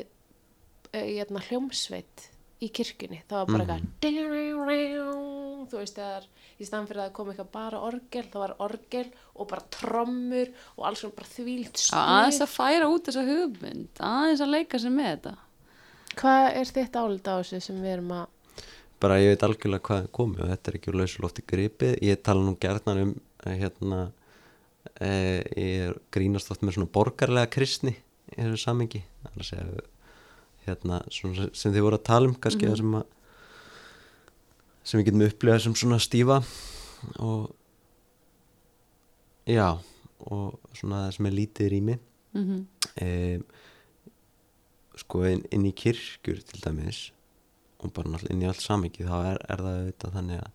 [0.91, 2.25] e, hérna, hljómsveit
[2.59, 3.21] í kirkjunni.
[3.29, 5.21] Það var bara eitthvað,
[5.71, 6.27] þú veist, þegar
[6.57, 10.53] í staðan fyrir að það kom eitthvað bara orgel, það var orgel og bara trommur
[10.75, 14.81] og alls svona bara þvílt Já, aðeins að færa út þessa hugmynd aðeins að leika
[14.81, 15.35] sér með þetta.
[16.17, 18.25] Hvað er þitt álita á þessu sem við erum að
[18.97, 21.97] bara ég veit algjörlega hvað er komið og þetta er ekki úr lausulofti gripið.
[22.01, 23.13] Ég tala nú gerðnar um
[23.45, 24.07] eh, hérna
[25.01, 27.93] ég er grínast oft með svona borgarlega kristni
[28.35, 28.75] í þessu
[29.47, 29.67] segja
[30.67, 33.05] hérna, sem þið voru að tala um kannski það sem að
[34.87, 36.41] sem við getum upplegað sem svona stífa.
[37.23, 37.49] Og
[39.47, 39.77] já
[40.27, 41.97] og svona það sem er lítið rými.
[42.37, 42.61] Mm -hmm.
[43.01, 43.39] e,
[44.95, 47.11] sko inn, inn í kirkjur til dæmis
[47.79, 50.51] og bara inn í allt samingi þá er, er það auðvitað þannig að,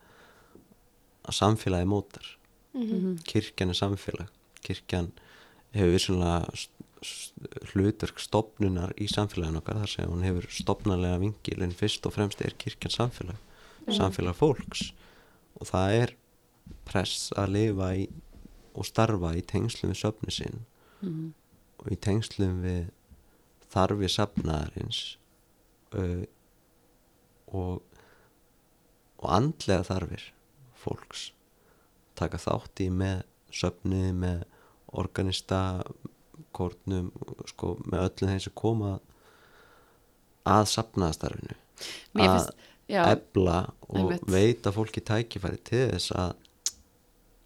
[1.22, 2.38] að samfélagi mótar
[3.28, 4.30] kirkjan er samfélag.
[4.62, 5.12] Kirkjan
[5.74, 6.52] hefur vissulega
[7.72, 12.42] hlutverk stopnunar í samfélaginu okkar þar sem hún hefur stopnarlega vingil en fyrst og fremst
[12.44, 13.40] er kirkjan samfélag
[13.90, 14.92] samfélag fólks.
[15.58, 16.14] Og það er
[16.86, 18.08] press að lifa í
[18.72, 20.62] og starfa í tengslum við söfni sinn.
[21.82, 22.86] Og í tengslum við
[23.72, 25.00] þarfi safnaðarins
[25.98, 26.24] uh,
[27.52, 27.82] og
[29.22, 30.24] og andlega þarfir
[30.74, 31.28] fólks
[32.18, 33.22] taka þátt í með
[33.52, 34.44] söfnið, með
[35.02, 35.60] organista
[36.52, 37.10] kórnum,
[37.48, 38.92] sko, með öllu þeim sem koma
[40.48, 41.56] að safnaðastarfinu.
[42.18, 42.48] Mér að
[42.90, 43.02] já.
[43.08, 43.58] ebla
[43.88, 46.36] og veita fólki tækifæri til þess að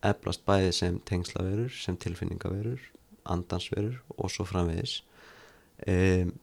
[0.07, 2.83] eblast bæði sem tengslaverur, sem tilfinningaverur
[3.31, 5.01] andansverur og svo framvegis.
[5.87, 6.35] Um,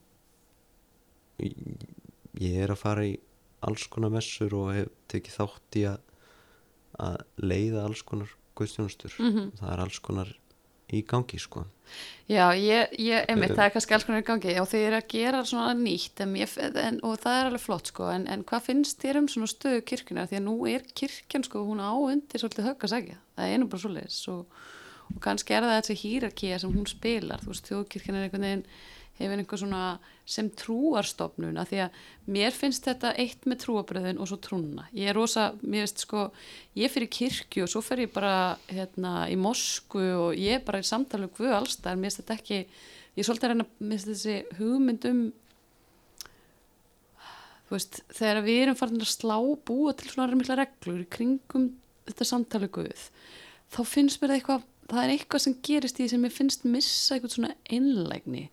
[1.39, 3.15] ég er að fara í
[3.63, 6.01] alls konar messur og hef tekið þátt í að,
[6.99, 9.51] að leiða alls konar guðstjónustur Mhm.
[9.59, 10.33] það er alls konar
[10.93, 11.63] í gangi sko.
[12.29, 15.07] Já, ég, ég einmitt, það er kannski alls konar í gangi og þeir eru að
[15.09, 18.61] gera svona nýtt en ég, en, og það er alveg flott sko en, en hvað
[18.67, 22.39] finnst þér um svona stöðu kirkjuna því að nú er kirkjan sko, hún á undir
[22.39, 24.45] svolítið högg að segja, það er einu bara svoleiðis og,
[25.15, 28.65] og kannski er það þessi hýrakía sem hún spilar, þú veist, þjóðkirkjan er einhvern veginn
[29.19, 29.83] hefur einhver svona
[30.25, 31.99] sem trúarstofnun að því að
[32.33, 34.87] mér finnst þetta eitt með trúabröðin og svo trúna.
[34.95, 36.25] Ég er rosa, mér finnst sko
[36.79, 40.81] ég fyrir kirkju og svo fer ég bara hérna í mosku og ég er bara
[40.81, 44.01] í samtali við Guð allstæðar, mér finnst þetta ekki ég er svolítið að reyna, mér
[44.01, 45.23] finnst þessi hugmynd um
[47.67, 49.37] þú veist, þegar við erum farin að slá
[49.67, 51.71] búa til svona mikla reglur kringum
[52.09, 53.09] þetta samtali við Guð
[53.73, 56.65] þá finnst mér það eitthvað það er eitthvað sem gerist í því sem ég finnst
[56.67, 58.43] missa eitthvað svona einlægni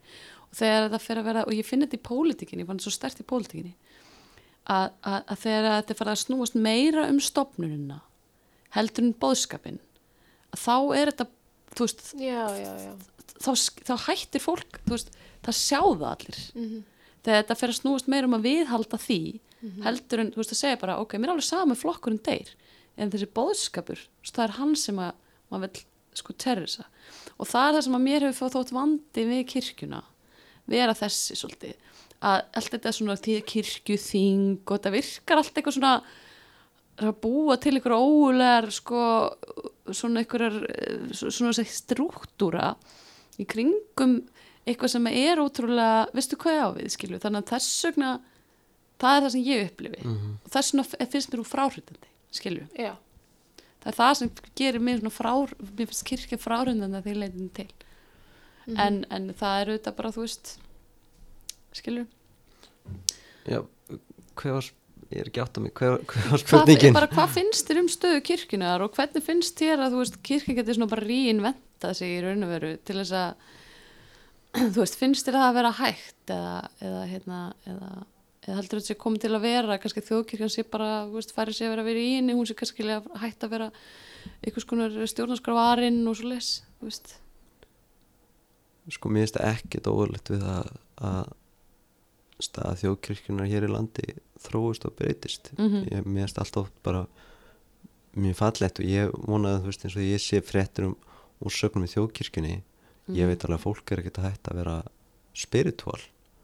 [0.55, 2.95] þegar þetta fer að vera, og ég finn þetta í pólitíkinni, ég fann þetta svo
[2.97, 3.73] stert í pólitíkinni
[4.71, 8.01] að, að, að þegar þetta fer að snúast meira um stopnununa
[8.75, 9.79] heldur en bóðskapin
[10.51, 11.27] að þá er þetta,
[11.75, 12.91] þú veist Já, já, já.
[13.41, 13.51] þá,
[13.87, 16.41] þá hættir fólk, veist það sjá það allir.
[17.21, 19.19] Þegar þetta fer að snúast meira um að viðhalda því
[19.85, 22.49] heldur en, þú veist, að segja bara ok, mér er alveg sama flokkurinn deyr
[22.97, 25.11] en þessi bóðskapur, það er hann sem að
[25.53, 25.83] maður vil
[26.17, 26.87] sko terrisa
[27.39, 30.01] og það er það sem að mér hefur fóð þótt vandi við kirkjuna
[30.71, 31.77] vera þessi svolítið.
[32.21, 35.95] Að allt þetta er svona því kirkjuþing og þetta virkar allt eitthvað svona
[37.01, 39.03] að búa til einhverja óulegar sko,
[39.89, 42.75] svona einhverjar eh, svona þessi strúktúra
[43.41, 44.19] í kringum
[44.67, 48.11] eitthvað sem er ótrúlega, veistu hvað ég á við skilju, þannig að þess vegna
[49.01, 50.01] það er það sem ég upplifi.
[50.05, 50.33] Mhm.
[50.43, 52.93] og þess vegna finnst mér úr fráhrindandi skilju, Já,
[53.81, 55.33] það er það sem gerir mér svona frá,
[55.71, 57.71] mér finnst kirkja fráhrindandi að því leitin til
[58.79, 60.53] en, en það er auðvitað bara, þú veist
[61.77, 62.05] skilju
[63.49, 63.63] Já,
[64.37, 64.67] hver var,
[65.09, 66.95] ég er ekki átt að mig, hver, hver var hvað, spurningin?
[66.97, 70.57] bara, hvað finnst þér um stöðu kirkjunar og hvernig finnst þér að þú veist, kirkja
[70.59, 73.49] getur svona bara reinventað sig í raun og veru til þess að
[74.75, 77.41] þú veist, finnst þér það að vera hægt eða, eða hérna
[77.71, 77.91] eða,
[78.45, 81.57] eða heldur þetta sé komið til að vera kannski þjóðkirkjan sé bara, þú veist, færi
[81.57, 83.71] sé að vera að vera í inni, hún sé kannski að hægt að vera
[84.45, 87.15] einhvers konar stjórnarskrafarinn og svo les, þú veist
[88.89, 91.33] Sko, mér finnst það ekkert óverlegt við að, að
[92.41, 94.07] staða þjóðkirkjunar hér í landi
[94.41, 95.51] þróist og breytist.
[95.57, 95.83] Mhm.
[95.91, 97.05] Ég, mér finnst alltaf bara
[98.17, 100.97] mjög fallegt og ég vonaði, þú veist, eins og ég sé fréttur um
[101.45, 102.57] úrsögnum í þjóðkirkjunni.
[103.11, 104.75] Ég veit alveg að fólk er ekkert að hætta að vera
[105.37, 105.99] spiritual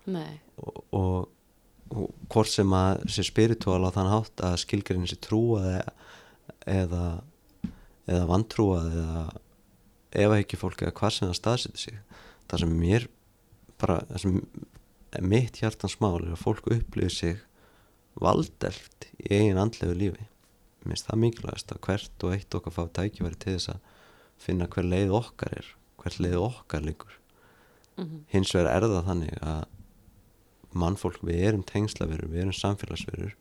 [0.08, 1.30] nei, og, og,
[1.92, 5.68] og hvort sem að sé spiritual á þann hátt að skilgrinni sé trúað
[6.68, 7.04] eða,
[8.08, 9.26] eða, vantrúað eða
[10.18, 12.02] ef ekki fólk eða hvað sem það staðsetur sig
[12.50, 13.08] það sem mér
[13.82, 14.38] bara, það sem
[15.28, 17.38] mitt hjartans mál er að fólk upplifir sig
[18.22, 22.84] valdelt í eigin andlegu lífi mér finnst það mikilvægast að hvert og eitt okkar fá
[22.98, 23.80] tækifæri til þess að
[24.42, 25.72] finna hver leið okkar er
[26.02, 27.16] hver leið okkar líkur
[27.98, 28.18] Mhm.
[28.30, 29.64] hins vegar er það þannig að
[30.78, 33.32] mannfólk, við erum tengslaverur við erum samfélagsverur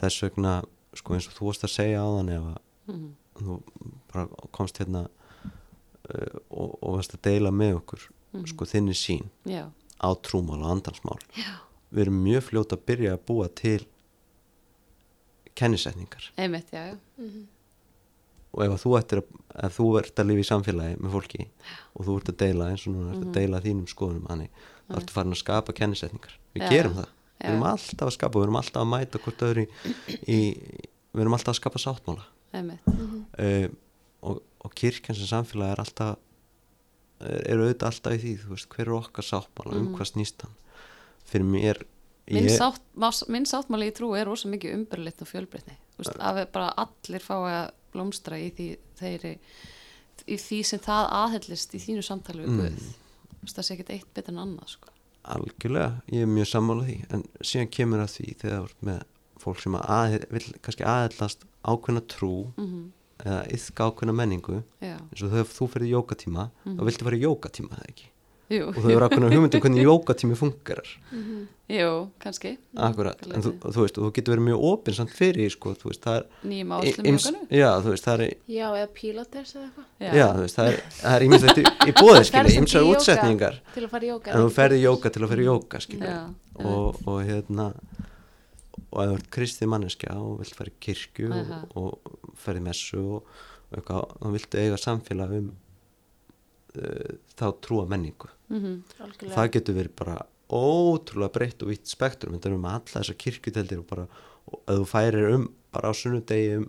[0.00, 0.54] þess vegna,
[0.96, 3.10] sko eins og þú varst að segja á þann ef að Mhm.
[3.34, 3.62] þú
[4.12, 5.02] bara komst hérna
[6.14, 8.46] uh, og, og varst að deila með okkur Mhm.
[8.50, 9.64] sko þinni sín já,
[10.02, 11.52] á trúmál og andansmál já,
[11.92, 13.86] við erum mjög fljót að byrja að búa til
[15.54, 16.30] kennisetningar.
[16.36, 16.96] Einmitt, já, já.
[18.54, 19.28] Og ef þú ættir að,
[19.66, 21.46] ef þú ert að lifa í samfélagi með fólki
[21.94, 24.50] og þú ert að deila eins og núna ert að deila þínum skoðunum þannig,
[24.88, 26.34] þá ertu farin að skapa kennisetningar.
[26.54, 27.44] Við Já, gerum það, já.
[27.44, 29.94] við erum alltaf að skapa við erum alltaf að mæta hvort öðru í,
[30.26, 30.38] í
[31.14, 32.26] við erum alltaf að skapa sáttmála.
[32.54, 32.90] Einmitt.
[33.38, 33.68] Uh,
[34.22, 36.18] og, og kirkjan sem samfélagi er alltaf
[37.24, 40.56] er, er auðvitað alltaf í því veist, hver er okkar sáttmála, um hvað snýst hann?
[41.28, 41.80] Fyrir mér
[42.28, 45.76] minn, ég, sátt, minn sáttmáli í trú er rosa mikið umberlitt og fjölbreytni.
[46.16, 48.68] Að bara allir fái að blómstra í því,
[49.00, 49.34] þeirri,
[50.26, 52.90] í því sem það aðhellist í þínu samtali við Guð.
[53.34, 54.92] Þú veist, það sé ekkert eitt betur en annað sko.
[55.24, 56.98] algjörlega, ég er mjög sammála því.
[57.14, 59.04] En síðan kemur að því þegar með
[59.40, 62.84] fólk sem að vill kannski aðeillast ákveðna trú mm
[63.22, 67.24] eða yfka ákveðna menningu já, eins og þegar þú fyrir jókatíma þá viltu fara í
[67.28, 68.10] jókatíma það ekki?
[68.52, 70.88] Jú, og þú hefur ákveðna hugmyndum hvernig jókatími fungerar.
[71.72, 72.50] Jú, kannski.
[72.76, 76.02] Akkurat, en þú, þú veist, þú getur verið mjög opinn samt fyrir, sko, þú veist,
[76.04, 79.64] það er nýjum áslum ims- jókanu já, þú veist, það er Já, eða pílates eða
[79.64, 79.88] eitthvað.
[80.20, 82.60] já, þú veist, það er, það er ímislegt í, í bóðið, Ferð skilji, samt í
[82.60, 83.56] ymsar jóga útsetningar.
[83.78, 84.34] Til að fara í jóka.
[84.36, 86.20] en þú ferði í jóka til að ferði í jóka, skilji Já,
[86.68, 87.70] og, og hérna
[88.94, 91.60] og ef þú ert kristið manneskja og vilt fara í kirkju og, Aha.
[91.74, 93.32] og ferði í messu og,
[93.70, 95.48] og eitthvað, þá viltu eiga samfélag um
[96.78, 99.34] uh, þá trúa menningu mm Algjörlega.
[99.34, 100.16] það getur verið bara
[100.54, 104.04] ótrúlega breytt og vitt spektrum þetta er um alla þessar kirkjuteldir og bara,
[104.68, 106.68] ef þú færir um bara á sunnudegi um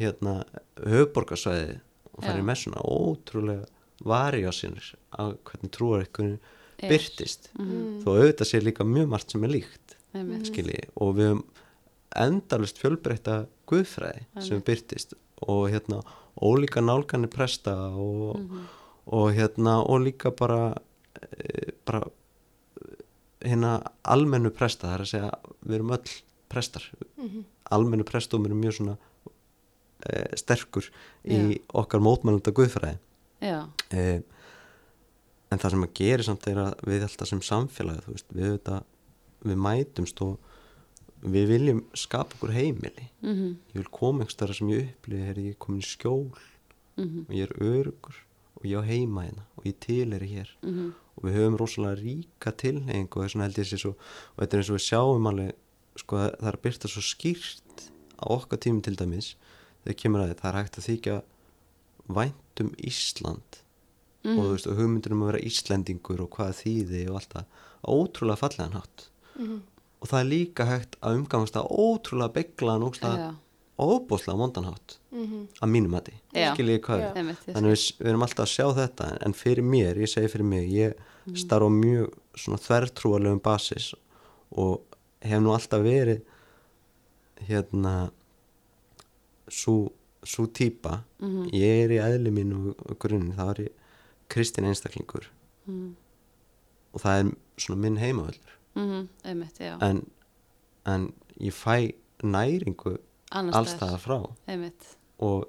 [0.00, 0.38] hérna
[0.80, 1.74] höfuborgarsvæði
[2.14, 3.66] og færir í messuna ótrúlega
[4.06, 6.06] varjósinir á hvernig trúar
[6.80, 6.88] Er.
[6.88, 8.00] byrtist Mhm.
[8.00, 9.89] þó auðvitað sé líka mjög margt sem er líkt
[10.48, 11.44] skilji og við höfum
[12.16, 14.64] endalust fjölbreytta guðfræði sem Einmitt.
[14.66, 15.14] byrtist
[15.46, 16.00] og hérna
[16.42, 18.64] ólíka nálganir presta og, Mhm.
[19.06, 20.74] og hérna og líka bara
[21.22, 22.02] e, bara
[23.44, 25.30] hérna almennu presta það er að segja
[25.66, 26.82] við erum öll prestar.
[27.70, 28.96] Almennu prestum er mjög svona
[30.06, 30.88] e, sterkur
[31.24, 32.98] í okkar mótmælunda guðfræði.
[33.40, 34.22] Já, e,
[35.52, 38.82] en það sem að gera samt er að við alltaf sem samfélagi veist, við, þetta,
[39.44, 40.38] við mætumst og
[41.22, 43.10] við viljum skapa okkur heimili.
[43.22, 46.30] Mhm, ég vil koma einhvers þar sem ég upplifi er ég er komin í skjól
[46.96, 48.16] mhm, og ég er örugur
[48.56, 50.48] og ég á heima hérna og ég til er hér.
[50.62, 54.38] Mhm, og við höfum rosalega ríka tilneying og þess vegna held ég sé svo og
[54.40, 55.52] þetta er eins og við sjáum alveg
[56.00, 57.90] sko það er að byrta svo skýrt
[58.20, 59.34] á okkar tímum til dæmis
[59.84, 61.16] þegar kemur að því, það er hægt að þykja
[62.08, 63.60] vænt um Ísland
[64.24, 64.36] Mhm.
[64.38, 67.44] og þú veist og hugmyndir um að vera Íslendingur og hvað þýði og allt það.
[67.88, 68.40] Ótrúlega
[69.36, 69.66] fallegan hátt
[70.00, 72.82] og það er líka hægt að umgangast að ótrúlega beglaðan
[73.80, 74.98] og óbúslega mondanhátt
[75.60, 76.54] að mínum mati, Já.
[76.54, 80.08] skiljið hvað ég þannig við, við erum alltaf að sjá þetta en fyrir mér, ég
[80.08, 80.94] segi fyrir mig ég
[81.36, 83.94] starf á mjög svona þvertrúarlegum basis
[84.52, 84.80] og
[85.20, 86.20] hef nú alltaf verið
[87.48, 88.10] hérna
[89.48, 89.90] svo,
[90.24, 91.50] svo típa Mhm.
[91.52, 93.72] ég er í eðli mín og, grunni, það er ég
[94.28, 95.26] kristin einstaklingur.
[95.66, 95.94] Mhm.
[96.94, 100.04] og það er svona minn heimavöldur Mhm, einmitt, já, en
[100.86, 101.92] en ég fæ
[102.22, 102.96] næringu
[103.30, 103.98] annars alls staðar.
[103.98, 104.18] það frá.
[104.48, 104.96] Einmitt.
[105.18, 105.48] Og,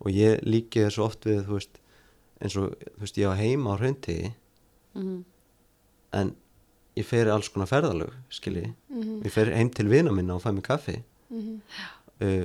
[0.00, 1.78] og ég líki þessu oft við veist,
[2.40, 4.34] eins og veist, ég var heima á hrauntiði
[4.94, 5.22] mm
[6.14, 6.34] en
[6.94, 8.68] ég fer alls konar ferðalög skilji,
[9.24, 11.00] ég fer heim til vina minna og fæ mig kaffi.
[12.22, 12.44] Uh,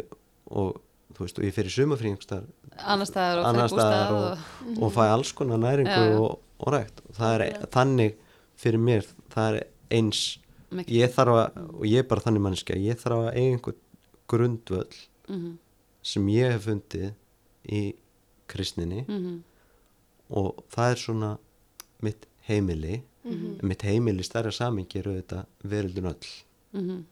[0.49, 0.80] og
[1.14, 2.47] þú veist, og ég fer í sumafríngstar
[2.80, 4.47] annars staðar og bústað og,
[4.80, 6.39] og fæ alls konar næringu og,
[7.14, 8.18] það er þannig
[8.60, 10.40] fyrir mér það er eins.
[10.70, 10.99] Mikið.
[10.99, 13.80] ég þarf að, og ég er bara þannig mannskja ég þarf að eiga einhvern
[14.30, 15.57] grundvöll mm
[16.10, 17.10] sem ég hef fundið
[17.76, 17.80] í
[18.48, 19.41] kristninni -hmm.
[20.30, 21.32] og það er svona
[21.99, 23.02] mitt heimili.
[23.61, 26.30] Mitt heimili stærra samingi eru þetta veröldun öll.
[26.72, 27.03] Mm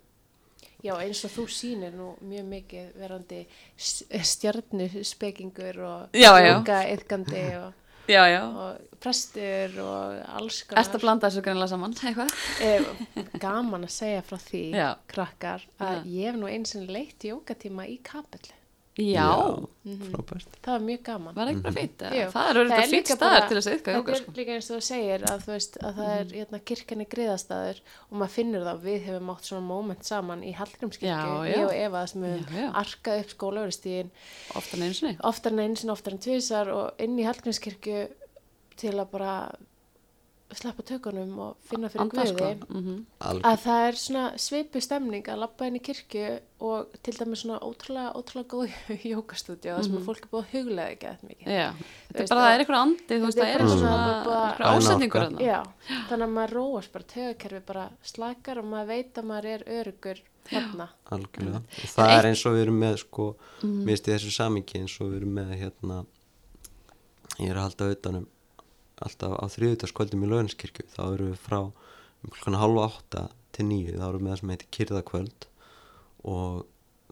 [0.86, 3.40] Já, eins og þú sýnir nú mjög mikið verandi
[3.78, 7.74] stjarnuspekingur og jóka yðgandi og,
[8.08, 10.82] já, já og prestur og alls konar.
[10.84, 12.36] Ertu að blanda þessu greinlega saman, eitthvað?
[12.66, 14.90] Eh, gaman að segja frá því, Já.
[15.12, 18.57] krakkar, að ég hef nú eins og leitt jókatíma í kapellu.
[18.98, 19.30] Já,
[19.86, 20.56] frábært.
[20.66, 21.36] Það var mjög gaman.
[21.38, 21.76] var ekki bara
[22.18, 22.24] Jú.
[22.34, 24.32] Það er auðvitað líka staðar til þess að jóka Þetta sko.
[24.32, 27.10] er líka eins og þú segir að, þú veist, að það er hérna, kirkjan er
[27.14, 31.76] griðastaður og maður finnur það, við hefum átt svona moment saman í Hallgrímskirkju, ég og
[31.78, 34.12] Eva sem hefum arkað upp skólaverustíðin
[34.58, 35.16] Ofta neins sinni.
[35.30, 38.04] Oftar en einu sinni, oftar en tvisar og inn í Hallgrímskirkju
[38.82, 39.34] til að bara
[40.56, 42.38] sleppa tökunum og finna fyrir Anda sko.
[42.38, 46.28] guði mm Algjör, að það er svona svipu stemning að labba inn í kirkju
[46.68, 48.78] og til dæmis svona ótrúlega, ótrúlega góð
[49.12, 51.52] jókastúdíu mm sem að fólk er búið að huglega ekki eitthvað mikið.
[51.52, 51.68] Já,
[52.08, 55.44] þetta er bara, að- það er eitthvað andi, þú veist, það er er Bæna þarna.
[55.44, 55.60] Já,
[56.08, 60.24] þannig að maður róast bara tögakerfi bara slakar og maður veit að maður er örugur
[60.48, 60.88] hérna.
[61.12, 61.60] algjörlega.
[61.84, 63.26] Og það er eins og við erum með sko,
[63.68, 66.00] mér finnst í þessu samingi eins og við erum með hérna
[67.44, 68.28] ég er að halda utanum
[69.06, 73.24] alltaf á þriðutaskvöldum í Laurinskirkju þá erum við frá um halva átta
[73.56, 75.48] til nýju, þá erum við með það sem heitir kyrðakvöld
[76.28, 76.64] og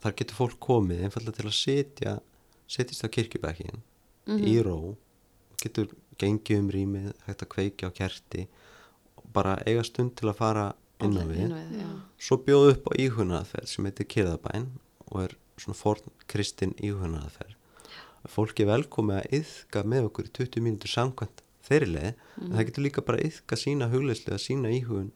[0.03, 2.16] þar getur fólk komið einfallega til að sitja
[2.76, 3.84] setjast á kirkjubækin
[4.26, 4.95] í ró.
[5.62, 5.91] Getur
[6.22, 8.48] gengið um rýmið hægt að kveikja á kerti
[9.22, 10.66] og bara eiga stund til að fara
[11.03, 11.53] inn á við.
[11.53, 14.72] Við, svo bjóðu upp á íhugunaðaferð sem heitir Kyrðabæn
[15.12, 17.56] og er svona forn kristin íhugunaðaferð
[18.32, 22.66] fólk er velkomið að yðka með okkur í 20 mínútur samkvæmt þeirri leið en það
[22.70, 25.12] getur líka bara að yðka sína hugleyslu að sína íhugun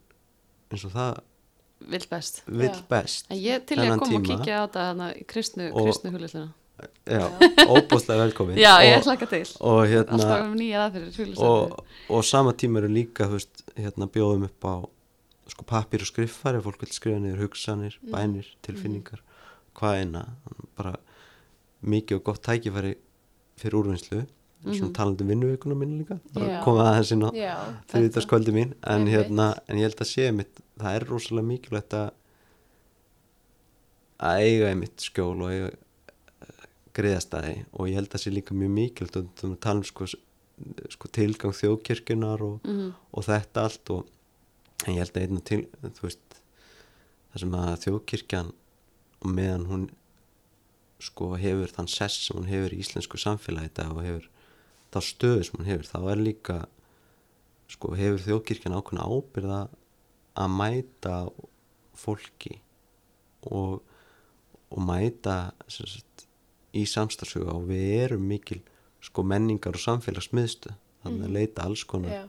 [0.70, 1.20] eins og það
[1.90, 2.42] Vill best.
[2.46, 4.40] vill best En ég til ég að þennan koma og tíma.
[4.44, 6.50] kíkja á þetta kristnu, kristnu hulisluna
[7.08, 7.26] já,
[7.68, 8.58] óbúslega velkomin.
[8.60, 9.48] Já, ég ekki til.
[9.60, 10.56] og Alltaf hérna um
[11.44, 14.76] og, og sama tíma eru líka veist, hérna bjóðum upp á
[15.50, 19.22] sko pappir og skriffar ef fólk vil skrifa niður hugsanir, bænir, tilfinningar
[19.76, 20.26] hvað eina.
[20.78, 20.96] Bara
[21.82, 22.96] mikið og gott tækifæri
[23.60, 24.26] fyrir úrvinnslu
[24.64, 26.62] svona talandi um vinnuveikuna mín líka Já.
[26.64, 27.54] koma aðeins inn á Já,
[27.94, 32.10] þriðutaskvöldi mín en, hérna, en ég held að sé mitt það er rosalega mikilvægt að
[34.20, 35.70] að eiga einmitt skjól og eiga
[36.98, 40.08] greiðastæði og ég held að sé líka mjög mikilvægt og þú tala um sko,
[40.92, 42.90] sko tilgang þjóðkirkjunar og, Mhm.
[43.14, 44.08] og þetta allt og
[44.88, 46.42] en ég held að einna til þú veist
[47.32, 48.52] það sem að þjóðkirkjan
[49.22, 49.90] og meðan hún
[51.00, 54.28] sko hefur þann sess sem hún hefur í íslensku samfélagi þetta og hefur
[54.94, 56.58] þá stöðu sem hún hefur þá er líka
[57.70, 59.60] sko hefur þjóðkirkjan ákveðna ábyrða
[60.40, 61.16] að mæta
[62.00, 62.58] fólki
[63.46, 63.80] og,
[64.72, 65.38] og mæta
[65.70, 66.26] sagt,
[66.74, 68.62] í samstarfsuga og við erum mikil
[69.04, 72.24] sko menningar og samfélagsmiðstu þannig að leita alls konar já,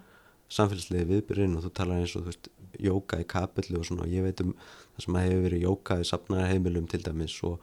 [0.50, 2.50] samfélagslegi viðbyrðin og þú talar eins og þú veist
[2.80, 4.06] jóka í kapillu og svona.
[4.06, 7.58] Og ég veit um það sem að hefur verið jóka í safnarheimilum til dæmis og,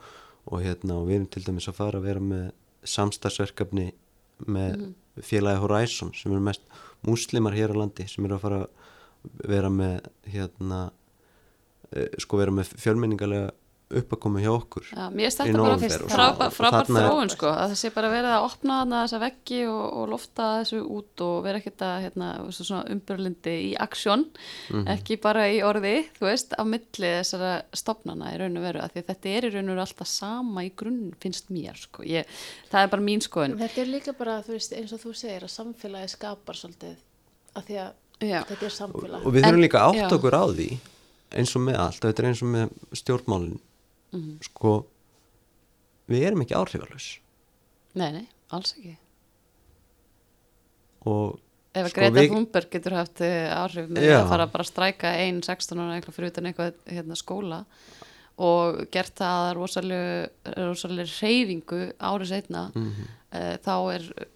[0.48, 2.46] og hérna og við erum til dæmis að fara að vera með
[2.88, 3.88] samstagsverkefni
[4.46, 4.90] með
[5.26, 6.68] félagi Horizon sem eru mest
[7.08, 10.82] múslimar hér á landi sem eru að fara að vera með hérna
[11.92, 13.52] eh, sko vera með fjölmenningarlega
[13.88, 16.82] uppakoma hjá okkur Já, mér þetta bara nóvember og frábær.
[16.82, 20.10] Og þróun sko, að það sé bara verið að opna þarna þessa veggi og, og
[20.12, 22.28] lofta þessu út og vera ekkert að hérna,
[22.92, 24.26] umbyrlindi í aksjón,
[24.70, 24.88] Mhm.
[24.98, 28.92] ekki bara í orði, þú veist, á milli þessara stopnana í raun og veru, af
[28.92, 32.04] því að þetta er í raun og veru alltaf sama í grunn, finnst mér sko,
[32.04, 32.26] ég,
[32.72, 33.58] það er bara mín skoðun.
[33.58, 36.96] þetta er líka bara, þú veist, eins og þú segir að samfélagi skapar svolítið
[37.56, 37.92] að því að
[38.28, 39.26] Já, þetta er samfélag.
[39.26, 40.70] og við þurfum líka átt okkur á því
[41.38, 42.70] eins og með allt, þetta er eins og með
[44.12, 44.44] stjórnmálin Mhm.
[44.44, 44.86] sko
[46.10, 47.20] við erum ekki áhrifalus
[47.96, 48.98] nei, nei, alls ekki.
[51.08, 51.40] og
[51.78, 54.16] Ef að Sko, Greta við- Thunberg getur haft eh, áhrif með Já.
[54.24, 57.60] að fara bara að stræka ein 16 ára eitthvað fyrir utan eitthvað hérna, skóla
[58.40, 63.08] og gert það að rosalega, reyfingu árið setna Mhm.
[63.34, 64.28] uh, þá er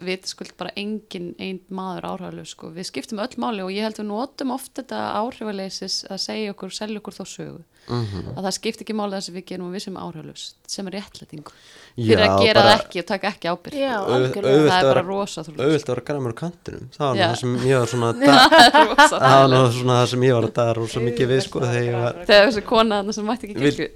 [0.00, 2.70] vitaskuld bara engin einn maður áhrifalög sko.
[2.70, 6.70] við skiptum öll máli og ég held við notum oft þetta áhrifaleysis að segja okkur,
[6.72, 8.32] selja okkur þá sögu Mhm.
[8.36, 11.52] að það skipt ekki máli þess að við gerum við sem áhrifalös sem er réttlætingu.
[11.96, 14.52] Já, fyrir að gera bara- það ekki og taka ekki ábyrg Já, Auð- algjörlega.
[14.56, 16.88] auðvelt það að er bara rosa auðvitað að vera græmur á kantinum.
[16.96, 17.26] Það var Já.
[17.26, 20.42] það sem ég var svona það er rosa það var svona það sem ég var
[20.48, 23.46] að daga rosa mikið við sko þegar ég var þegar þessi kona þarna sem mætti
[23.46, 23.88] ekki kirkju.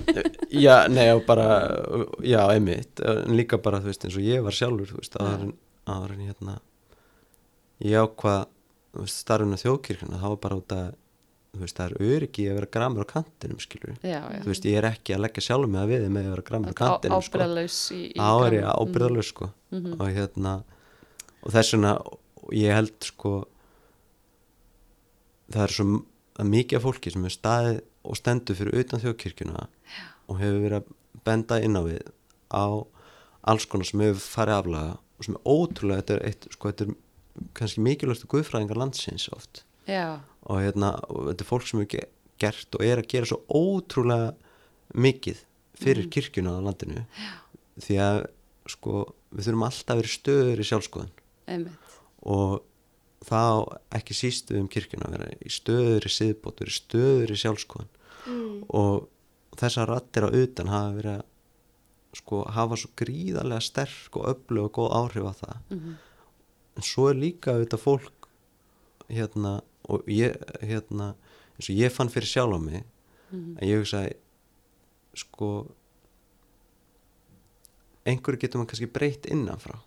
[0.66, 1.46] Já, nei og bara
[2.22, 5.16] já, einmitt, en líka bara þú veist eins og ég var sjálfur, þú veist,
[5.86, 6.58] aðra hérna
[7.84, 8.46] ég ákvað,
[8.94, 10.86] þú veist, starfinu þjóðkirkuna það var bara út að
[11.62, 14.40] veist, það er öryggi að vera græmur á kantinum skilur já, já.
[14.42, 16.72] þú veist, ég er ekki að leggja sjálfum mig að við með að vera græmur
[16.72, 17.38] á kantinum sko.
[17.38, 18.70] ábyrðalaus í, í granum.
[18.82, 19.92] ábyrðalög sko Mhm.
[20.00, 20.52] og hérna
[21.42, 21.92] og þess vegna,
[22.52, 23.32] ég held sko
[25.52, 25.86] það er svo
[26.46, 30.04] mikið af fólki sem er staðið og stendur fyrir utan þjóðkirkjuna Já.
[30.28, 30.92] og hefur verið að
[31.26, 32.02] benda inn á við
[32.54, 32.64] á
[33.46, 36.86] alls konar sem hefur farið aflaga og sem er ótrúlega, þetta er, eitt, sko, þetta
[36.86, 36.94] er
[37.56, 42.08] kannski mikilvægstu guðfræðingar landsins oft já, og hérna, þetta er fólk sem ge-
[42.38, 44.34] gert og er að gera svo ótrúlega
[44.94, 45.40] mikið
[45.80, 47.32] fyrir kirkjuna á landinu Já.
[47.82, 48.18] því að
[48.70, 48.92] sko,
[49.34, 51.10] við þurfum alltaf að vera stöður í sjálfskoðun
[51.46, 51.96] einmitt
[52.26, 52.62] og
[53.26, 53.40] þá
[53.98, 57.40] ekki síst við um kirkjuna að vera í stöður í siðbót, vera í stöður í
[57.42, 57.92] sjálfskoðun
[58.26, 58.64] Mm.
[58.74, 59.04] og
[59.56, 61.24] þessar rattir á utan hafa verið að
[62.18, 65.92] sko hafa svo gríðarlega sterk og öflug og góð áhrif á það Mhm.
[66.76, 68.26] en svo er líka þetta fólk
[69.08, 71.14] hérna og ég hérna
[71.56, 72.84] eins og ég fann fyrir sjálf á mig
[73.32, 73.56] Mhm.
[73.58, 74.12] að ég hugsaði
[75.14, 75.48] sko
[78.06, 79.78] einhverju getur maður kannski breytt innanfrá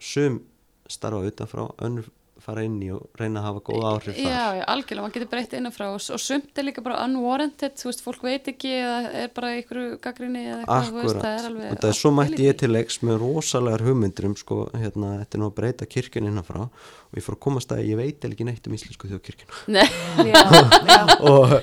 [0.00, 0.40] sum
[0.88, 2.10] starfa utanfrá önnur
[2.44, 4.28] fara inn í og reyna að hafa góð áhrif þar.
[4.28, 7.90] Já, já, algjörlega, maður getur breytt innanfrá og, og sumt er líka bara unwarranted, þú
[7.90, 11.38] veist, fólk veit ekki eða er bara ykkur gaggrinni eða eitthvað, þú veist, Akkurat, það
[11.38, 14.60] er alveg og það er svo mætti ég til leiks með rosalegar hugmyndir um sko,
[14.76, 16.68] hérna, þetta er nú að breyta kirkjun innanfrá.
[17.08, 19.60] Og ég fór að komast að ég veit ekki neitt um íslensku þjóðkirkjuna.
[19.72, 19.86] Nei,
[20.28, 20.42] Já,
[20.84, 20.98] já.
[21.24, 21.54] og,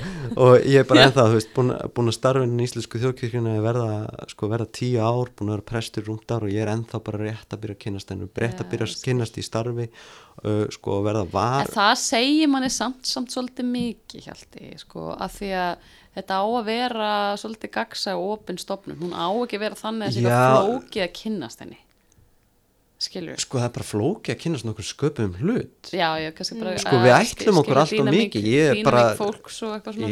[0.41, 3.53] og ég er bara ennþá, þú veist, búin, búin að starfa inn í íslensku þjóðkirkjuna
[3.61, 3.91] verða,
[4.31, 7.21] sko, verða tíu ár, búin að vera prestur rúmt ár og ég er ennþá bara
[7.21, 9.37] rétt að byrja að kynast
[10.43, 15.37] uh, sko, verða var en það segir manni samt, samt svolítið mikið, hjalti, sko, að
[15.39, 17.09] því að þetta á að vera
[17.39, 20.29] svolítið gagsa og opin stofnun, hún á ekki að vera þannig að Já.
[20.29, 21.79] eitthvað flókið að kynnast henni,
[23.05, 25.91] skilur sko, það er bara flóki að kynast nokkur sköpum hlut.
[25.91, 26.29] Já, já,
[26.63, 29.15] bara Sko, við að ætlum okkur skilja allt of dýnamík- mikið, ég er bara-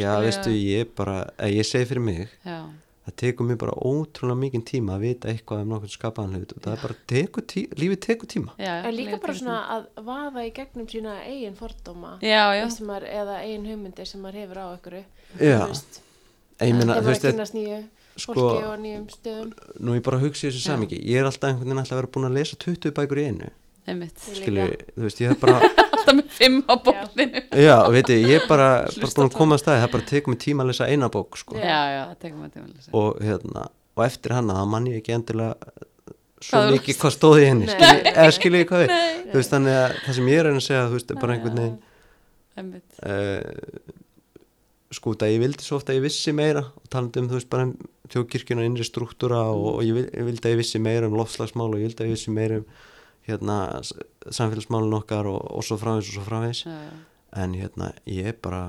[0.04, 2.58] Já, veistu, ég bara, eh, ég segi fyrir mig já,
[3.04, 6.62] það tekur mér bara ótrúlega mikið tíma að vita eitthvað um nokkur skapaðan hlut og
[6.64, 8.54] það er bara tekur tí, lífið tekur tíma.
[8.58, 12.42] Já, En líka bara svona að vaða í gegnum sína eigin fordóma Já,
[12.88, 14.66] maður, eða eigin hugmyndir sem maður hefur á
[16.78, 17.82] meina, þegar maður kynast nýju
[18.16, 19.52] sko- fólki og nýjum stöðum.
[19.80, 22.28] nú ég bara hugsi þessu samingi ég er alltaf einhvern veginn alltaf að vera búin
[22.30, 23.50] að lesa 20 bækur í einu
[23.84, 24.66] skilju,
[24.96, 25.60] þú veist, ég er bara
[25.94, 28.68] Alltaf með fimm á bókninu já, veit ég, ég er bara,
[29.00, 31.38] bara búin að koma að staði það bara tekur mig tíma að lesa eina bók
[31.40, 31.56] sko.
[31.56, 32.92] Já, já, það tekur maður tíma að lesa.
[33.00, 35.74] Og hérna, og eftir hana þá mann ég ekki endilega
[36.44, 37.68] svo Hvað mikið hvað stóði í henni
[38.12, 38.94] eða skilju ég hvað við
[39.30, 41.60] þú veist, þannig að það sem ég er að segja þú veist, er bara einhvern
[41.62, 41.78] veginn
[42.54, 42.98] einmitt.
[43.00, 44.02] Uh,
[44.94, 47.38] sko út að ég vildi svo ofta að ég vissi meira og talandi um þú
[47.38, 47.72] veist bara um
[48.12, 51.16] þjóðkirkjuna og innri struktúra og, og ég, vil, ég vildi að ég vissi meira um
[51.18, 52.66] lofslagsmál og ég vildi að ég vissi meira um
[53.28, 53.58] hérna
[54.30, 56.94] samfélagsmálun okkar og, og svo framvegs og svo framvegs Já, já,
[57.44, 58.62] en hérna ég er bara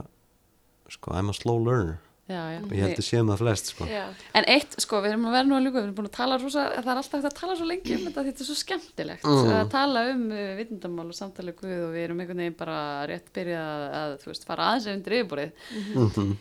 [0.90, 1.98] sko I'm a slow learner
[2.30, 2.60] já, já.
[2.64, 5.49] og ég held að séum það flest sko En eitt, sko, við erum að vera
[5.49, 7.68] nú að ljúka, við erum búin að tala rosa, það er alltaf að tala svo
[7.69, 9.52] lengi um þetta, því þetta er svo skemmtilegt Mm.
[9.60, 12.80] að tala um uh, vitundamál og samtali Guð og við erum einhvern veginn bara
[13.11, 15.52] rétt byrjað að, að þú veist, fara aðeins undir yfirborðið.
[15.95, 16.36] mm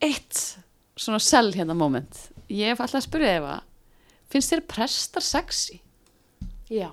[0.00, 0.40] Eitt
[0.96, 2.16] svona sel hérna moment,
[2.48, 3.54] ég hef alltaf að spyrja Eva,
[4.32, 5.80] finnst þér prestar sexy?
[6.70, 6.88] já,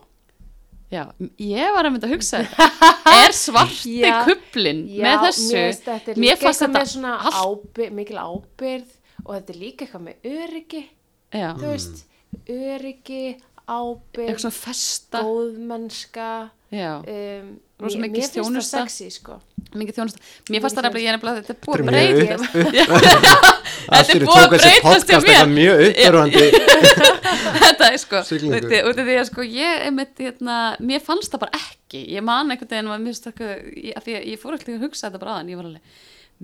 [0.87, 1.01] Já,
[1.43, 2.39] ég var að mynda að hugsa
[3.25, 4.21] er svarti Já.
[4.23, 5.55] kuplin já með þessu?
[6.15, 8.93] mér þetta fannst þetta allt- ábyrð, mikil ábyrð
[9.25, 10.83] og þetta er líka eitthvað með öryggi.
[11.35, 12.05] Já, þú veist,
[12.47, 13.23] öryggi
[13.67, 14.45] ábyrð,
[15.17, 16.29] góðmennska
[16.73, 18.79] um, Rosa mér- mikil mér finnst það þjónusta.
[18.83, 19.35] sexy sko.
[19.77, 20.17] Mikið þjónust
[20.51, 23.27] mér fannst það nefnilega, ég er nefnilega þetta er búið Þetta að er mjög breyta
[23.87, 25.15] Þetta er búið að breytast mér.
[25.17, 26.45] eitthvað mjög uppörvandi
[27.63, 28.79] þetta er sko Siglingu.
[28.89, 32.01] út af því að sko ég einmitt, hérna, mér fannst það bara ekki.
[32.17, 35.07] Ég man einhvern veginn að mér ekki- að því að ég fór alltaf að hugsa
[35.07, 35.95] þetta bara aðan ég var alveg,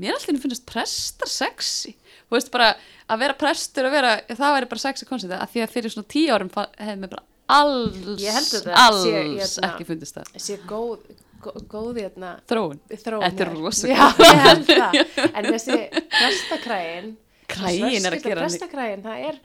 [0.03, 1.95] mér alltaf finnst prestar sexy.
[2.29, 2.69] Þú veist bara
[3.11, 6.11] að vera prestur að vera, það væri bara sexy koncept að því að fyrir svona
[6.13, 10.31] tíu árum hefði mér bara alls, Ég að það alls sé, hérna- ekki fundist það
[10.45, 11.03] sé góð,
[11.43, 13.51] góð, góð hérna þróun, Þetta er hjá þér.
[13.59, 14.23] rosa Já, góð.
[14.29, 14.97] ég held það
[15.37, 15.77] en þessi
[16.19, 17.11] prestakræin
[17.53, 19.35] Kræin er að gera prestakræin, það er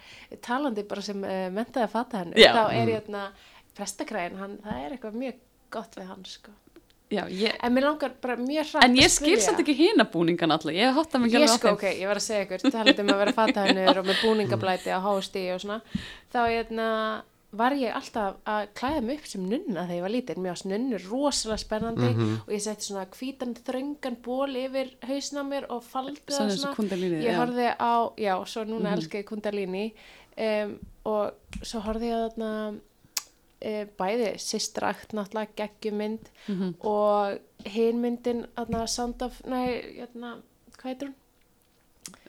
[0.47, 2.53] talandi bara sem uh, mentaði að fatta Já.
[2.55, 3.25] þá er hérna
[3.77, 5.41] prestakræin, hann, það er eitthvað mjög
[5.75, 6.55] gott við hann sko.
[7.09, 10.53] Já, ég, en mér langar bara mjög hrætt en ég skil samt ekki hina búningan
[10.55, 11.77] alltaf, ég hotta mig ekki Ég alveg á sko, þeim.
[11.79, 14.99] ok, ég var að segja ykkur, talandi um að vera fatahennur og með búningablæti á
[15.05, 15.79] hásti og svona,
[16.33, 16.89] þá hérna,
[17.53, 20.67] var ég alltaf að klæða mig upp sem nunna þegar ég var lítil, mér varst
[20.69, 22.09] nunnur rosalega spennandi
[22.47, 26.75] og ég setti svona hvítan þröngan ból yfir hausna mér og faldi það og svona,
[27.25, 27.39] ég já.
[27.41, 29.87] horfði á, já, svo núna mm elska ég kundalíni
[30.37, 32.53] um, og svo horfði ég á þarna
[33.61, 36.75] e, bæði sistrakt náttúrulega geggjumynd Mhm.
[36.85, 40.37] og hin myndin þarna Sound of, nei, hérna,
[40.77, 41.15] hvað heitir hún?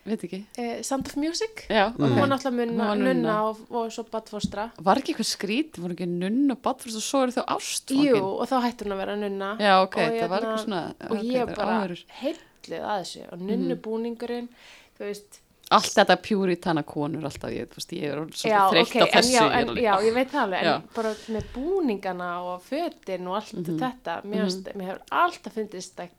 [0.06, 0.40] Veit ekki.
[0.58, 3.14] Eh, Sound of Music Já, og hún var náttúrulega var nunna.
[3.14, 7.04] nunna og, og svo badfóstra Var ekki eitthvað skrít, voru ekki nunn og badfyrst og
[7.04, 8.08] svo eru þau ástfangin?
[8.16, 10.64] Jú, og þá hætti hún að vera nunna Já, ok, og, það var hérna, eitthvað
[10.64, 11.78] svona, og ok, ég bara
[12.24, 14.50] heillið að þessu og nunnubúningurinn
[14.98, 15.40] þú veist,
[15.70, 19.34] Allt þetta pjúritana konur alltaf, ég, veist, ég er svo já, þreytt ok, á þessu.
[19.36, 20.72] já, ég en, já, ég veit það alveg Já.
[20.80, 23.78] en bara með búningana og fötin og allt Mhm.
[23.84, 26.10] þetta mér, mm mér hefur alltaf fundist það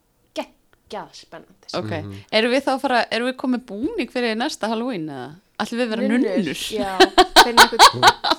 [0.90, 1.84] geggjað spennandi sko.
[1.84, 1.92] Ok,
[2.40, 5.30] erum við þá að fara, erum við komið búning fyrir næsta Halloween eða?
[5.60, 6.60] Ætlum við vera Nunnur, nunnur?
[6.72, 6.92] já,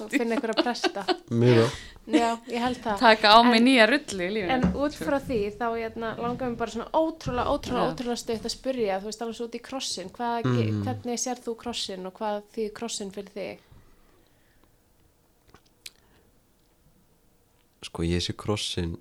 [0.10, 1.76] finna einhver að presta Mjög
[2.10, 4.56] já, ég held það Taka á mig En- nýja rulli í lífinu.
[4.56, 8.56] En út frá því þá hérna, langar mér bara svona ótrúlega, ótrúlega, ótrúlega stutt að
[8.56, 10.82] spyrja, þú veist alveg svo út í krossin, hvað, mm.
[10.88, 13.68] hvernig sér þú krossin og hvað þýð krossin fyrir þig?
[17.82, 18.94] sko ég sé krossin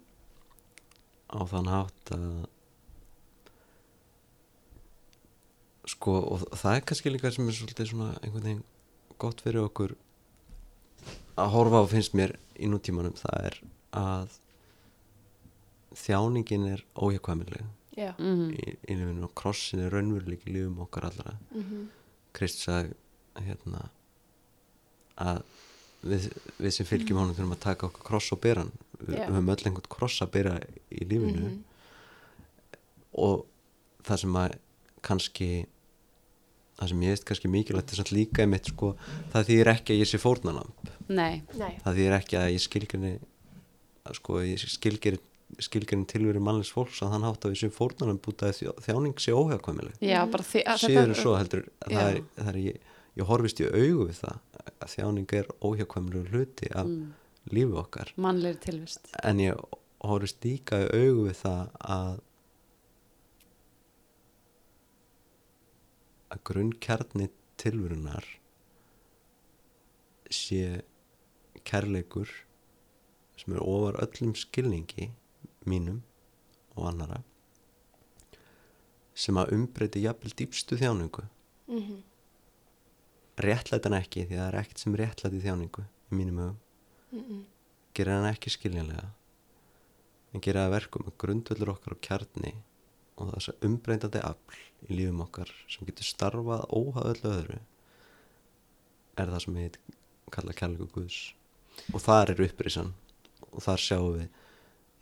[1.29, 2.47] á þann hátt að
[6.01, 8.63] sko og það er kannski líka sem er svolítið svona einhvern veginn
[9.21, 9.93] gott fyrir okkur
[11.37, 13.59] að horfa á finnst mér í nútímanum það er
[14.01, 14.39] að
[16.01, 17.65] þjáningin er óhjákvæmileg
[17.99, 18.53] Já, Mhm.
[18.55, 21.35] í, í lífinu og krossin er raunveruleik í lífum okkar allra.
[21.53, 21.89] Mm
[22.33, 22.95] Krist sagði
[23.43, 23.89] hérna
[25.19, 25.41] að
[26.07, 26.29] við,
[26.63, 28.71] við sem fylgjum honum þurfum að taka okkar kross og bera hann.
[29.03, 30.55] Við, við höfum öll einhvern kross að bera
[30.91, 31.51] í lífinu.
[31.51, 31.65] Mhm.
[33.19, 33.45] og
[34.07, 34.53] það sem að
[35.03, 35.67] kannski
[36.81, 38.95] það sem ég veist kannski mikilvægt er samt líka einmitt sko,
[39.35, 43.13] það þýðir ekki að ég sé fórnanamb Nei, nei, það þýðir ekki að ég skilgrinni
[44.07, 45.27] að sko ég skilgrinni
[45.61, 49.17] skilgrinni tilveru mannlegs fólks að hann hátt að við sem fórnanamb út að þjó- þjáning
[49.19, 49.97] sé óhjákvæmileg.
[51.03, 52.77] En svo heldur það er, það er ég,
[53.19, 54.39] ég horfist í augu við það
[54.71, 57.11] að þjáning er óhjákvæmlega hluti af Mm.
[57.51, 58.13] lífi okkar.
[58.17, 59.11] Mannlegri tilvist.
[59.25, 59.59] en ég
[60.07, 62.21] horfist líka í augu við það að
[66.31, 67.31] að grunnkjarni
[67.61, 68.27] tilverunar
[70.31, 70.83] sé
[71.67, 72.31] kærleikur
[73.41, 75.11] sem er ofar öllum skilningi
[75.69, 76.03] mínum
[76.77, 77.23] og annara
[79.15, 81.27] sem að umbreyti jafnvel dýpstu þjáningu.
[81.69, 81.99] Mm
[83.41, 87.45] réttlætan ekki því að það er ekkert sem réttlæti þjáningu í mínum hugum
[87.97, 89.09] gera hann ekki skiljanlega.
[90.31, 92.53] En gera það að verkum að grundvöldur okkar á kjarni
[93.21, 97.59] og þess að umbreyndandi afl í lífum okkar sem getur starfað óhað öllu öðru
[99.21, 99.79] er það sem ég
[100.33, 101.19] kalla kærleiku Guðs.
[101.93, 102.93] Og þar er upprisan.
[103.51, 104.27] Og þar sjáum við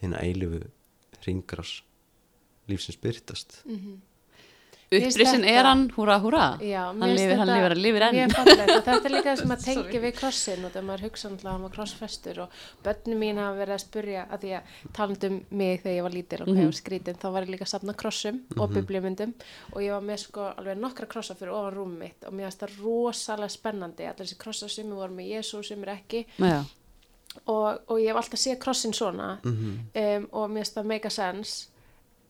[0.00, 0.60] hérna eilifu
[1.26, 1.82] ringras
[2.68, 4.17] lífsins byrtast Mér finnst Upprisinn
[4.90, 6.44] þetta- er hann, húra, húra.
[6.64, 8.30] Já, hann lifir, hann þetta lifir, hann lifir enn.
[8.86, 11.52] Þetta er líka það sem að tengi við krossin og þegar maður hugsa náttúrulega að
[11.58, 12.48] hann var krossfestur og
[12.86, 14.62] börnum mín hafa verið að spurja að því að
[14.96, 16.62] talandum mig þegar ég var lítil og hvað Mhm.
[16.64, 19.34] ég var skrítin þá var ég líka að safna krossum og bibliumyndum
[19.74, 22.60] og ég var með sko alveg nokkra krossa fyrir ofan rúmum mitt og mér finnst
[22.64, 26.24] það rosalega spennandi allir þessi krossar sem voru með Jésu sem er ekki.
[26.38, 26.64] Já,
[27.46, 29.38] og, og ég hef alltaf séð krossin svona.
[29.44, 31.68] Um, og mér finnst það mega sense.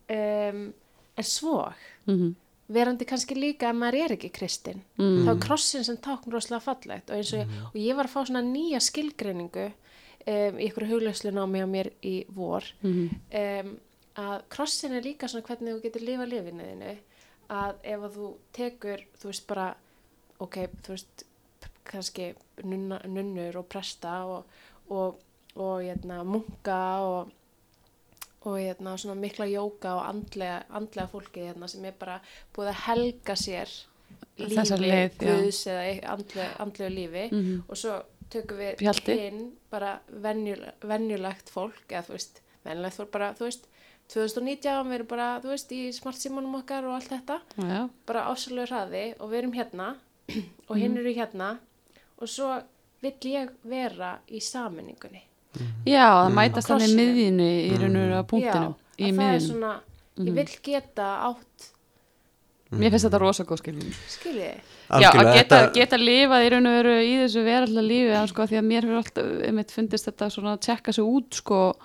[0.09, 0.73] Um,
[1.19, 1.71] en svo
[2.07, 2.35] mhm,
[2.69, 5.25] verandi kannski líka að maður er ekki kristinn Mm.
[5.25, 8.13] þá er krossin sem tákn rosalega fallegt og, eins og, ég, og ég var að
[8.13, 13.09] fá svona nýja skilgreiningu um, í ykkur huglauslu námi á mér í vor mhm,
[13.41, 13.71] um,
[14.19, 16.93] að krossin er líka svona hvernig þú getur lifa lifinu þinu
[17.49, 19.67] að ef að þú tekur þú veist bara
[20.39, 21.25] ok, þú veist
[21.89, 22.33] kannski
[22.63, 24.45] nunna, nunnur og presta og,
[24.93, 25.17] og,
[25.55, 27.31] og hérna, munka og
[28.47, 32.21] og hérna, svona mikla jóka og andlega, andlega fólki hérna, sem er bara
[32.55, 33.69] búið að helga sér
[34.39, 37.63] lífi guðs eða eit- andle, andlegu lífi mhm.
[37.67, 37.97] og svo
[38.29, 39.15] tökum við Pjalti.
[39.19, 43.67] hinn bara venjul, venjulegt fólk eða þú veist, venjulegt fólk bara þú veist,
[44.09, 48.67] 2019 við erum bara þú veist, í smartsímanum okkar og allt þetta Já, bara ásælegu
[48.71, 49.89] hraði og við erum hérna
[50.69, 51.01] og hinn Mhm.
[51.03, 51.49] eru hérna
[52.19, 52.61] og svo
[53.01, 55.21] vill ég vera í saminningunni
[55.85, 56.35] Já, það Mm.
[56.37, 56.99] mætast Á hann í krossinum.
[56.99, 59.73] miðjunni í raun og veru á punktinum, Já, í að það er svona,
[60.19, 60.35] ég Mhm.
[60.35, 61.71] vill geta átt
[62.71, 65.01] mér finnst þetta rosa góð skilning skiljið þið?
[65.01, 68.27] Já, að geta, þetta- geta lifað í raun og veru í þessu verallega lífi en
[68.27, 71.75] sko því að mér hefur alltaf einmitt fundist þetta svona að tjekka sig út sko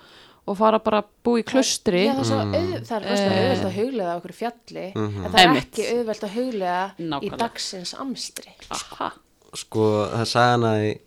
[0.47, 3.33] og fara bara að búa í klustri Já, það er, svo auð, það er rosalega
[3.33, 3.49] Eh.
[3.49, 5.25] auðvelt að huglega á okkur fjalli Mhm.
[5.25, 5.71] en það er Einmitt.
[5.71, 6.91] ekki auðvelt að huglega
[7.23, 9.13] í dagsins amstri Aha,
[9.55, 10.99] sko það sagði hana í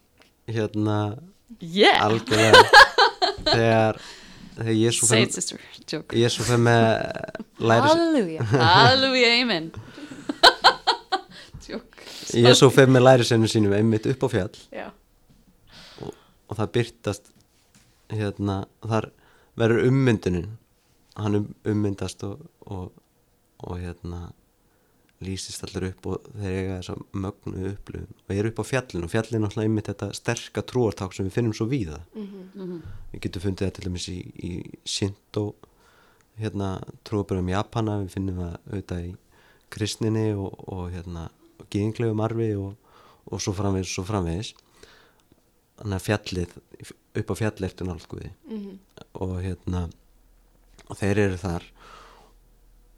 [0.49, 1.19] hérna
[1.61, 2.62] yeah, algjörlega.
[3.49, 4.01] Þegar
[4.59, 6.16] þegar Jésu say it sister, joke.
[6.19, 6.87] Jésu fyrir með
[7.70, 9.70] Halleluja Hallelujah, amen.
[11.69, 12.07] Joke.
[12.35, 14.62] Jésu fyrir með læri sínum einmitt upp á fjall.
[14.75, 14.89] Já,
[16.03, 17.31] og það byrtast
[18.12, 19.11] hérna, þar
[19.59, 20.49] verður ummyndunin.
[21.19, 22.93] Hann um, ummyndast og, og,
[23.66, 24.29] og hérna
[25.24, 29.07] lýsist allir upp og þeir eiga þessa mögnu upplifun og eru upp á fjallinu.
[29.09, 31.99] Og fjallinu er náttúrulega einmitt þetta sterka trúarták sem við finnum svo víða.
[33.12, 34.19] Við getum fundið það til dæmis í,
[34.49, 34.53] í
[34.86, 35.45] Shinto
[36.39, 36.70] hérna
[37.09, 37.99] trúarbröðum Japana.
[38.05, 39.12] Við finnum það auðvitað í
[39.74, 41.28] kristninni og, og hérna
[41.73, 42.77] genglegum arfi og,
[43.27, 44.55] og svo framvegis og svo framvegis.
[45.78, 46.55] Þannig að fjallið
[47.19, 48.31] upp á fjallið eftir nálguði
[49.19, 49.89] og hérna
[50.89, 51.66] og þeir eru þar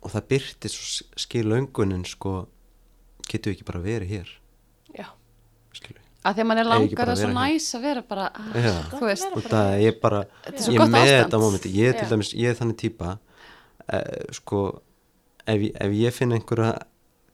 [0.00, 2.34] og það byrti svo skil löngunin sko
[3.28, 4.30] getur við ekki bara verið hér.
[4.96, 5.08] Já,
[5.76, 6.06] skilur við.
[6.20, 8.72] Að því að mann er langar bara að svo næs að vera bara ah, Já.
[8.92, 11.72] þú veist, Vera og það ég bara Þetta er svo ég er með þetta momenti
[11.72, 12.10] ég er til Já.
[12.10, 13.12] dæmis, ég er þannig típa
[13.88, 14.60] eh, sko
[15.46, 16.74] ef, ef ég finn einhverja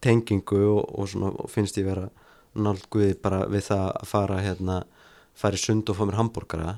[0.07, 2.07] tengingu og, og svona og finnst ég vera
[2.55, 4.79] nálguði bara við það að fara hérna,
[5.35, 6.77] fara í sund og fá mér hambúrgara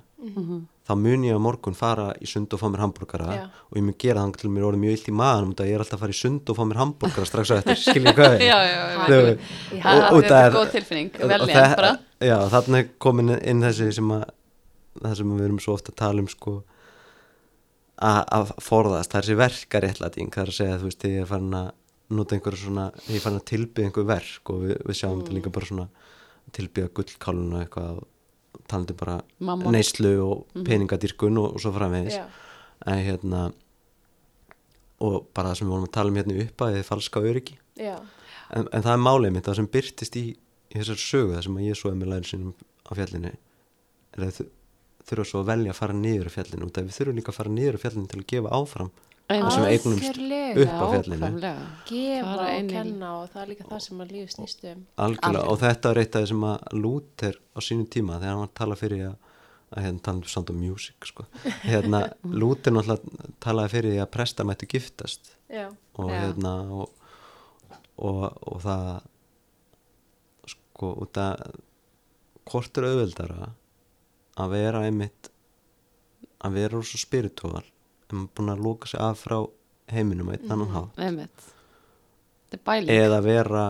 [0.88, 3.42] þá mun ég á morgun fara í sund og fá mér hambúrgara Já.
[3.68, 5.84] og ég mun gera þannig til mér orðið mjög illt í maðan að ég er
[5.84, 8.48] alltaf að fara í sund og fá mér hambúrgara strax á eftir, skiljið hvað ég
[9.84, 11.10] það og- þetta það er góð tilfinning.
[11.20, 11.92] og- vel og ég það- bara.
[12.20, 14.24] Já, þarna er komin inn þessi sem að
[15.02, 16.54] það sem við erum svo ofta að tala um sko
[17.98, 21.26] að að forðast, það er þessi verkaréttlæting það er að segja, þú veist, ég er
[21.26, 21.70] farin að
[22.10, 25.34] nota einhverju svona, ég er farin að tilbyggja einhver verk og við, við sjáum þetta
[25.36, 25.88] líka bara svona
[26.56, 28.06] tilbyggja gullkáluna eitthvað og
[28.68, 29.72] talandi bara Mammon.
[29.74, 32.18] neyslu og peningadýrkun og, og svo framvegis.
[32.18, 32.26] Já,
[32.86, 33.48] en hérna
[35.04, 37.58] og bara það sem við vorum að tala um hérna upp að þið falska öryggi.
[38.48, 40.24] En, en það er málið mitt, það sem byrtist í,
[40.72, 42.54] í þessar sögu, það sem að ég svo er með læri sínum
[42.88, 43.34] á fjallinu
[44.16, 44.46] er að þau
[45.08, 47.38] þurfa svo að velja að fara niður á fjallinu og það við þurfum líka að
[47.38, 48.90] fara niður á fjallinu til að gefa áfram
[49.28, 50.20] Við eignumst
[50.64, 51.54] upp á fjallinu.
[51.88, 54.84] gefa og kenna og það er líka það sem að lífi snýst um.
[55.04, 58.40] Algjörlega og þetta er eitt af því sem að Luther á sínum tíma þegar hann
[58.40, 59.16] var að tala fyrir að
[59.68, 61.26] að hérna tala um sound of music sko.
[61.64, 62.02] hérna
[62.40, 65.32] Luther náttúrulega talaði fyrir því að prestar mættu giftast.
[65.52, 65.68] Já,
[65.98, 67.08] og hérna og,
[67.96, 68.92] og, og það
[70.54, 71.58] sko út að
[72.48, 73.50] hvort er auðveldara
[74.38, 75.28] að vera einmitt
[76.44, 77.64] að vera svo spiritual
[78.12, 79.38] en maður búin að lóka sig af frá
[79.92, 81.46] heiminum á einn annan hátt
[82.56, 83.64] er bæling eða vera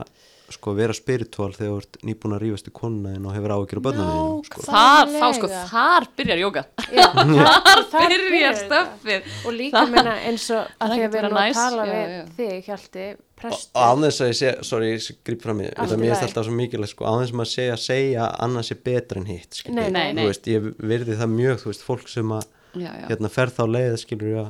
[0.48, 3.80] sko vera spiritual þegar þú ert nýbúin að rífast í konuna þín og hefur áhyggjur
[3.80, 4.62] á börnunum sko.
[4.64, 7.04] þar, þá sko, þar byrjar jóga já,
[7.58, 8.62] þar, þar byrjar þetta.
[8.64, 11.92] stöffið og líka minna eins og Það að því að við erum að tala já,
[11.92, 12.22] við já.
[12.38, 16.02] þig Hjalti, og prestur á þess að ég sé, sorry, ég í Allt þetta í
[16.02, 19.20] mér er alltaf svo mikilvægt sko, þess að segja að segja að annars er betra
[19.20, 19.76] en hitt skilur.
[19.82, 20.22] Nei, nei, nei.
[20.24, 22.48] Þú veist, ég virði það mjög þú veist, fólk sem að
[22.82, 23.04] já, já.
[23.10, 24.48] hérna fer þá leið skilur að,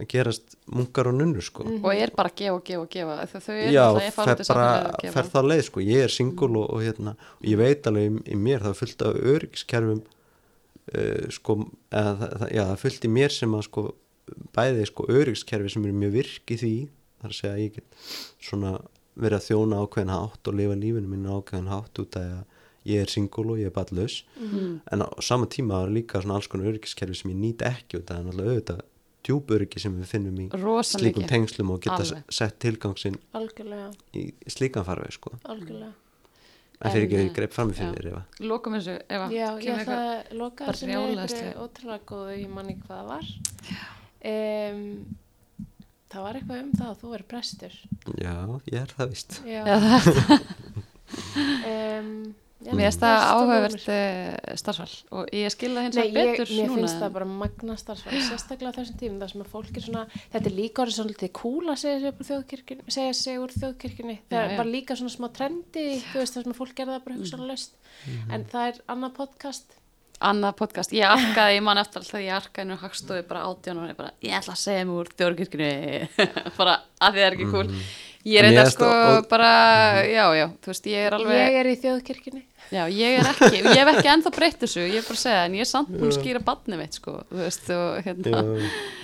[0.00, 1.66] að gerast munkar og nunnur sko.
[1.78, 3.16] Og er bara að gefa og gefa og gefa.
[3.32, 6.84] Þau þau já, ég fer bara fer þá leið sko, ég er singul og, og
[6.84, 11.58] hérna, og ég veit alveg í, í mér það er fullt af öryggiskerfum uh, sko,
[11.90, 13.88] eða, það, það, já, það er fullt í mér sem að sko
[14.54, 16.74] bæði sko öryggiskerfi sem eru mjög virk í því.
[17.20, 18.08] Þar að segja að ég get
[18.40, 18.78] svona
[19.20, 22.30] verið að þjóna ákveðin hátt og lifa lífinu mínu ákveðin hátt út að
[22.86, 24.80] ég er singul og ég er ballus Mm.
[24.92, 28.04] en á sama tíma er líka svona alls konar öryggiskerfi sem ég nýt ekki af
[28.06, 28.80] það er náttúrulega auðvitað
[29.24, 31.28] djúböryggi sem við finnum í Rosa slíkum mikið.
[31.28, 32.22] tengslum og geta Alveg.
[32.30, 35.30] sett tilgang sinn algjörlega, í slíkan farveg sko.
[35.44, 35.92] Algjörlega.
[36.82, 37.76] En fyrir ekki að greip fram í já.
[37.76, 38.22] fyrir þér Eva.
[38.40, 39.26] Lokum þessu, Eva.
[39.28, 43.06] Já, ég ætla að loka þessu með einhverju ótrúlega góðu ég man ekki hvað það
[43.12, 43.26] var.
[44.24, 45.16] Um,
[46.10, 47.74] það var eitthvað um það að þú er prestur.
[48.16, 50.40] Já, ég er það vist já, Já, það-
[52.00, 53.94] um, já, mér finnst það það áhugavert mér.
[53.94, 54.94] eh, starfsval.
[55.16, 58.98] Og ég skilða hins ég, betur mér núna finnst það bara magna starfsfæð, sérstaklega þessum
[59.00, 60.04] tímum þar sem að fólk er svona,
[60.34, 64.18] þetta er líka orðið svolítið cool að segja sig, úr þjóðkirkjunni, segja sig úr þjóðkirkjunni,
[64.30, 64.56] það Já, já.
[64.60, 67.72] var líka svona smá trendi, þú veist það sem að fólk gerða bara hugsanlaust,
[68.06, 68.30] Mhm.
[68.32, 69.76] en það er annað podcast,
[70.20, 73.88] annað podcast, ég arkaði, ég man eftir alltaf ég arkaði nú hagstofi bara átján og
[73.88, 76.08] ég bara, ég ætla að segja mig úr þjóðkirkjunni.
[76.58, 77.70] Bara að því það er ekki cool
[78.28, 79.50] Ég er En einnig mér sko og- bara,
[80.04, 82.42] já, já, þú veist, ég er alveg, Ég er í þjóðkirkjunni.
[82.70, 85.44] já, ég er ekki, ég hef ekki ennþá breytt þessu, ég er bara að segja,
[85.46, 88.42] en ég er samt búin að skýra badni mitt, sko, þú veist, og hérna,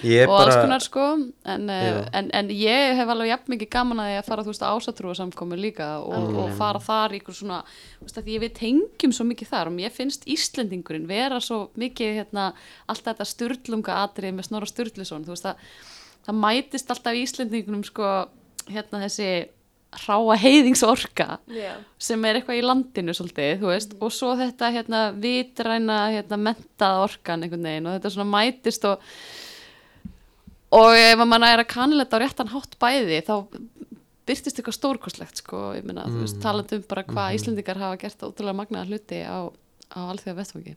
[0.05, 1.07] ég og alls bara konar, sko,
[1.47, 1.97] en, Já.
[2.13, 5.17] en, en ég hef alveg jafn mikið gaman að því að fara, þú veist, ásatrúa
[5.17, 7.63] samkomi líka og, og fara þar í ykkur svona,
[7.99, 11.71] þú veist, að því við tengjum svo mikið þar og mér finnst Íslendingurinn vera svo
[11.75, 12.53] mikið, hérna,
[12.87, 15.57] alltaf þetta styrlunga atrið með Snorra Sturluson, þú veist, að
[16.29, 18.29] það mætist alltaf Íslendingunum, sko,
[18.71, 19.31] hérna þessi
[19.97, 21.73] hráa heiðingsorka Já.
[22.03, 27.03] sem er eitthvað í landinu svolítið, þú veist, og svo þetta hérna vitræna, hérna mentað
[27.07, 29.05] orkan einhvern veginn og þetta svona mætist og
[30.77, 33.35] og ef mann er að kaniletta á réttan hátt bæði þá
[34.27, 38.27] byrtist eitthvað stórkostlegt sko, ég meina, þú veist, talandi um bara hvað Íslendingar hafa gert
[38.27, 39.47] ótrúlega magnaða hluti á,
[39.95, 40.75] á alþjóða vettfangi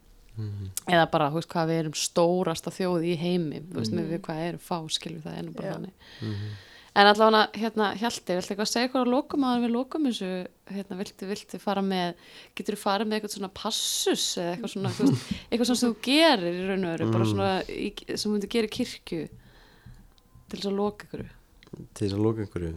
[0.87, 4.21] eða bara, þú veist, hvað við erum stórasta þjóð í heimi, þú veist, með við
[4.29, 5.73] hvað erum fá, skilur það er nú bara Já.
[5.73, 6.68] þannig
[6.99, 10.31] En allavega, hérna, Hjalti, viltu eitthvað segja eitthvað að lokum að við lokum þessu,
[10.67, 12.23] hérna, viltu, viltu fara með,
[12.57, 14.91] getur þú farið með eitthvað svona passus eða eitthvað svona,
[15.49, 18.67] eitthvað svona sem þú gerir í raun og veru, bara svona, í, sem þú gerir
[18.67, 21.23] í kirkju til þess að loka ykkur,
[21.69, 22.73] til þess að lóka einhverju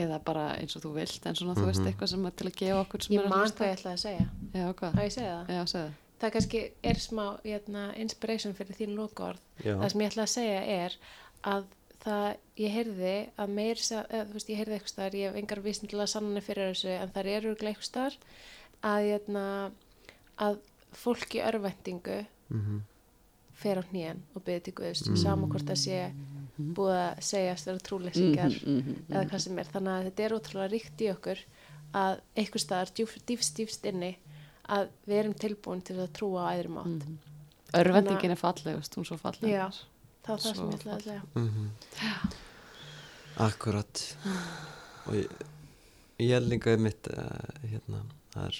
[0.00, 2.84] eða bara eins og þú vilt, en svona, þú veist, eitthvað sem til að gefa
[2.84, 4.28] okkur sem Ég er man hvað ég ætlaði að segja.
[4.54, 5.00] Já, hvað?
[5.02, 5.52] Ég segja það?
[5.56, 5.98] Já, segðu.
[6.20, 9.42] Það kannski er smá hérna, inspiration fyrir þín lokaorð.
[9.64, 9.72] Já.
[9.72, 10.96] Það sem ég ætla að segja er
[11.50, 11.68] að
[12.04, 15.60] það, ég heyrði að meir, eða, þú veist, ég heyrði eitthvað staðar, ég hef engar
[15.64, 18.16] vísindilega sannanir fyrir þessu, en það eru örugglega eitthvað staðar
[18.82, 19.44] að, hérna,
[20.40, 20.60] að
[21.04, 22.20] fólk í örvendingu
[22.50, 22.80] Mhm.
[23.60, 26.12] fer á hnén og byrði til Guðs, saman hvort það sé
[26.74, 28.54] búið að segjast vera trúleysingar
[29.10, 29.64] eða hvað sem er.
[29.64, 31.38] Þannig að þetta er ótrúlega ríkt í okkur
[31.94, 34.16] að eitthvað staðar djúfst, dýfst, dýfst inni
[34.68, 37.06] að við erum tilbúin til að trúa á æðri mátt.
[37.74, 39.50] Örvendingin er fallegust, hún er svo falleg.
[40.20, 41.22] Það var það sem ég ætlaði að segja.
[41.40, 41.64] Mhm.
[43.40, 44.02] Akkurat
[45.06, 45.44] og ég,
[46.20, 48.02] ég held líka mitt uh, hérna,
[48.34, 48.58] það er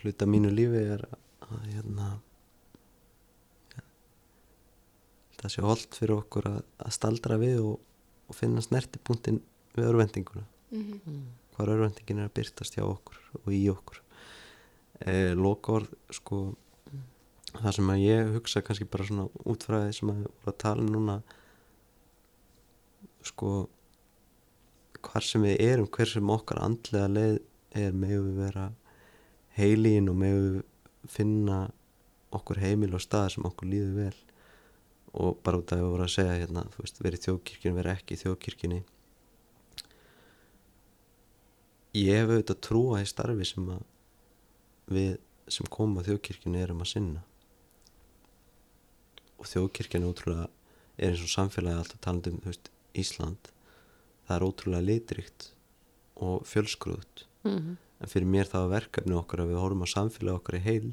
[0.00, 2.06] hluta mínu lífi er að hérna
[3.74, 3.82] ja,
[5.40, 7.80] það sé holdt fyrir okkur að, að staldra við og,
[8.30, 9.42] og finna snertipunktin
[9.76, 11.16] við örvendinguna Mhm.
[11.56, 13.96] hvar örvendingin er að byrtast hjá okkur og í okkur
[15.02, 16.36] e, lokaorð sko
[17.58, 20.52] það sem að ég hugsa kannski bara svona út frá því sem að við vorum
[20.52, 21.16] að tala um núna
[23.26, 23.50] sko
[25.00, 27.38] hvar sem við erum, hver sem okkar andlega leið
[27.80, 28.66] er með við vera
[29.56, 30.58] heilín og með við
[31.10, 31.60] finna
[32.36, 34.18] okkur heimil og stað sem okkur líður vel.
[35.20, 37.96] Og bara út af að við vorum að segja hérna, þú veist, verið þjóðkirkjun, verið
[37.96, 38.82] ekki þjóðkirkjunni.
[41.98, 43.82] Ég hef auðvitað trúa í starfi sem að
[44.94, 45.10] við
[45.50, 47.24] sem komum á þjóðkirkjunni erum að sinna
[49.40, 50.48] og þjóðkirkjan er ótrúlega
[51.00, 53.50] er eins og samfélagi alltaf talandi um þú veist, Ísland
[54.28, 55.50] það er ótrúlega litrikt
[56.20, 57.76] og fjölsgrúðt Mhm.
[58.00, 60.92] en fyrir mér það var verkefni okkar að við horfum á samfélagi okkar í heild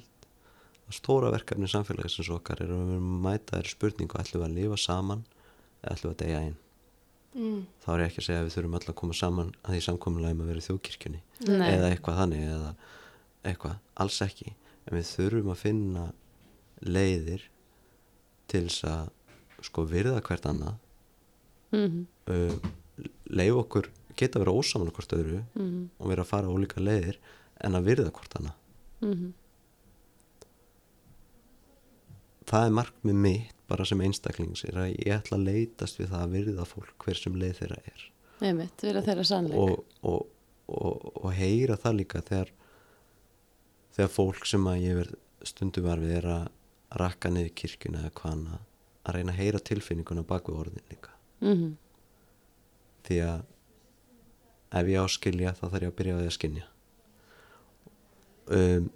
[0.88, 4.48] það stóra verkefni samfélagisins okkar er að við erum að mæta þér spurningu ætlum við
[4.48, 5.26] að lifa saman
[5.84, 6.56] eða ætlum við að deyja einn
[7.38, 7.66] Mm.
[7.84, 9.82] þá er ég ekki að segja að við þurfum öll að koma saman að því
[9.86, 11.20] samkomulegum að vera í þjóðkirkjunni
[11.60, 11.70] Nei.
[11.76, 12.72] eða eitthvað þannig eða
[13.46, 14.48] eitthvað, alls ekki
[14.88, 16.06] en við þurfum að finna
[16.82, 17.42] leiðir
[18.48, 19.10] til þess að
[19.68, 20.76] sko virða hvert annað
[21.72, 22.06] Mhm.
[22.32, 22.70] uh,
[23.30, 25.90] leif okkur geta að vera ósaman hvort öðru Mhm.
[26.00, 27.18] og vera að fara ólíka leiðir
[27.62, 28.54] en að virða hvort annað
[29.02, 29.34] Mhm.
[32.48, 36.22] það er markmið mitt bara sem einstaklings er að ég ætla að leitast við það
[36.24, 38.06] að virða fólk hver sem leið þeirra er
[38.40, 39.58] vera þeirra sannleik.
[39.58, 40.28] og, og,
[40.70, 42.52] og, og heyra það líka þegar
[43.98, 46.48] þegar fólk sem að ég verð stundu var við er að
[46.96, 48.60] rakka niður kirkjuna eða hvað annað
[49.08, 51.10] að reyna að heyra tilfinninguna bak við orðin líka
[51.42, 51.78] Mhm.
[53.08, 53.42] því að
[54.82, 56.64] ef ég áskilja þá þarf ég að byrja á því að skilja
[58.48, 58.88] um,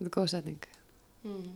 [0.00, 0.62] Þetta er góð setning.
[1.26, 1.50] Mm.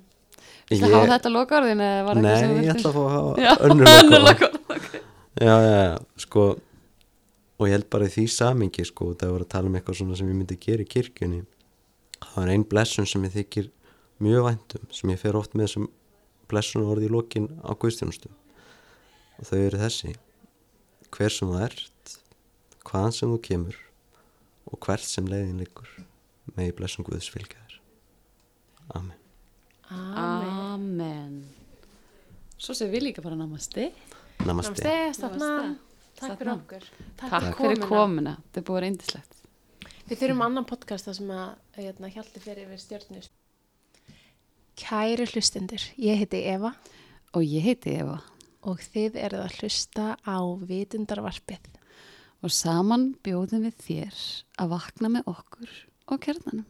[0.69, 2.75] Viltu hafa þetta lokaorðin eða var Nei, eitthvað sem þú ég vildir?
[2.75, 4.59] ætla að fá að hafa Já, önnur önnur lokaorð.
[4.69, 4.99] lokaorð.
[5.41, 5.95] já, já, já,
[6.25, 6.45] sko
[7.55, 10.17] og ég held bara í því samingi sko, það voru að tala um eitthvað svona
[10.19, 11.41] sem ég myndi gera í kirkjunni
[12.25, 13.71] það er ein blessun sem ég þykir
[14.23, 15.89] mjög væntum sem ég fer oft með sem
[16.51, 20.15] blessun orði í lokin á guðstjónustu og þau eru þessi
[21.15, 22.17] hver sem þú ert
[22.85, 23.81] hvaðan sem þú kemur
[24.71, 25.91] og hvert sem leiðin liggur
[26.55, 27.81] megi blessun Guðs fylgja þér
[28.95, 29.21] Amen
[29.95, 31.45] Amen.
[32.59, 33.91] Svo sem við líka bara namaste.
[34.45, 35.51] Namaste Namaste, Stafna.
[35.51, 35.93] Namaste.
[36.15, 36.85] Takk fyrir okkur.
[37.21, 38.37] Takk, fyrir komuna.
[38.47, 39.41] Þetta er búið reyndislegt.
[40.09, 43.31] Við þurfum annan podcast þar sem að hérna, hjaldi fyrir yfir stjórnus.
[44.75, 46.75] Kæri hlustendur, ég heiti Eva
[47.35, 48.21] Og ég heiti Eva.
[48.65, 51.67] og þið eruð að hlusta á vitundarvarpið.
[52.41, 54.21] Og saman bjóðum við þér
[54.63, 55.75] að vakna með okkur
[56.09, 56.65] og kjarnanum.